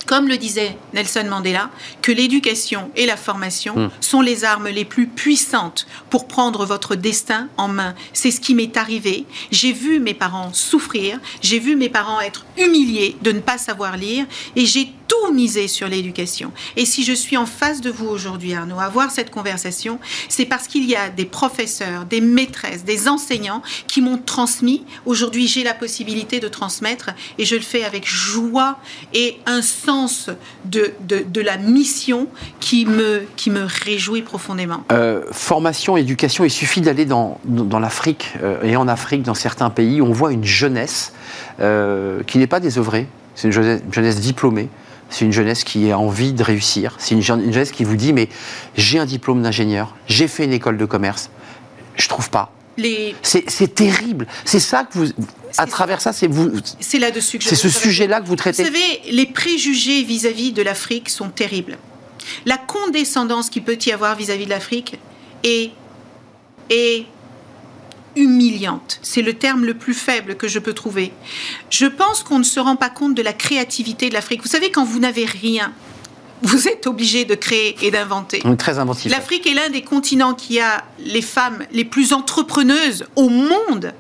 comme 0.06 0.28
le 0.28 0.38
disait 0.38 0.78
Nelson 0.94 1.26
Mandela, 1.30 1.70
que 2.02 2.12
l'éducation 2.12 2.92
et 2.96 3.06
la 3.06 3.18
formation 3.18 3.76
Mm. 3.76 3.90
sont 4.02 4.22
les 4.22 4.44
armes 4.44 4.68
les 4.68 4.86
plus 4.86 5.08
puissantes 5.08 5.88
pour 6.10 6.28
prendre 6.28 6.66
votre 6.66 6.96
destin 6.96 7.48
en 7.58 7.68
main. 7.68 7.96
C'est 8.14 8.32
ce 8.32 8.40
qui 8.40 8.56
m'est 8.56 8.78
arrivé. 8.78 9.26
J'ai 9.52 9.74
vu 9.74 10.00
mes 10.00 10.14
parents 10.14 10.54
souffrir, 10.54 11.20
j'ai 11.42 11.60
vu 11.60 11.76
mes 11.76 11.90
parents 11.90 12.20
être 12.22 12.46
humiliés 12.58 13.16
de 13.22 13.32
ne 13.32 13.40
pas 13.40 13.58
savoir 13.58 13.98
lire, 13.98 14.26
et 14.56 14.66
j'ai 14.66 14.92
tout 15.14 15.34
misé 15.34 15.68
sur 15.68 15.88
l'éducation. 15.88 16.52
Et 16.76 16.86
si 16.86 17.04
je 17.04 17.14
suis 17.14 17.38
en 17.38 17.46
face 17.46 17.82
de 17.82 17.90
vous 17.90 18.08
aujourd'hui, 18.08 18.54
Arnaud, 18.54 18.80
à 18.80 18.84
avoir 18.84 19.12
cette 19.12 19.32
conversation, 19.32 20.00
c'est 20.30 20.46
parce 20.46 20.68
qu'il 20.68 20.90
y 20.90 20.96
a 20.96 21.10
des 21.10 21.26
professeurs, 21.26 22.06
des 22.06 22.22
maîtresses, 22.22 22.84
des 22.84 23.08
enseignants 23.08 23.62
qui 23.88 24.02
m'ont 24.02 24.18
transmis. 24.18 24.84
Aujourd'hui, 25.06 25.48
j'ai 25.48 25.64
la 25.64 25.74
possibilité 25.74 26.40
de 26.40 26.48
transmettre, 26.48 27.12
et 27.38 27.46
je 27.46 27.56
le 27.56 27.62
fais 27.62 27.84
avec 27.84 28.08
joie 28.08 28.78
et 29.14 29.38
un 29.46 29.62
sens 29.62 30.30
de, 30.66 30.94
de, 31.08 31.42
la 31.42 31.58
mission 31.58 32.28
qui 32.60 32.86
me, 32.86 33.24
qui 33.36 33.50
me 33.50 33.66
réjouit 33.66 34.22
profondément. 34.22 34.84
Euh, 34.92 35.24
formation, 35.32 35.98
éducation, 35.98 36.44
il 36.44 36.52
suffit 36.52 36.82
d'aller 36.82 37.06
dans, 37.06 37.40
dans, 37.44 37.80
l'Afrique 37.80 38.34
euh, 38.42 38.64
et 38.64 38.76
en 38.76 38.88
Afrique, 38.88 39.24
dans 39.24 39.34
certains 39.34 39.70
pays, 39.70 40.02
on 40.02 40.14
voit 40.14 40.32
une 40.32 40.46
jeunesse 40.46 41.14
euh, 41.60 42.24
qui 42.24 42.38
n'est 42.38 42.48
pas 42.48 42.60
désœuvrée, 42.60 43.08
c'est 43.36 43.48
une 43.50 43.54
jeunesse 43.92 44.20
diplômée, 44.20 44.70
c'est 45.14 45.24
une 45.26 45.32
jeunesse 45.32 45.64
qui 45.64 45.92
a 45.92 45.98
envie 46.00 46.34
de 46.34 46.44
réussir, 46.44 46.96
c'est 47.00 47.14
une, 47.16 47.22
jeune- 47.22 47.44
une 47.46 47.54
jeunesse 47.54 47.72
qui 47.72 47.84
vous 47.84 47.96
dit 47.96 48.12
mais 48.14 48.28
j'ai 48.76 49.00
un 49.00 49.06
diplôme 49.06 49.42
d'ingénieur, 49.44 49.96
j'ai 50.08 50.28
fait 50.28 50.44
une 50.46 50.54
école 50.54 50.78
de 50.78 50.86
commerce, 50.86 51.30
je 51.96 52.08
trouve 52.10 52.30
pas. 52.30 52.52
Les, 52.76 53.16
C'est 53.22 53.76
terrible, 53.76 54.26
c'est 54.46 54.60
ça 54.60 54.84
que 54.84 54.98
vous, 54.98 55.06
à 55.58 55.68
travers 55.68 56.02
ça, 56.02 56.12
c'est 56.12 56.26
vous, 56.28 56.50
c'est 56.80 56.98
là-dessus 56.98 57.38
que 57.38 57.44
je 57.44 57.50
c'est 57.50 57.56
ce 57.56 57.70
sujet-là 57.70 58.20
que 58.20 58.26
vous 58.26 58.32
Vous 58.32 58.36
traitez. 58.36 58.64
savez, 58.66 58.80
les 59.12 59.28
préjugés 59.28 60.02
vis-à-vis 60.04 60.54
de 60.54 60.64
l'Afrique 60.64 61.10
sont 61.10 61.30
terribles. 61.30 61.78
La 62.48 62.58
condescendance 62.58 63.52
qu'il 63.52 63.64
peut 63.64 63.78
y 63.86 63.92
avoir 63.92 64.16
vis-à-vis 64.16 64.46
de 64.46 64.50
l'Afrique 64.50 64.98
est, 65.44 65.70
est 66.72 67.06
humiliante. 68.16 69.00
C'est 69.02 69.22
le 69.22 69.34
terme 69.34 69.66
le 69.66 69.74
plus 69.74 69.94
faible 69.94 70.36
que 70.36 70.48
je 70.48 70.60
peux 70.60 70.74
trouver. 70.74 71.12
Je 71.70 71.86
pense 71.86 72.24
qu'on 72.24 72.40
ne 72.40 72.44
se 72.44 72.60
rend 72.60 72.76
pas 72.76 72.90
compte 72.90 73.16
de 73.16 73.22
la 73.22 73.34
créativité 73.34 74.10
de 74.10 74.14
l'Afrique. 74.14 74.42
Vous 74.42 74.50
savez, 74.50 74.72
quand 74.72 74.86
vous 74.86 75.00
n'avez 75.00 75.26
rien, 75.26 75.74
vous 76.42 76.68
êtes 76.68 76.88
obligé 76.88 77.26
de 77.26 77.36
créer 77.36 77.76
et 77.82 77.90
d'inventer. 77.90 78.44
Très 78.58 78.78
inventif. 78.78 79.12
L'Afrique 79.12 79.48
est 79.48 79.54
l'un 79.54 79.70
des 79.70 79.82
continents 79.82 80.34
qui 80.34 80.60
a 80.60 80.84
les 81.00 81.22
femmes 81.22 81.66
les 81.72 81.86
plus 81.86 82.14
entrepreneuses 82.14 83.06
au 83.16 83.30
monde. 83.30 83.94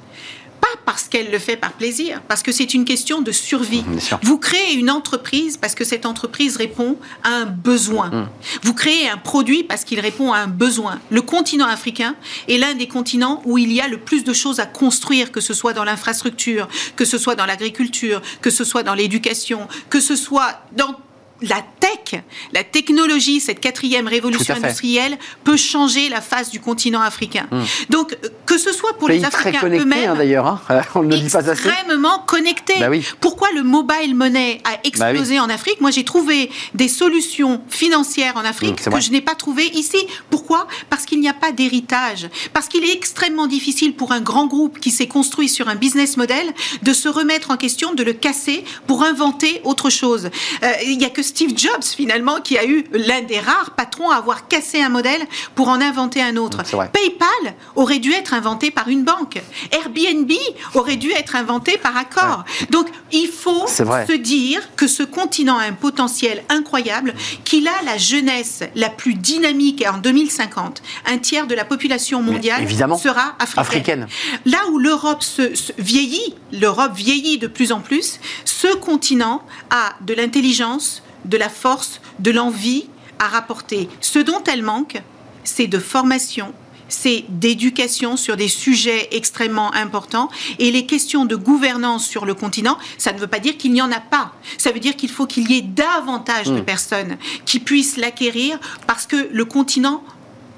Pas 0.63 0.79
parce 0.85 1.09
qu'elle 1.09 1.29
le 1.29 1.39
fait 1.39 1.57
par 1.57 1.73
plaisir, 1.73 2.21
parce 2.29 2.41
que 2.41 2.53
c'est 2.53 2.73
une 2.73 2.85
question 2.85 3.21
de 3.21 3.33
survie. 3.33 3.83
Vous 4.21 4.37
créez 4.37 4.75
une 4.75 4.89
entreprise 4.89 5.57
parce 5.57 5.75
que 5.75 5.83
cette 5.83 6.05
entreprise 6.05 6.55
répond 6.55 6.97
à 7.21 7.31
un 7.31 7.45
besoin. 7.45 8.09
Hum. 8.13 8.29
Vous 8.61 8.73
créez 8.73 9.09
un 9.09 9.17
produit 9.17 9.65
parce 9.65 9.83
qu'il 9.83 9.99
répond 9.99 10.31
à 10.31 10.37
un 10.37 10.47
besoin. 10.47 11.01
Le 11.09 11.21
continent 11.21 11.67
africain 11.67 12.15
est 12.47 12.57
l'un 12.57 12.75
des 12.75 12.87
continents 12.87 13.41
où 13.43 13.57
il 13.57 13.73
y 13.73 13.81
a 13.81 13.89
le 13.89 13.97
plus 13.97 14.23
de 14.23 14.31
choses 14.31 14.61
à 14.61 14.65
construire, 14.65 15.33
que 15.33 15.41
ce 15.41 15.53
soit 15.53 15.73
dans 15.73 15.83
l'infrastructure, 15.83 16.69
que 16.95 17.03
ce 17.03 17.17
soit 17.17 17.35
dans 17.35 17.45
l'agriculture, 17.45 18.21
que 18.41 18.49
ce 18.49 18.63
soit 18.63 18.83
dans 18.83 18.93
l'éducation, 18.93 19.67
que 19.89 19.99
ce 19.99 20.15
soit 20.15 20.61
dans 20.77 20.95
la 21.43 21.61
tech, 21.79 22.21
la 22.51 22.63
technologie, 22.63 23.39
cette 23.39 23.59
quatrième 23.59 24.07
révolution 24.07 24.55
industrielle 24.55 25.17
peut 25.43 25.57
changer 25.57 26.09
la 26.09 26.21
face 26.21 26.49
du 26.49 26.59
continent 26.59 27.01
africain. 27.01 27.47
Donc, 27.89 28.13
euh, 28.23 28.29
que 28.45 28.57
ce 28.57 28.71
soit 28.71 28.97
pour 28.97 29.07
Pays 29.07 29.19
les 29.19 29.25
Africains 29.25 29.67
eux-mêmes, 29.67 30.11
hein, 30.11 30.15
d'ailleurs, 30.15 30.47
hein. 30.47 30.61
on 30.95 31.03
ne 31.03 31.15
le 31.15 31.19
dit 31.21 31.29
pas 31.29 31.39
assez. 31.49 31.67
extrêmement 31.67 32.19
connectés. 32.19 32.79
Bah 32.79 32.89
oui. 32.89 33.05
Pourquoi 33.19 33.49
le 33.53 33.63
mobile 33.63 34.15
money 34.15 34.61
a 34.63 34.77
explosé 34.83 35.39
en 35.39 35.49
Afrique? 35.49 35.81
Moi, 35.81 35.91
j'ai 35.91 36.03
trouvé 36.03 36.49
des 36.73 36.87
solutions 36.87 37.61
financières 37.69 38.37
en 38.37 38.45
Afrique 38.45 38.75
c'est 38.79 38.85
que 38.85 38.89
vrai. 38.91 39.01
je 39.01 39.11
n'ai 39.11 39.21
pas 39.21 39.35
trouvées 39.35 39.67
ici. 39.73 39.97
Pourquoi? 40.29 40.67
Parce 40.89 41.05
qu'il 41.05 41.19
n'y 41.19 41.29
a 41.29 41.33
pas 41.33 41.51
d'héritage. 41.51 42.29
Parce 42.53 42.67
qu'il 42.67 42.83
est 42.83 42.93
extrêmement 42.93 43.47
difficile 43.47 43.95
pour 43.95 44.11
un 44.11 44.21
grand 44.21 44.47
groupe 44.47 44.79
qui 44.79 44.91
s'est 44.91 45.07
construit 45.07 45.49
sur 45.49 45.67
un 45.67 45.75
business 45.75 46.17
model 46.17 46.53
de 46.81 46.93
se 46.93 47.09
remettre 47.09 47.51
en 47.51 47.57
question, 47.57 47.93
de 47.93 48.03
le 48.03 48.13
casser 48.13 48.63
pour 48.87 49.03
inventer 49.03 49.61
autre 49.63 49.89
chose. 49.89 50.29
Euh, 50.63 50.71
Il 50.85 50.97
n'y 50.97 51.05
a 51.05 51.09
que 51.09 51.23
Steve 51.33 51.57
Jobs, 51.57 51.83
finalement, 51.83 52.41
qui 52.41 52.59
a 52.59 52.65
eu 52.65 52.83
l'un 52.91 53.21
des 53.21 53.39
rares 53.39 53.71
patrons 53.71 54.11
à 54.11 54.17
avoir 54.17 54.47
cassé 54.47 54.79
un 54.79 54.89
modèle 54.89 55.21
pour 55.55 55.67
en 55.67 55.81
inventer 55.81 56.21
un 56.21 56.37
autre. 56.37 56.59
Mm. 56.59 56.89
PayPal 56.93 57.55
aurait 57.75 57.97
dû 57.97 58.13
être 58.13 58.35
inventé 58.35 58.69
par 58.69 58.87
une 58.87 59.03
banque. 59.03 59.41
Airbnb 59.71 60.31
aurait 60.75 60.95
dû 60.95 61.09
être 61.11 61.35
inventé 61.35 61.79
par 61.79 61.97
accord. 61.97 62.45
Donc, 62.69 62.87
il 63.11 63.29
faut 63.29 63.65
se 63.65 64.15
dire 64.15 64.61
que 64.75 64.85
ce 64.85 65.01
continent 65.01 65.57
a 65.57 65.63
un 65.63 65.73
potentiel 65.73 66.43
incroyable, 66.49 67.15
qu'il 67.45 67.67
a 67.67 67.81
la 67.83 67.97
jeunesse 67.97 68.59
la 68.75 68.89
plus 68.89 69.15
dynamique 69.15 69.81
et 69.81 69.87
en 69.87 69.97
2050, 69.97 70.83
un 71.07 71.17
tiers 71.17 71.47
de 71.47 71.55
la 71.55 71.65
population 71.65 72.21
mondiale 72.21 72.67
sera 72.69 73.35
africaine. 73.39 74.03
Africaine. 74.03 74.07
Là 74.45 74.59
où 74.71 74.77
l'Europe 74.77 75.23
se, 75.23 75.55
se 75.55 75.71
vieillit, 75.79 76.35
l'Europe 76.51 76.93
vieillit 76.95 77.39
de 77.39 77.47
plus 77.47 77.71
en 77.71 77.79
plus, 77.79 78.19
ce 78.45 78.75
continent 78.75 79.41
a 79.71 79.93
de 80.01 80.13
l'intelligence, 80.13 81.01
de 81.25 81.37
la 81.37 81.49
force, 81.49 82.01
de 82.19 82.31
l'envie 82.31 82.87
à 83.19 83.27
rapporter. 83.27 83.89
Ce 84.01 84.19
dont 84.19 84.43
elle 84.45 84.63
manque, 84.63 85.01
c'est 85.43 85.67
de 85.67 85.79
formation, 85.79 86.53
c'est 86.89 87.25
d'éducation 87.29 88.17
sur 88.17 88.37
des 88.37 88.47
sujets 88.47 89.09
extrêmement 89.11 89.73
importants. 89.73 90.29
Et 90.59 90.71
les 90.71 90.85
questions 90.85 91.25
de 91.25 91.35
gouvernance 91.35 92.05
sur 92.05 92.25
le 92.25 92.33
continent, 92.33 92.77
ça 92.97 93.13
ne 93.13 93.19
veut 93.19 93.27
pas 93.27 93.39
dire 93.39 93.57
qu'il 93.57 93.71
n'y 93.73 93.81
en 93.81 93.91
a 93.91 93.99
pas. 93.99 94.33
Ça 94.57 94.71
veut 94.71 94.79
dire 94.79 94.95
qu'il 94.95 95.09
faut 95.09 95.25
qu'il 95.25 95.49
y 95.49 95.57
ait 95.57 95.61
davantage 95.61 96.47
de 96.47 96.61
personnes 96.61 97.17
qui 97.45 97.59
puissent 97.59 97.97
l'acquérir 97.97 98.59
parce 98.87 99.07
que 99.07 99.29
le 99.31 99.45
continent 99.45 100.03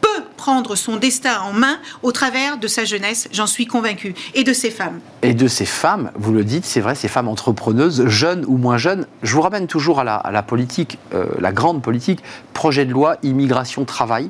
peut 0.06 0.24
prendre 0.38 0.76
son 0.76 0.98
destin 0.98 1.39
en 1.41 1.54
main 1.54 1.80
au 2.04 2.12
travers 2.12 2.58
de 2.58 2.68
sa 2.68 2.86
jeunesse, 2.86 3.28
j'en 3.32 3.48
suis 3.48 3.65
convaincue, 3.65 4.13
et 4.34 4.44
de 4.44 4.54
ses 4.54 4.70
femmes. 4.72 5.00
Et 5.24 5.34
de 5.34 5.48
ces 5.48 5.65
femmes, 5.65 6.12
vous 6.15 6.32
le 6.32 6.44
dites, 6.44 6.65
c'est 6.65 6.82
vrai, 6.82 6.96
ces 6.96 7.08
femmes 7.08 7.28
entrepreneuses, 7.28 8.06
jeunes 8.08 8.46
ou 8.48 8.58
moins 8.58 8.78
jeunes. 8.78 9.08
Je 9.24 9.34
vous 9.34 9.41
ramène 9.41 9.68
toujours 9.68 10.00
à 10.00 10.04
la, 10.04 10.15
à 10.15 10.32
la 10.32 10.44
politique, 10.44 10.98
euh, 11.13 11.26
la 11.39 11.52
grande 11.52 11.82
politique, 11.82 12.20
projet 12.54 12.86
de 12.86 12.91
loi 12.91 13.18
immigration-travail. 13.24 14.30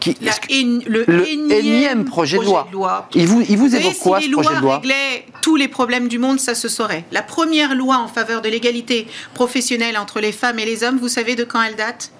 Qui, 0.00 0.16
La 0.20 0.32
que- 0.32 0.88
le, 0.88 1.04
le 1.06 1.28
énième, 1.28 1.52
énième 1.52 2.04
projet 2.04 2.36
de 2.38 2.42
loi. 2.42 2.66
loi. 2.72 3.08
il 3.14 3.28
vous, 3.28 3.40
il 3.48 3.56
vous 3.56 3.72
évoque 3.76 3.96
quoi 4.00 4.20
si 4.20 4.26
ce 4.26 4.32
projet 4.32 4.56
de 4.56 4.60
loi 4.60 4.76
réglaient 4.78 5.26
tous 5.42 5.54
les 5.54 5.68
problèmes 5.68 6.08
du 6.08 6.18
monde, 6.18 6.40
ça 6.40 6.56
se 6.56 6.68
saurait. 6.68 7.04
La 7.12 7.22
première 7.22 7.76
loi 7.76 7.98
en 7.98 8.08
faveur 8.08 8.42
de 8.42 8.48
l'égalité 8.48 9.06
professionnelle 9.32 9.96
entre 9.96 10.18
les 10.18 10.32
femmes 10.32 10.58
et 10.58 10.64
les 10.64 10.82
hommes, 10.82 10.98
vous 10.98 11.06
savez 11.06 11.36
de 11.36 11.44
quand 11.44 11.62
elle 11.62 11.76
date? 11.76 12.10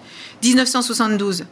1972. 0.44 1.44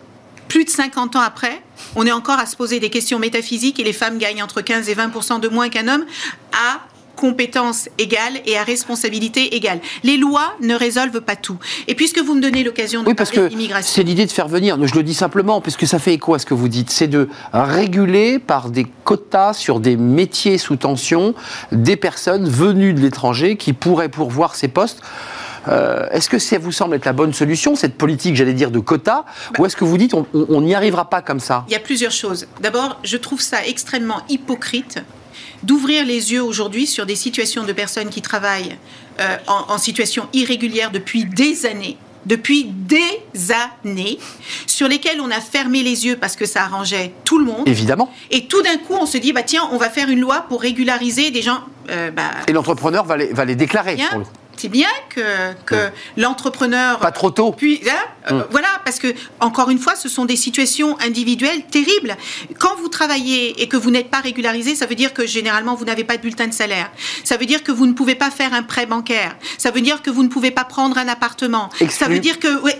Plus 0.50 0.64
de 0.64 0.70
50 0.70 1.14
ans 1.14 1.20
après, 1.20 1.62
on 1.94 2.04
est 2.04 2.12
encore 2.12 2.40
à 2.40 2.44
se 2.44 2.56
poser 2.56 2.80
des 2.80 2.90
questions 2.90 3.20
métaphysiques 3.20 3.78
et 3.78 3.84
les 3.84 3.92
femmes 3.92 4.18
gagnent 4.18 4.42
entre 4.42 4.62
15 4.62 4.88
et 4.88 4.96
20% 4.96 5.38
de 5.38 5.46
moins 5.46 5.68
qu'un 5.68 5.86
homme 5.86 6.04
à 6.52 6.80
compétences 7.14 7.88
égales 7.98 8.40
et 8.46 8.58
à 8.58 8.64
responsabilité 8.64 9.54
égale. 9.54 9.78
Les 10.02 10.16
lois 10.16 10.54
ne 10.60 10.74
résolvent 10.74 11.20
pas 11.20 11.36
tout. 11.36 11.58
Et 11.86 11.94
puisque 11.94 12.18
vous 12.18 12.34
me 12.34 12.40
donnez 12.40 12.64
l'occasion 12.64 13.02
de 13.02 13.08
Oui, 13.08 13.14
parce 13.14 13.30
parler 13.30 13.48
que 13.48 13.82
c'est 13.82 14.02
l'idée 14.02 14.26
de 14.26 14.32
faire 14.32 14.48
venir, 14.48 14.76
je 14.84 14.94
le 14.96 15.04
dis 15.04 15.14
simplement, 15.14 15.60
parce 15.60 15.76
que 15.76 15.86
ça 15.86 16.00
fait 16.00 16.14
écho 16.14 16.34
à 16.34 16.40
ce 16.40 16.46
que 16.46 16.54
vous 16.54 16.68
dites, 16.68 16.90
c'est 16.90 17.06
de 17.06 17.28
réguler 17.52 18.40
par 18.40 18.70
des 18.70 18.86
quotas 19.04 19.52
sur 19.52 19.78
des 19.78 19.96
métiers 19.96 20.58
sous 20.58 20.74
tension 20.74 21.34
des 21.70 21.96
personnes 21.96 22.48
venues 22.48 22.92
de 22.92 23.00
l'étranger 23.00 23.56
qui 23.56 23.72
pourraient 23.72 24.08
pourvoir 24.08 24.56
ces 24.56 24.66
postes. 24.66 25.00
Euh, 25.68 26.08
est-ce 26.10 26.28
que 26.28 26.38
ça 26.38 26.58
vous 26.58 26.72
semble 26.72 26.94
être 26.96 27.04
la 27.04 27.12
bonne 27.12 27.32
solution, 27.34 27.74
cette 27.76 27.96
politique, 27.98 28.36
j'allais 28.36 28.54
dire, 28.54 28.70
de 28.70 28.78
quotas 28.78 29.24
Ou 29.58 29.66
est-ce 29.66 29.76
que 29.76 29.84
vous 29.84 29.98
dites 29.98 30.14
on- 30.14 30.60
n'y 30.60 30.74
arrivera 30.74 31.08
pas 31.10 31.22
comme 31.22 31.40
ça? 31.40 31.64
Il 31.68 31.72
y 31.72 31.76
a 31.76 31.80
plusieurs 31.80 32.12
choses. 32.12 32.46
D'abord, 32.60 32.98
je 33.04 33.16
trouve 33.16 33.40
ça 33.40 33.66
extrêmement 33.66 34.22
hypocrite 34.28 34.98
d'ouvrir 35.62 36.06
les 36.06 36.32
yeux 36.32 36.42
aujourd'hui 36.42 36.86
sur 36.86 37.04
des 37.04 37.16
situations 37.16 37.64
de 37.64 37.72
personnes 37.72 38.08
qui 38.08 38.22
travaillent 38.22 38.76
euh, 39.20 39.36
en, 39.46 39.74
en 39.74 39.78
situation 39.78 40.26
irrégulière 40.32 40.90
depuis 40.90 41.24
des 41.26 41.66
années 41.66 41.96
depuis 42.26 42.64
des 42.70 43.00
années, 43.82 44.18
sur 44.66 44.88
lesquelles 44.88 45.22
on 45.22 45.30
a 45.30 45.40
fermé 45.40 45.82
les 45.82 46.04
yeux 46.04 46.18
parce 46.20 46.36
que 46.36 46.44
ça 46.44 46.64
arrangeait 46.64 47.14
tout 47.24 47.38
le 47.38 47.46
monde. 47.46 47.66
Évidemment. 47.66 48.12
Et 48.30 48.44
tout 48.44 48.60
d'un 48.60 48.76
coup, 48.76 48.92
on 48.92 49.06
se 49.06 49.16
dit, 49.16 49.32
bah 49.32 49.42
tiens, 49.42 49.62
on 49.72 49.78
va 49.78 49.88
faire 49.88 50.10
une 50.10 50.20
loi 50.20 50.44
pour 50.46 50.60
régulariser 50.60 51.30
des 51.30 51.40
gens. 51.40 51.60
euh, 51.88 52.10
bah, 52.10 52.24
Et 52.46 52.52
l'entrepreneur 52.52 53.06
va 53.06 53.16
les, 53.16 53.32
va 53.32 53.46
les 53.46 53.56
déclarer. 53.56 53.94
bien, 53.94 54.08
pour 54.10 54.18
le- 54.18 54.24
c'est 54.60 54.68
bien 54.68 54.88
que, 55.08 55.52
que 55.66 55.90
l'entrepreneur 56.16 56.98
Pas 56.98 57.12
trop 57.12 57.30
tôt. 57.30 57.52
puis, 57.52 57.80
hein, 57.88 57.92
euh, 58.30 58.40
Mm. 58.40 58.44
voilà, 58.50 58.68
parce 58.84 58.98
que, 58.98 59.08
encore 59.40 59.70
une 59.70 59.78
fois, 59.78 59.96
ce 59.96 60.08
sont 60.08 60.24
des 60.24 60.36
situations 60.36 60.98
individuelles 61.00 61.64
terribles. 61.70 62.16
Quand 62.58 62.76
vous 62.76 62.88
travaillez 62.88 63.62
et 63.62 63.68
que 63.68 63.76
vous 63.76 63.90
n'êtes 63.90 64.10
pas 64.10 64.20
régularisé, 64.20 64.74
ça 64.74 64.86
veut 64.86 64.94
dire 64.94 65.14
que 65.14 65.26
généralement, 65.26 65.74
vous 65.74 65.84
n'avez 65.84 66.04
pas 66.04 66.16
de 66.16 66.22
bulletin 66.22 66.46
de 66.48 66.52
salaire. 66.54 66.90
Ça 67.24 67.36
veut 67.36 67.46
dire 67.46 67.62
que 67.62 67.72
vous 67.72 67.86
ne 67.86 67.92
pouvez 67.92 68.14
pas 68.14 68.30
faire 68.30 68.52
un 68.54 68.62
prêt 68.62 68.86
bancaire. 68.86 69.36
Ça 69.58 69.70
veut 69.70 69.80
dire 69.80 70.02
que 70.02 70.10
vous 70.10 70.22
ne 70.22 70.28
pouvez 70.28 70.50
pas 70.50 70.64
prendre 70.64 70.98
un 70.98 71.08
appartement. 71.08 71.70
Exclu. 71.80 72.04
Ça 72.04 72.08
veut 72.10 72.18
dire 72.20 72.38
que 72.38 72.60
ouais, 72.62 72.76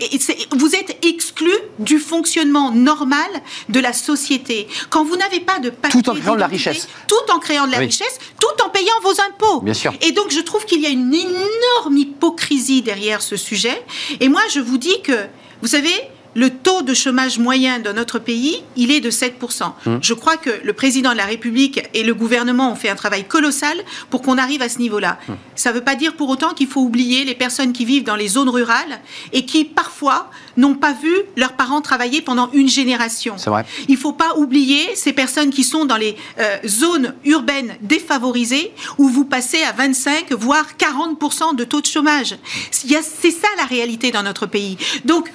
vous 0.55 0.75
êtes 0.75 0.97
exclu 1.05 1.31
exclu 1.31 1.51
du 1.79 1.99
fonctionnement 1.99 2.71
normal 2.71 3.29
de 3.69 3.79
la 3.79 3.93
société. 3.93 4.67
Quand 4.89 5.03
vous 5.05 5.15
n'avez 5.15 5.39
pas 5.39 5.59
de 5.59 5.69
papier 5.69 6.01
tout 6.01 6.09
en 6.09 6.15
créant 6.15 6.35
de 6.35 6.39
la 6.39 6.47
richesse, 6.47 6.87
tout 7.07 7.33
en 7.33 7.39
créant 7.39 7.67
de 7.67 7.71
la 7.71 7.77
richesse, 7.77 8.17
tout 8.39 8.63
en 8.65 8.69
payant 8.69 8.93
vos 9.03 9.13
impôts. 9.29 9.61
Bien 9.61 9.73
sûr. 9.73 9.93
Et 10.01 10.11
donc 10.11 10.31
je 10.31 10.39
trouve 10.39 10.65
qu'il 10.65 10.81
y 10.81 10.85
a 10.85 10.89
une 10.89 11.13
énorme 11.13 11.41
hypocrisie 11.95 12.81
derrière 12.81 13.21
ce 13.21 13.35
sujet. 13.35 13.83
Et 14.19 14.29
moi 14.29 14.41
je 14.53 14.59
vous 14.59 14.77
dis 14.77 15.01
que, 15.01 15.27
vous 15.61 15.67
savez, 15.67 15.93
le 16.33 16.49
taux 16.49 16.81
de 16.81 16.93
chômage 16.93 17.39
moyen 17.39 17.79
dans 17.79 17.93
notre 17.93 18.19
pays, 18.19 18.63
il 18.75 18.91
est 18.91 19.01
de 19.01 19.11
7%. 19.11 19.31
Mmh. 19.85 19.97
Je 20.01 20.13
crois 20.13 20.37
que 20.37 20.49
le 20.63 20.73
président 20.73 21.11
de 21.11 21.17
la 21.17 21.25
République 21.25 21.81
et 21.93 22.03
le 22.03 22.13
gouvernement 22.13 22.71
ont 22.71 22.75
fait 22.75 22.89
un 22.89 22.95
travail 22.95 23.25
colossal 23.25 23.77
pour 24.09 24.21
qu'on 24.21 24.37
arrive 24.37 24.61
à 24.61 24.69
ce 24.69 24.79
niveau-là. 24.79 25.17
Mmh. 25.27 25.33
Ça 25.55 25.69
ne 25.69 25.75
veut 25.75 25.83
pas 25.83 25.95
dire 25.95 26.15
pour 26.15 26.29
autant 26.29 26.53
qu'il 26.53 26.67
faut 26.67 26.81
oublier 26.81 27.25
les 27.25 27.35
personnes 27.35 27.73
qui 27.73 27.85
vivent 27.85 28.03
dans 28.03 28.15
les 28.15 28.27
zones 28.27 28.49
rurales 28.49 28.99
et 29.33 29.45
qui, 29.45 29.65
parfois, 29.65 30.29
n'ont 30.57 30.75
pas 30.75 30.93
vu 30.93 31.13
leurs 31.35 31.53
parents 31.53 31.81
travailler 31.81 32.21
pendant 32.21 32.49
une 32.53 32.69
génération. 32.69 33.35
Vrai. 33.35 33.65
Il 33.87 33.95
ne 33.95 33.99
faut 33.99 34.13
pas 34.13 34.35
oublier 34.37 34.95
ces 34.95 35.13
personnes 35.13 35.49
qui 35.49 35.63
sont 35.63 35.85
dans 35.85 35.97
les 35.97 36.15
euh, 36.39 36.57
zones 36.65 37.13
urbaines 37.25 37.75
défavorisées 37.81 38.71
où 38.97 39.09
vous 39.09 39.25
passez 39.25 39.61
à 39.63 39.71
25, 39.71 40.31
voire 40.33 40.65
40% 40.79 41.55
de 41.55 41.63
taux 41.63 41.81
de 41.81 41.85
chômage. 41.85 42.35
C'est 42.71 43.31
ça 43.31 43.47
la 43.57 43.65
réalité 43.65 44.11
dans 44.11 44.23
notre 44.23 44.45
pays. 44.45 44.77
Donc, 45.05 45.31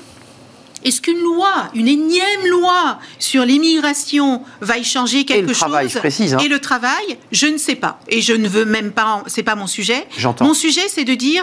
est-ce 0.86 1.00
qu'une 1.00 1.18
loi, 1.18 1.68
une 1.74 1.88
énième 1.88 2.46
loi 2.48 3.00
sur 3.18 3.44
l'immigration 3.44 4.42
va 4.60 4.78
y 4.78 4.84
changer 4.84 5.24
quelque 5.24 5.52
chose 5.52 5.74
hein. 5.74 6.38
Et 6.38 6.48
le 6.48 6.60
travail, 6.60 7.18
je 7.32 7.46
ne 7.46 7.58
sais 7.58 7.74
pas. 7.74 7.98
Et 8.08 8.20
je 8.20 8.32
ne 8.32 8.48
veux 8.48 8.64
même 8.64 8.92
pas, 8.92 9.24
c'est 9.26 9.42
pas 9.42 9.56
mon 9.56 9.66
sujet. 9.66 10.06
Mon 10.40 10.54
sujet, 10.54 10.82
c'est 10.88 11.02
de 11.02 11.14
dire 11.14 11.42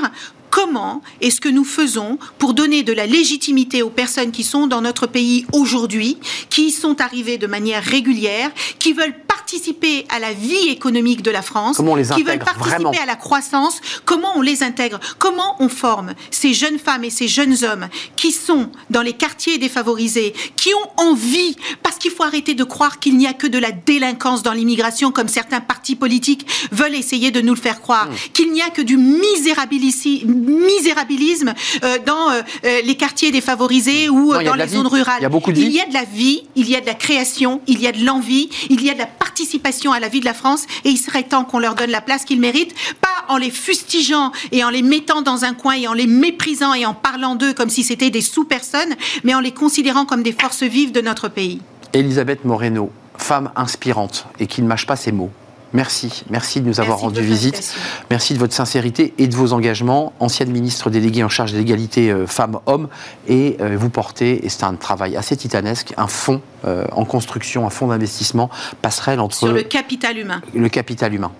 comment 0.54 1.02
est-ce 1.20 1.42
que 1.42 1.50
nous 1.50 1.64
faisons 1.66 2.20
pour 2.38 2.54
donner 2.54 2.84
de 2.84 2.94
la 2.94 3.08
légitimité 3.08 3.82
aux 3.82 3.90
personnes 3.90 4.32
qui 4.32 4.44
sont 4.44 4.68
dans 4.68 4.82
notre 4.82 5.08
pays 5.08 5.48
aujourd'hui, 5.52 6.20
qui 6.50 6.72
sont 6.72 7.02
arrivées 7.02 7.40
de 7.40 7.48
manière 7.48 7.84
régulière, 7.84 8.52
qui 8.78 8.94
veulent 8.94 9.16
participer 9.54 10.06
à 10.10 10.18
la 10.18 10.34
vie 10.34 10.70
économique 10.70 11.22
de 11.22 11.30
la 11.30 11.44
France, 11.44 11.80
qui 12.16 12.24
veulent 12.24 12.40
participer 12.40 12.98
à 12.98 13.06
la 13.06 13.16
croissance, 13.16 13.82
comment 14.04 14.32
on 14.36 14.42
les 14.42 14.64
intègre, 14.64 15.00
comment 15.20 15.58
on 15.60 15.70
forme 15.70 16.16
ces 16.32 16.54
jeunes 16.54 16.80
femmes 16.80 17.04
et 17.04 17.12
ces 17.12 17.28
jeunes 17.28 17.64
hommes 17.64 17.88
qui 18.16 18.32
sont 18.32 18.72
dans 18.90 19.04
les 19.04 19.14
quartiers 19.14 19.60
défavorisés, 19.60 20.34
qui 20.56 20.74
ont 20.74 20.90
envie, 20.98 21.56
parce 21.84 21.98
qu'il 21.98 22.10
faut 22.10 22.24
arrêter 22.24 22.56
de 22.56 22.64
croire 22.64 23.00
qu'il 23.00 23.16
n'y 23.16 23.28
a 23.28 23.34
que 23.34 23.46
de 23.46 23.60
la 23.60 23.72
délinquance 23.72 24.42
dans 24.42 24.54
l'immigration, 24.54 25.12
comme 25.12 25.28
certains 25.28 25.62
partis 25.62 25.96
politiques 25.96 26.48
veulent 26.72 26.96
essayer 26.96 27.30
de 27.30 27.42
nous 27.42 27.54
le 27.54 27.60
faire 27.60 27.80
croire, 27.80 28.08
mmh. 28.08 28.16
qu'il 28.34 28.52
n'y 28.52 28.64
a 28.64 28.72
que 28.72 28.82
du 28.82 28.98
misérabilisme 28.98 31.54
euh, 31.84 32.00
dans 32.06 32.32
euh, 32.32 32.42
euh, 32.66 32.82
les 32.84 32.96
quartiers 32.96 33.32
défavorisés 33.32 34.10
ou 34.10 34.34
dans 34.34 34.56
les 34.56 34.68
zones 34.68 34.88
rurales. 34.88 35.18
Il 35.20 35.24
y 35.24 35.28
a 35.28 35.30
beaucoup 35.30 35.52
de 35.52 35.60
Il 35.60 35.72
y 35.72 35.80
a 35.80 35.86
de 35.86 35.94
la 35.94 36.06
vie, 36.06 36.42
il 36.56 36.68
y 36.68 36.76
a 36.76 36.82
de 36.82 36.88
la 36.88 36.96
création, 36.96 37.62
il 37.68 37.80
y 37.80 37.88
a 37.88 37.92
de 37.92 38.04
l'envie, 38.04 38.50
il 38.72 38.84
y 38.84 38.90
a 38.90 38.94
de 38.94 39.00
la 39.00 39.06
participation 39.06 39.43
à 39.92 40.00
la 40.00 40.08
vie 40.08 40.20
de 40.20 40.26
la 40.26 40.34
France 40.34 40.66
et 40.86 40.90
il 40.90 40.98
serait 40.98 41.24
temps 41.24 41.46
qu'on 41.46 41.60
leur 41.60 41.76
donne 41.76 41.90
la 41.90 42.02
place 42.02 42.26
qu'ils 42.26 42.40
méritent, 42.40 42.74
pas 43.02 43.08
en 43.28 43.38
les 43.38 43.52
fustigeant 43.52 44.32
et 44.52 44.64
en 44.64 44.70
les 44.70 44.82
mettant 44.82 45.22
dans 45.22 45.46
un 45.46 45.54
coin 45.54 45.74
et 45.74 45.88
en 45.88 45.94
les 45.94 46.08
méprisant 46.08 46.74
et 46.74 46.86
en 46.86 46.94
parlant 46.94 47.36
d'eux 47.36 47.54
comme 47.54 47.70
si 47.70 47.84
c'était 47.84 48.10
des 48.10 48.22
sous-personnes, 48.22 48.96
mais 49.24 49.34
en 49.34 49.40
les 49.40 49.52
considérant 49.52 50.06
comme 50.06 50.24
des 50.24 50.34
forces 50.34 50.64
vives 50.64 50.92
de 50.92 51.02
notre 51.02 51.28
pays. 51.28 51.62
Elisabeth 51.94 52.46
Moreno, 52.46 52.92
femme 53.18 53.52
inspirante 53.56 54.28
et 54.40 54.48
qui 54.48 54.62
ne 54.62 54.68
mâche 54.68 54.86
pas 54.86 54.96
ses 54.96 55.12
mots. 55.12 55.32
Merci, 55.74 56.24
merci 56.30 56.62
de 56.62 56.68
nous 56.68 56.80
avoir 56.80 57.00
rendu 57.00 57.22
visite. 57.22 57.76
Merci 58.12 58.36
de 58.36 58.40
votre 58.40 58.54
sincérité 58.54 59.14
et 59.18 59.28
de 59.28 59.36
vos 59.36 59.54
engagements. 59.54 60.14
Ancienne 60.20 60.52
ministre 60.52 60.90
déléguée 60.90 61.24
en 61.24 61.30
charge 61.30 61.52
de 61.52 61.58
l'égalité 61.58 62.12
euh, 62.12 62.28
femmes-hommes, 62.28 62.88
et 63.28 63.58
euh, 63.60 63.76
vous 63.78 63.90
portez, 63.90 64.46
et 64.46 64.50
c'est 64.50 64.64
un 64.64 64.76
travail 64.76 65.18
assez 65.18 65.36
titanesque, 65.36 65.94
un 65.98 66.08
fonds 66.08 66.42
euh, 66.66 66.86
en 66.92 67.06
construction, 67.06 67.66
un 67.66 67.70
fonds 67.70 67.88
d'investissement 67.88 68.50
passerelle 68.82 69.20
entre... 69.20 69.36
Sur 69.36 69.52
le 69.52 69.64
capital 69.64 70.18
humain. 70.18 70.42
Le 70.54 70.70
capital 70.70 71.14
humain 71.14 71.32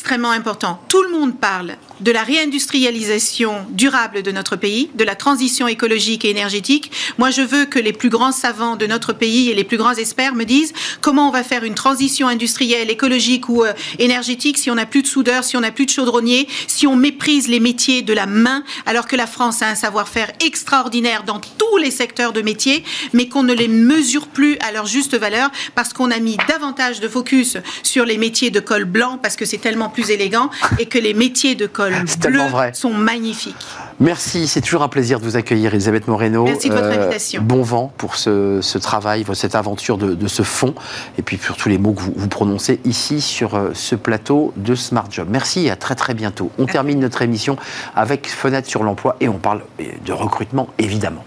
extrêmement 0.00 0.30
important. 0.30 0.80
Tout 0.88 1.02
le 1.02 1.10
monde 1.10 1.38
parle 1.38 1.76
de 2.00 2.10
la 2.10 2.22
réindustrialisation 2.22 3.66
durable 3.68 4.22
de 4.22 4.32
notre 4.32 4.56
pays, 4.56 4.88
de 4.94 5.04
la 5.04 5.14
transition 5.14 5.68
écologique 5.68 6.24
et 6.24 6.30
énergétique. 6.30 6.90
Moi, 7.18 7.28
je 7.28 7.42
veux 7.42 7.66
que 7.66 7.78
les 7.78 7.92
plus 7.92 8.08
grands 8.08 8.32
savants 8.32 8.76
de 8.76 8.86
notre 8.86 9.12
pays 9.12 9.50
et 9.50 9.54
les 9.54 9.62
plus 9.62 9.76
grands 9.76 9.92
experts 9.92 10.34
me 10.34 10.44
disent 10.44 10.72
comment 11.02 11.28
on 11.28 11.30
va 11.30 11.42
faire 11.42 11.64
une 11.64 11.74
transition 11.74 12.28
industrielle, 12.28 12.90
écologique 12.90 13.50
ou 13.50 13.62
euh, 13.62 13.74
énergétique 13.98 14.56
si 14.56 14.70
on 14.70 14.76
n'a 14.76 14.86
plus 14.86 15.02
de 15.02 15.06
soudeurs, 15.06 15.44
si 15.44 15.58
on 15.58 15.60
n'a 15.60 15.70
plus 15.70 15.84
de 15.84 15.90
chaudronniers, 15.90 16.48
si 16.66 16.86
on 16.86 16.96
méprise 16.96 17.48
les 17.48 17.60
métiers 17.60 18.00
de 18.00 18.14
la 18.14 18.24
main, 18.24 18.64
alors 18.86 19.06
que 19.06 19.16
la 19.16 19.26
France 19.26 19.60
a 19.60 19.68
un 19.68 19.74
savoir-faire 19.74 20.32
extraordinaire 20.42 21.24
dans 21.24 21.40
tous 21.40 21.76
les 21.76 21.90
secteurs 21.90 22.32
de 22.32 22.40
métiers, 22.40 22.84
mais 23.12 23.28
qu'on 23.28 23.42
ne 23.42 23.52
les 23.52 23.68
mesure 23.68 24.28
plus 24.28 24.56
à 24.60 24.72
leur 24.72 24.86
juste 24.86 25.14
valeur 25.14 25.50
parce 25.74 25.92
qu'on 25.92 26.10
a 26.10 26.20
mis 26.20 26.38
davantage 26.48 27.00
de 27.00 27.08
focus 27.08 27.58
sur 27.82 28.06
les 28.06 28.16
métiers 28.16 28.50
de 28.50 28.60
col 28.60 28.86
blanc 28.86 29.18
parce 29.22 29.36
que 29.36 29.44
c'est 29.44 29.58
tellement 29.58 29.89
plus 29.90 30.10
élégant 30.10 30.50
et 30.78 30.86
que 30.86 30.98
les 30.98 31.14
métiers 31.14 31.54
de 31.54 31.66
col 31.66 31.92
bleu 32.20 32.40
sont 32.72 32.92
magnifiques. 32.92 33.56
Merci, 34.00 34.48
c'est 34.48 34.62
toujours 34.62 34.82
un 34.82 34.88
plaisir 34.88 35.20
de 35.20 35.24
vous 35.24 35.36
accueillir, 35.36 35.74
Elisabeth 35.74 36.08
Moreno. 36.08 36.44
Merci 36.44 36.70
de 36.70 36.74
votre 36.74 36.86
euh, 36.86 37.02
invitation. 37.02 37.42
Bon 37.42 37.62
vent 37.62 37.92
pour 37.98 38.16
ce, 38.16 38.78
travail, 38.78 39.24
cette 39.34 39.54
aventure 39.54 39.98
de, 39.98 40.26
ce 40.26 40.42
fond, 40.42 40.74
et 41.18 41.22
puis 41.22 41.36
pour 41.36 41.56
tous 41.56 41.68
les 41.68 41.76
mots 41.76 41.92
que 41.92 42.00
vous, 42.00 42.28
prononcez 42.28 42.80
ici 42.84 43.20
sur 43.20 43.54
euh, 43.54 43.70
ce 43.74 43.94
plateau 43.94 44.54
de 44.56 44.74
Smart 44.74 45.06
Job. 45.10 45.28
Merci 45.30 45.66
et 45.66 45.70
à 45.70 45.76
très 45.76 45.94
très 45.94 46.14
bientôt. 46.14 46.50
On 46.58 46.66
termine 46.66 46.98
notre 46.98 47.22
émission 47.22 47.56
avec 47.94 48.28
Fenêtre 48.28 48.68
sur 48.68 48.84
l'emploi 48.84 49.16
et 49.20 49.28
on 49.28 49.38
parle 49.38 49.62
euh, 49.80 49.84
de 50.04 50.12
recrutement 50.12 50.68
évidemment. 50.78 51.24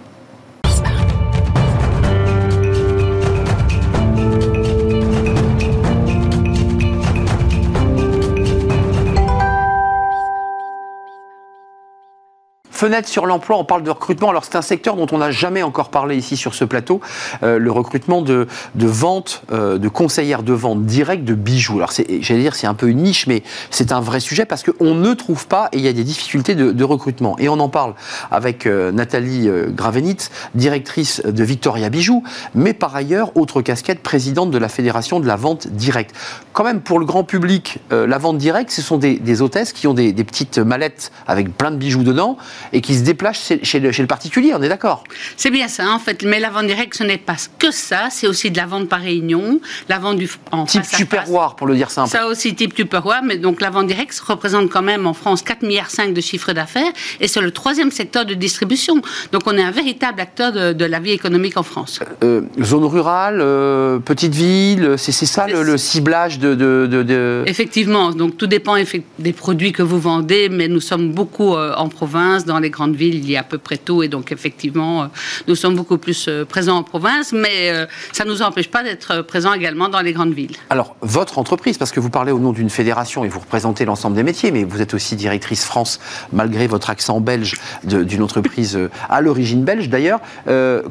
Fenêtre 12.84 13.07
sur 13.07 13.25
l'emploi, 13.25 13.57
on 13.57 13.63
parle 13.63 13.84
de 13.84 13.89
recrutement. 13.89 14.29
Alors 14.29 14.43
c'est 14.43 14.57
un 14.57 14.61
secteur 14.61 14.97
dont 14.97 15.07
on 15.13 15.19
n'a 15.19 15.31
jamais 15.31 15.63
encore 15.63 15.88
parlé 15.88 16.17
ici 16.17 16.36
sur 16.36 16.53
ce 16.53 16.65
plateau, 16.65 16.99
euh, 17.41 17.57
le 17.57 17.71
recrutement 17.71 18.21
de, 18.21 18.45
de 18.75 18.88
vente, 18.88 19.43
euh, 19.53 19.77
de 19.77 19.88
conseillères 19.88 20.43
de 20.43 20.51
vente 20.51 20.86
directe 20.86 21.23
de 21.23 21.34
bijoux. 21.34 21.77
Alors 21.77 21.93
j'allais 21.93 22.41
dire 22.41 22.55
c'est 22.55 22.67
un 22.67 22.73
peu 22.73 22.89
une 22.89 23.03
niche, 23.03 23.25
mais 23.25 23.41
c'est 23.69 23.93
un 23.93 24.01
vrai 24.01 24.19
sujet 24.19 24.43
parce 24.43 24.63
qu'on 24.63 24.95
ne 24.95 25.13
trouve 25.13 25.47
pas 25.47 25.69
et 25.71 25.77
il 25.77 25.81
y 25.86 25.88
a 25.88 25.93
des 25.93 26.03
difficultés 26.03 26.55
de, 26.55 26.84
recrutement. 26.84 27.39
Et 27.39 27.47
on 27.47 27.57
en 27.61 27.69
parle 27.69 27.93
avec 28.31 28.65
euh, 28.65 28.91
Nathalie 28.91 29.49
Gravenit, 29.69 30.17
directrice 30.53 31.21
de 31.23 31.43
Victoria 31.45 31.89
Bijoux, 31.89 32.21
mais 32.53 32.73
par 32.73 32.93
ailleurs, 32.97 33.31
autre 33.38 33.61
casquette, 33.61 34.03
présidente 34.03 34.51
de 34.51 34.57
la 34.57 34.67
Fédération 34.67 35.21
de 35.21 35.25
la 35.25 35.38
vente 35.38 35.69
directe. 35.69 36.13
Quand 36.54 36.64
même, 36.64 36.82
pour 36.82 36.99
le 36.99 37.06
grand 37.06 37.24
public, 37.24 37.80
la 37.89 38.18
vente 38.18 38.38
directe, 38.38 38.72
ce 38.72 38.82
sont 38.82 38.97
des, 38.97 39.41
hôtesses 39.41 39.74
qui 39.74 39.88
ont 39.88 39.93
des, 39.93 40.14
des 40.14 40.24
petites 40.24 40.60
mallettes 40.60 41.12
avec 41.28 41.56
plein 41.58 41.72
de 41.72 41.78
bijoux 41.78 42.04
dedans 42.04 42.38
et 42.72 42.82
qui 42.82 42.95
se 42.95 43.04
déplacent 43.04 43.54
chez, 43.64 43.80
le, 43.80 44.08
particulier, 44.08 44.54
on 44.56 44.62
est 44.62 44.70
d'accord? 44.70 45.04
C'est 45.38 45.49
bien 45.49 45.68
ça, 45.68 45.89
en 45.89 45.99
fait. 45.99 46.24
Mais 46.24 46.39
la 46.39 46.49
vente 46.49 46.68
directe, 46.68 46.95
ce 46.95 47.04
n'est 47.04 47.18
pas 47.18 47.36
que 47.60 47.72
ça, 47.72 48.08
c'est 48.10 48.28
aussi 48.28 48.51
de 48.51 48.58
la 48.58 48.66
vente 48.66 48.89
par 48.89 48.99
réunion, 48.99 49.60
la 49.89 49.99
vente 49.99 50.18
du, 50.18 50.30
en 50.51 50.66
type 50.66 50.84
tupperware, 50.84 51.56
pour 51.56 51.68
le 51.68 51.76
dire 51.76 51.89
simple. 51.89 52.10
Ça 52.10 52.28
aussi, 52.28 52.56
type 52.56 52.74
tupperware, 52.74 53.24
mais 53.24 53.38
donc 53.38 53.62
la 53.62 53.70
vente 53.70 53.88
directe 53.88 54.20
représente 54.20 54.70
quand 54.70 54.82
même 54.82 55.08
en 55.08 55.14
France 55.14 55.43
4,5 55.43 55.66
milliards 55.66 55.89
de 56.14 56.22
chiffre 56.22 56.54
d'affaires 56.54 56.91
et 57.20 57.28
c'est 57.28 57.41
le 57.41 57.51
troisième 57.51 57.91
secteur 57.91 58.26
de 58.26 58.34
distribution. 58.34 59.01
Donc 59.32 59.43
on 59.45 59.58
est 59.58 59.64
un 59.64 59.72
véritable 59.72 60.22
acteur 60.22 60.51
de, 60.51 60.86
la 60.86 60.99
vie 60.99 61.12
économique 61.12 61.58
en 61.58 61.64
France. 61.64 61.99
Euh, 62.24 62.41
zone 62.62 62.86
rurale, 62.86 63.39
euh, 63.41 63.99
petite 63.99 64.36
ville, 64.36 64.95
c'est 64.97 65.12
ça 65.12 65.47
le, 65.47 65.78
ciblage 65.78 66.39
de, 66.39 66.42
de, 66.43 67.43
Effectivement, 67.45 68.11
donc 68.11 68.37
tout 68.37 68.47
dépend 68.47 68.75
des 69.19 69.33
produits 69.33 69.71
que 69.71 69.83
vous 69.83 69.99
vendez, 69.99 70.49
mais 70.49 70.67
nous 70.67 70.81
sommes 70.81 71.11
beaucoup 71.11 71.55
euh, 71.55 71.73
en 71.75 71.89
province, 71.89 72.45
dans 72.45 72.59
les 72.59 72.69
grandes 72.69 72.95
villes, 72.95 73.15
il 73.15 73.29
y 73.29 73.37
a 73.37 73.41
à 73.41 73.43
peu 73.43 73.57
près 73.57 73.77
tout. 73.77 74.03
Et 74.03 74.07
donc, 74.07 74.31
effectivement, 74.31 75.03
euh, 75.03 75.05
nous 75.47 75.55
sommes 75.55 75.75
beaucoup 75.75 75.97
plus 75.97 76.27
euh, 76.27 76.45
présents 76.45 76.77
en 76.77 76.83
province, 76.83 77.31
mais 77.31 77.69
euh, 77.69 77.85
ça 78.11 78.25
ne 78.25 78.29
nous 78.29 78.41
empêche 78.41 78.69
pas 78.69 78.83
d'être 78.83 79.21
présents 79.21 79.53
également 79.53 79.89
dans 79.89 80.01
les 80.01 80.13
grandes 80.13 80.33
villes. 80.33 80.55
Alors, 80.69 80.95
votre 81.01 81.37
entreprise, 81.37 81.77
parce 81.77 81.91
que 81.91 81.99
vous 81.99 82.09
parlez 82.09 82.31
au 82.31 82.39
nom 82.39 82.51
d'une 82.51 82.69
fédération 82.69 83.23
et 83.23 83.27
vous 83.27 83.39
représentez 83.39 83.85
l'ensemble 83.85 84.15
des 84.15 84.23
métiers, 84.23 84.51
mais 84.51 84.63
vous 84.63 84.81
êtes 84.81 84.93
aussi 84.93 85.15
directrice 85.15 85.65
France, 85.65 85.99
malgré 86.31 86.67
votre 86.67 86.89
accent 86.89 87.19
belge, 87.19 87.55
d'une 87.83 88.23
entreprise 88.23 88.79
à 89.09 89.21
l'origine 89.21 89.63
belge 89.63 89.89
d'ailleurs. 89.89 90.19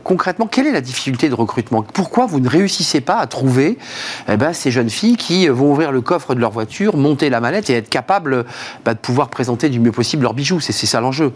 concrètement, 0.04 0.46
quelle 0.46 0.66
est 0.66 0.72
la 0.72 0.80
difficulté 0.80 1.28
de 1.28 1.34
recrutement? 1.34 1.82
Pourquoi 1.82 2.26
vous 2.26 2.40
ne 2.40 2.48
réussissez 2.48 3.00
pas 3.00 3.16
à 3.16 3.26
trouver 3.26 3.78
eh 4.28 4.36
ben, 4.36 4.52
ces 4.52 4.70
jeunes 4.70 4.90
filles 4.90 5.16
qui 5.16 5.41
vont 5.48 5.72
ouvrir 5.72 5.92
le 5.92 6.00
coffre 6.00 6.34
de 6.34 6.40
leur 6.40 6.50
voiture, 6.50 6.96
monter 6.96 7.30
la 7.30 7.40
mallette 7.40 7.70
et 7.70 7.74
être 7.74 7.88
capables 7.88 8.44
bah, 8.84 8.94
de 8.94 8.98
pouvoir 8.98 9.28
présenter 9.28 9.68
du 9.68 9.80
mieux 9.80 9.92
possible 9.92 10.22
leurs 10.22 10.34
bijoux. 10.34 10.60
C'est 10.60 10.72
ça 10.72 11.00
l'enjeu. 11.00 11.32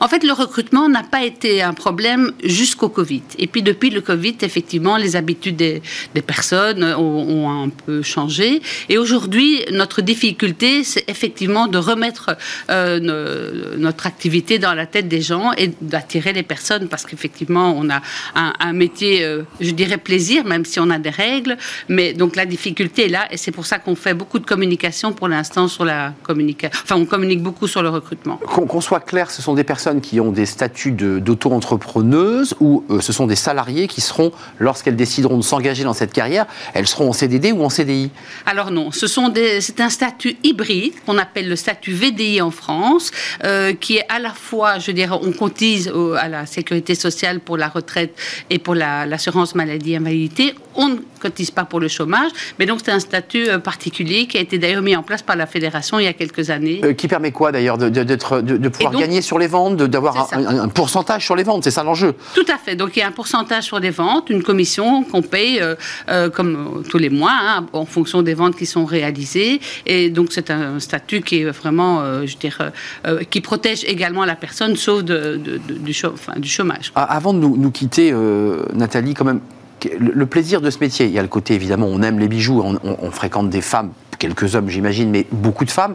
En 0.00 0.08
fait, 0.08 0.24
le 0.24 0.32
recrutement 0.32 0.88
n'a 0.88 1.02
pas 1.02 1.24
été 1.24 1.62
un 1.62 1.74
problème 1.74 2.32
jusqu'au 2.44 2.88
Covid. 2.88 3.22
Et 3.38 3.46
puis 3.46 3.62
depuis 3.62 3.90
le 3.90 4.00
Covid, 4.00 4.36
effectivement, 4.42 4.96
les 4.96 5.16
habitudes 5.16 5.56
des, 5.56 5.82
personnes 6.26 6.84
ont, 6.84 7.64
un 7.64 7.68
peu 7.68 8.02
changé. 8.02 8.62
Et 8.88 8.98
aujourd'hui, 8.98 9.62
notre 9.72 10.02
difficulté, 10.02 10.84
c'est 10.84 11.08
effectivement 11.08 11.66
de 11.66 11.78
remettre 11.78 12.36
euh, 12.70 13.76
notre 13.76 14.06
activité 14.06 14.58
dans 14.58 14.74
la 14.74 14.86
tête 14.86 15.08
des 15.08 15.20
gens 15.20 15.52
et 15.56 15.72
d'attirer 15.80 16.32
les 16.32 16.42
personnes 16.42 16.88
parce 16.88 17.04
qu'effectivement, 17.04 17.74
on 17.76 17.90
a 17.90 18.00
un, 18.34 18.72
métier, 18.72 19.24
euh, 19.24 19.42
je 19.60 19.70
dirais 19.72 19.98
plaisir, 19.98 20.44
même 20.44 20.64
si 20.64 20.80
on 20.80 20.90
a 20.90 20.98
des 20.98 21.10
règles. 21.10 21.56
Mais 21.88 22.12
donc 22.12 22.36
la 22.36 22.46
difficulté 22.46 23.06
est 23.06 23.08
là 23.08 23.26
c'est 23.42 23.50
pour 23.50 23.66
ça 23.66 23.80
qu'on 23.80 23.96
fait 23.96 24.14
beaucoup 24.14 24.38
de 24.38 24.46
communication 24.46 25.12
pour 25.12 25.26
l'instant 25.26 25.66
sur 25.66 25.84
la 25.84 26.12
communication. 26.22 26.78
Enfin, 26.84 26.94
on 26.94 27.06
communique 27.06 27.42
beaucoup 27.42 27.66
sur 27.66 27.82
le 27.82 27.88
recrutement. 27.88 28.36
Qu'on 28.36 28.80
soit 28.80 29.00
clair, 29.00 29.32
ce 29.32 29.42
sont 29.42 29.54
des 29.54 29.64
personnes 29.64 30.00
qui 30.00 30.20
ont 30.20 30.30
des 30.30 30.46
statuts 30.46 30.92
d'auto-entrepreneuse 30.92 32.54
ou 32.60 32.84
euh, 32.88 33.00
ce 33.00 33.12
sont 33.12 33.26
des 33.26 33.34
salariés 33.34 33.88
qui 33.88 34.00
seront, 34.00 34.30
lorsqu'elles 34.60 34.94
décideront 34.94 35.38
de 35.38 35.42
s'engager 35.42 35.82
dans 35.82 35.92
cette 35.92 36.12
carrière, 36.12 36.46
elles 36.72 36.86
seront 36.86 37.08
en 37.08 37.12
CDD 37.12 37.50
ou 37.50 37.64
en 37.64 37.68
CDI 37.68 38.10
Alors 38.46 38.70
non, 38.70 38.92
ce 38.92 39.08
sont 39.08 39.28
des, 39.28 39.60
c'est 39.60 39.80
un 39.80 39.90
statut 39.90 40.36
hybride 40.44 40.94
qu'on 41.04 41.18
appelle 41.18 41.48
le 41.48 41.56
statut 41.56 41.92
VDI 41.92 42.40
en 42.42 42.52
France, 42.52 43.10
euh, 43.42 43.72
qui 43.72 43.96
est 43.96 44.06
à 44.08 44.20
la 44.20 44.30
fois, 44.30 44.78
je 44.78 44.92
dirais, 44.92 45.18
on 45.20 45.32
cotise 45.32 45.92
à 46.16 46.28
la 46.28 46.46
sécurité 46.46 46.94
sociale 46.94 47.40
pour 47.40 47.56
la 47.56 47.68
retraite 47.68 48.16
et 48.50 48.60
pour 48.60 48.76
l'assurance 48.76 49.56
maladie 49.56 49.96
invalidité. 49.96 50.54
On 50.76 50.88
ne 50.88 50.96
cotise 51.20 51.50
pas 51.50 51.64
pour 51.64 51.80
le 51.80 51.88
chômage, 51.88 52.30
mais 52.58 52.66
donc 52.66 52.80
c'est 52.84 52.92
un 52.92 53.00
statut 53.00 53.31
euh, 53.34 53.58
particulier 53.58 54.26
qui 54.26 54.38
a 54.38 54.40
été 54.40 54.58
d'ailleurs 54.58 54.82
mis 54.82 54.96
en 54.96 55.02
place 55.02 55.22
par 55.22 55.36
la 55.36 55.46
fédération 55.46 55.98
il 55.98 56.04
y 56.04 56.08
a 56.08 56.12
quelques 56.12 56.50
années. 56.50 56.80
Euh, 56.84 56.92
qui 56.92 57.08
permet 57.08 57.32
quoi 57.32 57.52
d'ailleurs 57.52 57.78
de, 57.78 57.88
de, 57.88 58.68
pouvoir 58.68 58.94
gagner 58.94 59.22
sur 59.22 59.38
les 59.38 59.46
ventes, 59.46 59.76
d'avoir 59.76 60.32
un, 60.32 60.68
pourcentage 60.68 61.24
sur 61.24 61.36
les 61.36 61.42
ventes, 61.42 61.64
c'est 61.64 61.70
ça 61.70 61.82
l'enjeu 61.82 62.14
Tout 62.34 62.46
à 62.52 62.58
fait. 62.58 62.76
Donc 62.76 62.96
il 62.96 63.00
y 63.00 63.02
a 63.02 63.08
un 63.08 63.12
pourcentage 63.12 63.64
sur 63.64 63.78
les 63.78 63.90
ventes, 63.90 64.30
une 64.30 64.42
commission 64.42 65.04
qu'on 65.04 65.22
paye 65.22 65.60
comme 66.34 66.82
tous 66.88 66.98
les 66.98 67.10
mois 67.10 67.36
hein, 67.40 67.66
en 67.72 67.84
fonction 67.84 68.22
des 68.22 68.34
ventes 68.34 68.56
qui 68.56 68.66
sont 68.66 68.84
réalisées. 68.84 69.60
Et 69.86 70.10
donc 70.10 70.28
c'est 70.30 70.50
un 70.50 70.80
statut 70.80 71.22
qui 71.22 71.40
est 71.40 71.50
vraiment, 71.50 72.00
euh, 72.00 72.26
je 72.26 72.36
dirais, 72.36 72.72
euh, 73.06 73.22
qui 73.24 73.40
protège 73.40 73.84
également 73.84 74.24
la 74.24 74.34
personne, 74.34 74.76
sauf 74.76 75.02
de, 75.02 75.36
du, 75.36 75.92
chômage. 75.92 76.92
Ah, 76.94 77.04
avant 77.04 77.32
de 77.32 77.38
nous, 77.38 77.70
quitter, 77.70 78.10
euh, 78.12 78.64
Nathalie, 78.74 79.14
quand 79.14 79.24
même, 79.24 79.40
le, 79.98 80.26
plaisir 80.26 80.60
de 80.60 80.70
ce 80.70 80.78
métier, 80.78 81.06
il 81.06 81.12
y 81.12 81.18
a 81.18 81.22
le 81.22 81.28
côté 81.28 81.54
évidemment, 81.54 81.86
on 81.86 82.02
aime 82.02 82.18
les 82.18 82.28
bijoux, 82.28 82.62
on 82.62 83.10
fréquente 83.10 83.50
des 83.50 83.60
femmes, 83.60 83.92
quelques 84.18 84.54
hommes 84.54 84.68
j'imagine, 84.68 85.10
mais 85.10 85.26
beaucoup 85.32 85.64
de 85.64 85.70
femmes. 85.70 85.94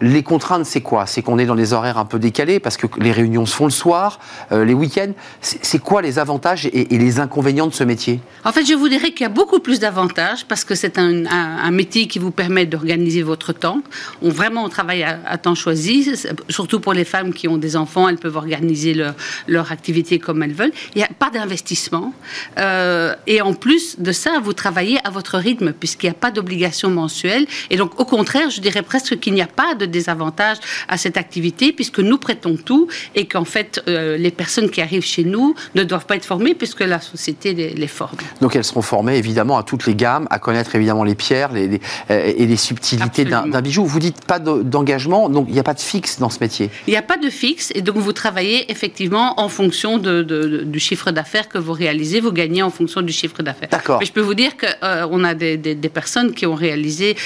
Les 0.00 0.22
contraintes, 0.22 0.66
c'est 0.66 0.80
quoi? 0.80 1.06
C'est 1.06 1.22
qu'on 1.22 1.38
est 1.38 1.46
dans 1.46 1.54
des 1.54 1.72
horaires 1.72 1.98
un 1.98 2.04
peu 2.04 2.18
décalés 2.18 2.60
parce 2.60 2.76
que 2.76 2.86
les 2.98 3.12
réunions 3.12 3.46
se 3.46 3.54
font 3.54 3.64
le 3.64 3.70
soir, 3.70 4.18
euh, 4.52 4.64
les 4.64 4.74
week-ends. 4.74 5.12
C'est 5.40 5.78
quoi 5.78 6.02
les 6.02 6.18
avantages 6.18 6.66
et, 6.66 6.86
les 6.90 7.20
inconvénients 7.20 7.66
de 7.66 7.74
ce 7.74 7.84
métier? 7.84 8.20
En 8.44 8.52
fait, 8.52 8.64
je 8.64 8.74
vous 8.74 8.88
dirais 8.88 9.10
qu'il 9.10 9.22
y 9.22 9.26
a 9.26 9.30
beaucoup 9.30 9.60
plus 9.60 9.80
d'avantages 9.80 10.44
parce 10.46 10.64
que 10.64 10.74
c'est 10.74 10.98
un, 10.98 11.70
métier 11.70 12.06
qui 12.06 12.18
vous 12.18 12.30
permet 12.30 12.66
d'organiser 12.66 13.22
votre 13.22 13.52
temps. 13.52 13.80
On 14.22 14.28
vraiment 14.28 14.64
on 14.64 14.68
travaille 14.68 15.02
à, 15.02 15.38
temps 15.38 15.54
choisi, 15.54 16.12
surtout 16.48 16.78
pour 16.78 16.92
les 16.92 17.04
femmes 17.04 17.32
qui 17.32 17.48
ont 17.48 17.56
des 17.56 17.76
enfants, 17.76 18.08
elles 18.08 18.18
peuvent 18.18 18.36
organiser 18.36 18.94
leur, 18.94 19.14
leur 19.48 19.72
activité 19.72 20.18
comme 20.18 20.42
elles 20.42 20.52
veulent. 20.52 20.72
Il 20.94 20.98
n'y 20.98 21.04
a 21.04 21.08
pas 21.18 21.30
d'investissement 21.30 22.12
euh, 22.58 23.14
et 23.26 23.40
en 23.40 23.54
plus 23.54 23.96
de 23.98 24.12
ça, 24.12 24.40
vous 24.42 24.52
travaillez 24.52 24.98
à 25.04 25.10
votre 25.10 25.38
rythme 25.38 25.72
puisqu'il 25.72 26.06
n'y 26.06 26.10
a 26.10 26.18
pas 26.18 26.30
d'obligation 26.30 26.90
mensuelle. 26.90 27.46
Et 27.70 27.76
donc, 27.76 27.98
au 28.00 28.04
contraire, 28.04 28.50
je 28.50 28.60
dirais 28.60 28.82
presque 28.82 29.18
qu'il 29.18 29.34
n'y 29.34 29.42
a 29.42 29.46
pas 29.46 29.74
de 29.74 29.83
des 29.86 30.08
avantages 30.08 30.58
à 30.88 30.96
cette 30.96 31.16
activité 31.16 31.72
puisque 31.72 32.00
nous 32.00 32.18
prêtons 32.18 32.56
tout 32.56 32.88
et 33.14 33.26
qu'en 33.26 33.44
fait, 33.44 33.82
euh, 33.88 34.16
les 34.16 34.30
personnes 34.30 34.70
qui 34.70 34.80
arrivent 34.80 35.04
chez 35.04 35.24
nous 35.24 35.54
ne 35.74 35.82
doivent 35.84 36.06
pas 36.06 36.16
être 36.16 36.24
formées 36.24 36.54
puisque 36.54 36.80
la 36.80 37.00
société 37.00 37.54
les, 37.54 37.86
forme. 37.86 38.16
Donc 38.40 38.56
elles 38.56 38.64
seront 38.64 38.82
formées 38.82 39.16
évidemment 39.16 39.58
à 39.58 39.62
toutes 39.62 39.86
les 39.86 39.94
gammes, 39.94 40.26
à 40.30 40.38
connaître 40.38 40.74
évidemment 40.74 41.04
les 41.04 41.14
pierres 41.14 41.52
les, 41.52 41.80
euh, 42.10 42.32
et 42.36 42.46
les 42.46 42.56
subtilités 42.56 43.24
d'un 43.24 43.60
bijou. 43.60 43.84
Vous 43.84 43.98
dites 43.98 44.24
pas 44.24 44.38
d'engagement, 44.38 45.28
donc 45.28 45.46
il 45.48 45.54
n'y 45.54 45.60
a 45.60 45.64
pas 45.64 45.74
de 45.74 45.80
fixe 45.80 46.18
dans 46.18 46.30
ce 46.30 46.38
métier 46.40 46.70
Il 46.86 46.90
n'y 46.90 46.96
a 46.96 47.02
pas 47.02 47.16
de 47.16 47.30
fixe 47.30 47.70
et 47.74 47.82
donc 47.82 47.96
vous 47.96 48.12
travaillez 48.12 48.70
effectivement 48.70 49.40
en 49.40 49.48
fonction 49.48 49.98
de, 49.98 50.22
du 50.64 50.80
chiffre 50.80 51.10
d'affaires 51.10 51.48
que 51.48 51.58
vous 51.58 51.72
réalisez, 51.72 52.20
vous 52.20 52.32
gagnez 52.32 52.62
en 52.62 52.70
fonction 52.70 53.02
du 53.02 53.12
chiffre 53.12 53.42
d'affaires. 53.42 53.68
D'accord. 53.70 53.98
Mais 54.00 54.06
je 54.06 54.12
peux 54.12 54.20
vous 54.20 54.34
dire 54.34 54.56
qu'on 54.56 54.66
euh, 54.82 55.24
a 55.24 55.34
des, 55.34 55.56
des, 55.56 55.88
personnes 55.88 56.32
qui 56.32 56.46
ont 56.46 56.54
réalisé 56.54 57.16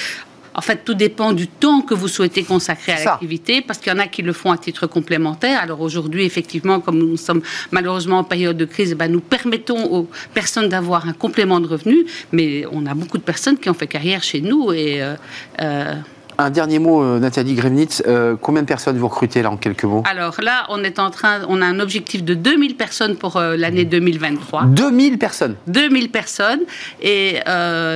en 0.59 0.61
fait, 0.61 0.83
tout 0.83 0.93
dépend 0.93 1.31
du 1.31 1.47
temps 1.47 1.79
que 1.79 1.93
vous 1.93 2.09
souhaitez 2.09 2.43
consacrer 2.43 2.91
à 2.91 3.01
l'activité, 3.01 3.61
parce 3.61 3.79
qu'il 3.79 3.93
y 3.93 3.95
en 3.95 3.99
a 3.99 4.07
qui 4.07 4.21
le 4.21 4.33
font 4.33 4.51
à 4.51 4.57
titre 4.57 4.87
complémentaire. 4.87 5.61
Alors 5.61 5.79
aujourd'hui, 5.79 6.25
effectivement, 6.25 6.81
comme 6.81 6.97
nous 6.97 7.15
sommes 7.15 7.41
malheureusement 7.71 8.19
en 8.19 8.25
période 8.25 8.57
de 8.57 8.65
crise, 8.65 8.93
ben, 8.93 9.09
nous 9.09 9.21
permettons 9.21 9.85
aux 9.85 10.09
personnes 10.33 10.67
d'avoir 10.67 11.07
un 11.07 11.13
complément 11.13 11.61
de 11.61 11.67
revenus, 11.67 12.03
mais 12.33 12.65
on 12.73 12.85
a 12.87 12.93
beaucoup 12.93 13.17
de 13.17 13.23
personnes 13.23 13.57
qui 13.57 13.69
ont 13.69 13.73
fait 13.73 13.87
carrière 13.87 14.21
chez 14.21 14.41
nous 14.41 14.73
et 14.73 15.01
euh, 15.01 15.15
euh, 15.61 15.95
un 16.39 16.49
dernier 16.49 16.79
mot, 16.79 17.03
euh, 17.03 17.19
Nathalie 17.19 17.53
Gremnitz. 17.53 18.01
Euh, 18.07 18.35
combien 18.41 18.61
de 18.61 18.67
personnes 18.67 18.97
vous 18.97 19.09
recrutez 19.09 19.41
là 19.41 19.51
en 19.51 19.57
quelques 19.57 19.83
mots? 19.83 20.03
Alors 20.09 20.39
là, 20.41 20.65
on 20.69 20.83
est 20.83 20.97
en 20.97 21.11
train, 21.11 21.41
on 21.49 21.61
a 21.61 21.65
un 21.65 21.81
objectif 21.81 22.23
de 22.23 22.33
2000 22.33 22.77
personnes 22.77 23.17
pour 23.17 23.35
euh, 23.35 23.57
l'année 23.57 23.83
2023. 23.83 24.63
2000 24.67 25.17
personnes? 25.17 25.55
2000 25.67 26.09
personnes. 26.09 26.61
Et 27.01 27.39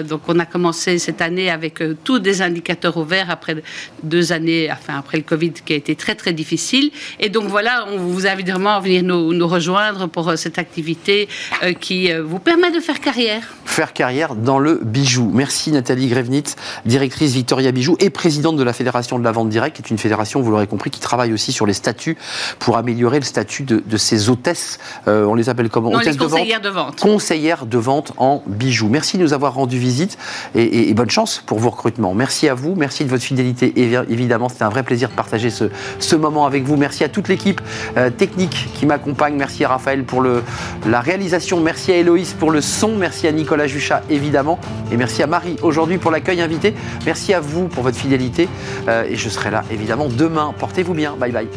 donc 0.09 0.21
on 0.27 0.39
a 0.39 0.45
commencé 0.45 0.97
cette 0.97 1.21
année 1.21 1.49
avec 1.49 1.81
tous 2.03 2.19
des 2.19 2.41
indicateurs 2.41 2.97
ouverts 2.97 3.29
après 3.29 3.55
deux 4.03 4.33
années, 4.33 4.69
enfin 4.71 4.97
après 4.97 5.17
le 5.17 5.23
Covid 5.23 5.53
qui 5.65 5.73
a 5.73 5.75
été 5.75 5.95
très 5.95 6.15
très 6.15 6.33
difficile. 6.33 6.91
Et 7.19 7.29
donc 7.29 7.45
voilà, 7.45 7.85
on 7.91 7.97
vous 7.97 8.27
invite 8.27 8.49
vraiment 8.49 8.75
à 8.75 8.79
venir 8.79 9.03
nous, 9.03 9.33
nous 9.33 9.47
rejoindre 9.47 10.07
pour 10.07 10.37
cette 10.37 10.57
activité 10.57 11.29
qui 11.79 12.11
vous 12.13 12.39
permet 12.39 12.71
de 12.71 12.79
faire 12.79 12.99
carrière. 12.99 13.43
Faire 13.65 13.93
carrière 13.93 14.35
dans 14.35 14.59
le 14.59 14.79
bijou. 14.83 15.31
Merci 15.33 15.71
Nathalie 15.71 16.07
Grevnitz, 16.07 16.55
directrice 16.85 17.33
Victoria 17.33 17.71
Bijou 17.71 17.95
et 17.99 18.09
présidente 18.09 18.32
présidente 18.33 18.57
de 18.57 18.63
la 18.63 18.73
Fédération 18.73 19.19
de 19.19 19.23
la 19.23 19.31
vente 19.31 19.49
directe, 19.49 19.75
qui 19.75 19.83
est 19.83 19.91
une 19.91 19.99
fédération, 19.99 20.41
vous 20.41 20.49
l'aurez 20.49 20.65
compris, 20.65 20.89
qui 20.89 20.99
travaille 20.99 21.33
aussi 21.33 21.51
sur 21.51 21.67
les 21.67 21.73
statuts 21.73 22.17
pour 22.57 22.77
améliorer 22.77 23.19
le 23.19 23.25
statut 23.25 23.61
de, 23.61 23.83
de 23.85 23.97
ces 23.97 24.27
hôtesses. 24.27 24.79
Euh, 25.07 25.25
on 25.25 25.35
les 25.35 25.49
appelle 25.49 25.69
comment 25.69 25.91
Hôtesses 25.91 26.17
de 26.17 26.23
conseillères 26.23 26.59
de 26.59 26.69
vente. 26.69 26.99
Conseillères 26.99 27.67
de 27.67 27.77
vente 27.77 28.11
en 28.17 28.41
bijoux. 28.47 28.89
Merci 28.89 29.19
de 29.19 29.21
nous 29.21 29.33
avoir 29.33 29.53
rendu 29.53 29.77
visite 29.77 30.17
et, 30.55 30.91
bonne 30.95 31.11
chance 31.11 31.43
pour 31.45 31.59
vos 31.59 31.69
recrutements. 31.69 32.15
Merci 32.15 32.49
à 32.49 32.55
vous, 32.55 32.73
merci 32.73 33.05
de 33.05 33.09
votre 33.11 33.21
fidélité. 33.21 33.71
Évidemment, 34.09 34.49
c'était 34.49 34.63
un 34.63 34.69
vrai 34.69 34.81
plaisir 34.81 35.09
de 35.09 35.13
partager 35.13 35.51
ce, 35.51 35.65
ce 35.99 36.15
moment 36.15 36.47
avec 36.47 36.63
vous. 36.63 36.75
Merci 36.75 37.03
à 37.03 37.09
toute 37.09 37.27
l'équipe 37.27 37.61
euh, 37.97 38.09
technique 38.09 38.69
qui 38.73 38.87
m'accompagne. 38.87 39.35
Merci 39.35 39.63
à 39.63 39.67
Raphaël 39.67 40.05
pour 40.05 40.21
le, 40.21 40.41
la 40.87 41.01
réalisation. 41.01 41.59
Merci 41.59 41.91
à 41.91 41.97
Héloïse 41.97 42.33
pour 42.33 42.49
le 42.49 42.61
son. 42.61 42.95
Merci 42.95 43.27
à 43.27 43.31
Nicolas 43.31 43.67
Juchat, 43.67 44.01
évidemment. 44.09 44.57
Et 44.91 44.97
merci 44.97 45.21
à 45.21 45.27
Marie 45.27 45.57
aujourd'hui 45.61 45.99
pour 45.99 46.09
l'accueil 46.09 46.41
invité. 46.41 46.73
Merci 47.05 47.35
à 47.35 47.39
vous 47.39 47.67
pour 47.67 47.83
votre 47.83 47.97
fidélité. 47.97 48.22
Euh, 48.87 49.05
et 49.09 49.15
je 49.15 49.29
serai 49.29 49.51
là 49.51 49.63
évidemment 49.71 50.07
demain. 50.09 50.53
Portez-vous 50.57 50.93
bien. 50.93 51.15
Bye 51.17 51.31
bye. 51.31 51.47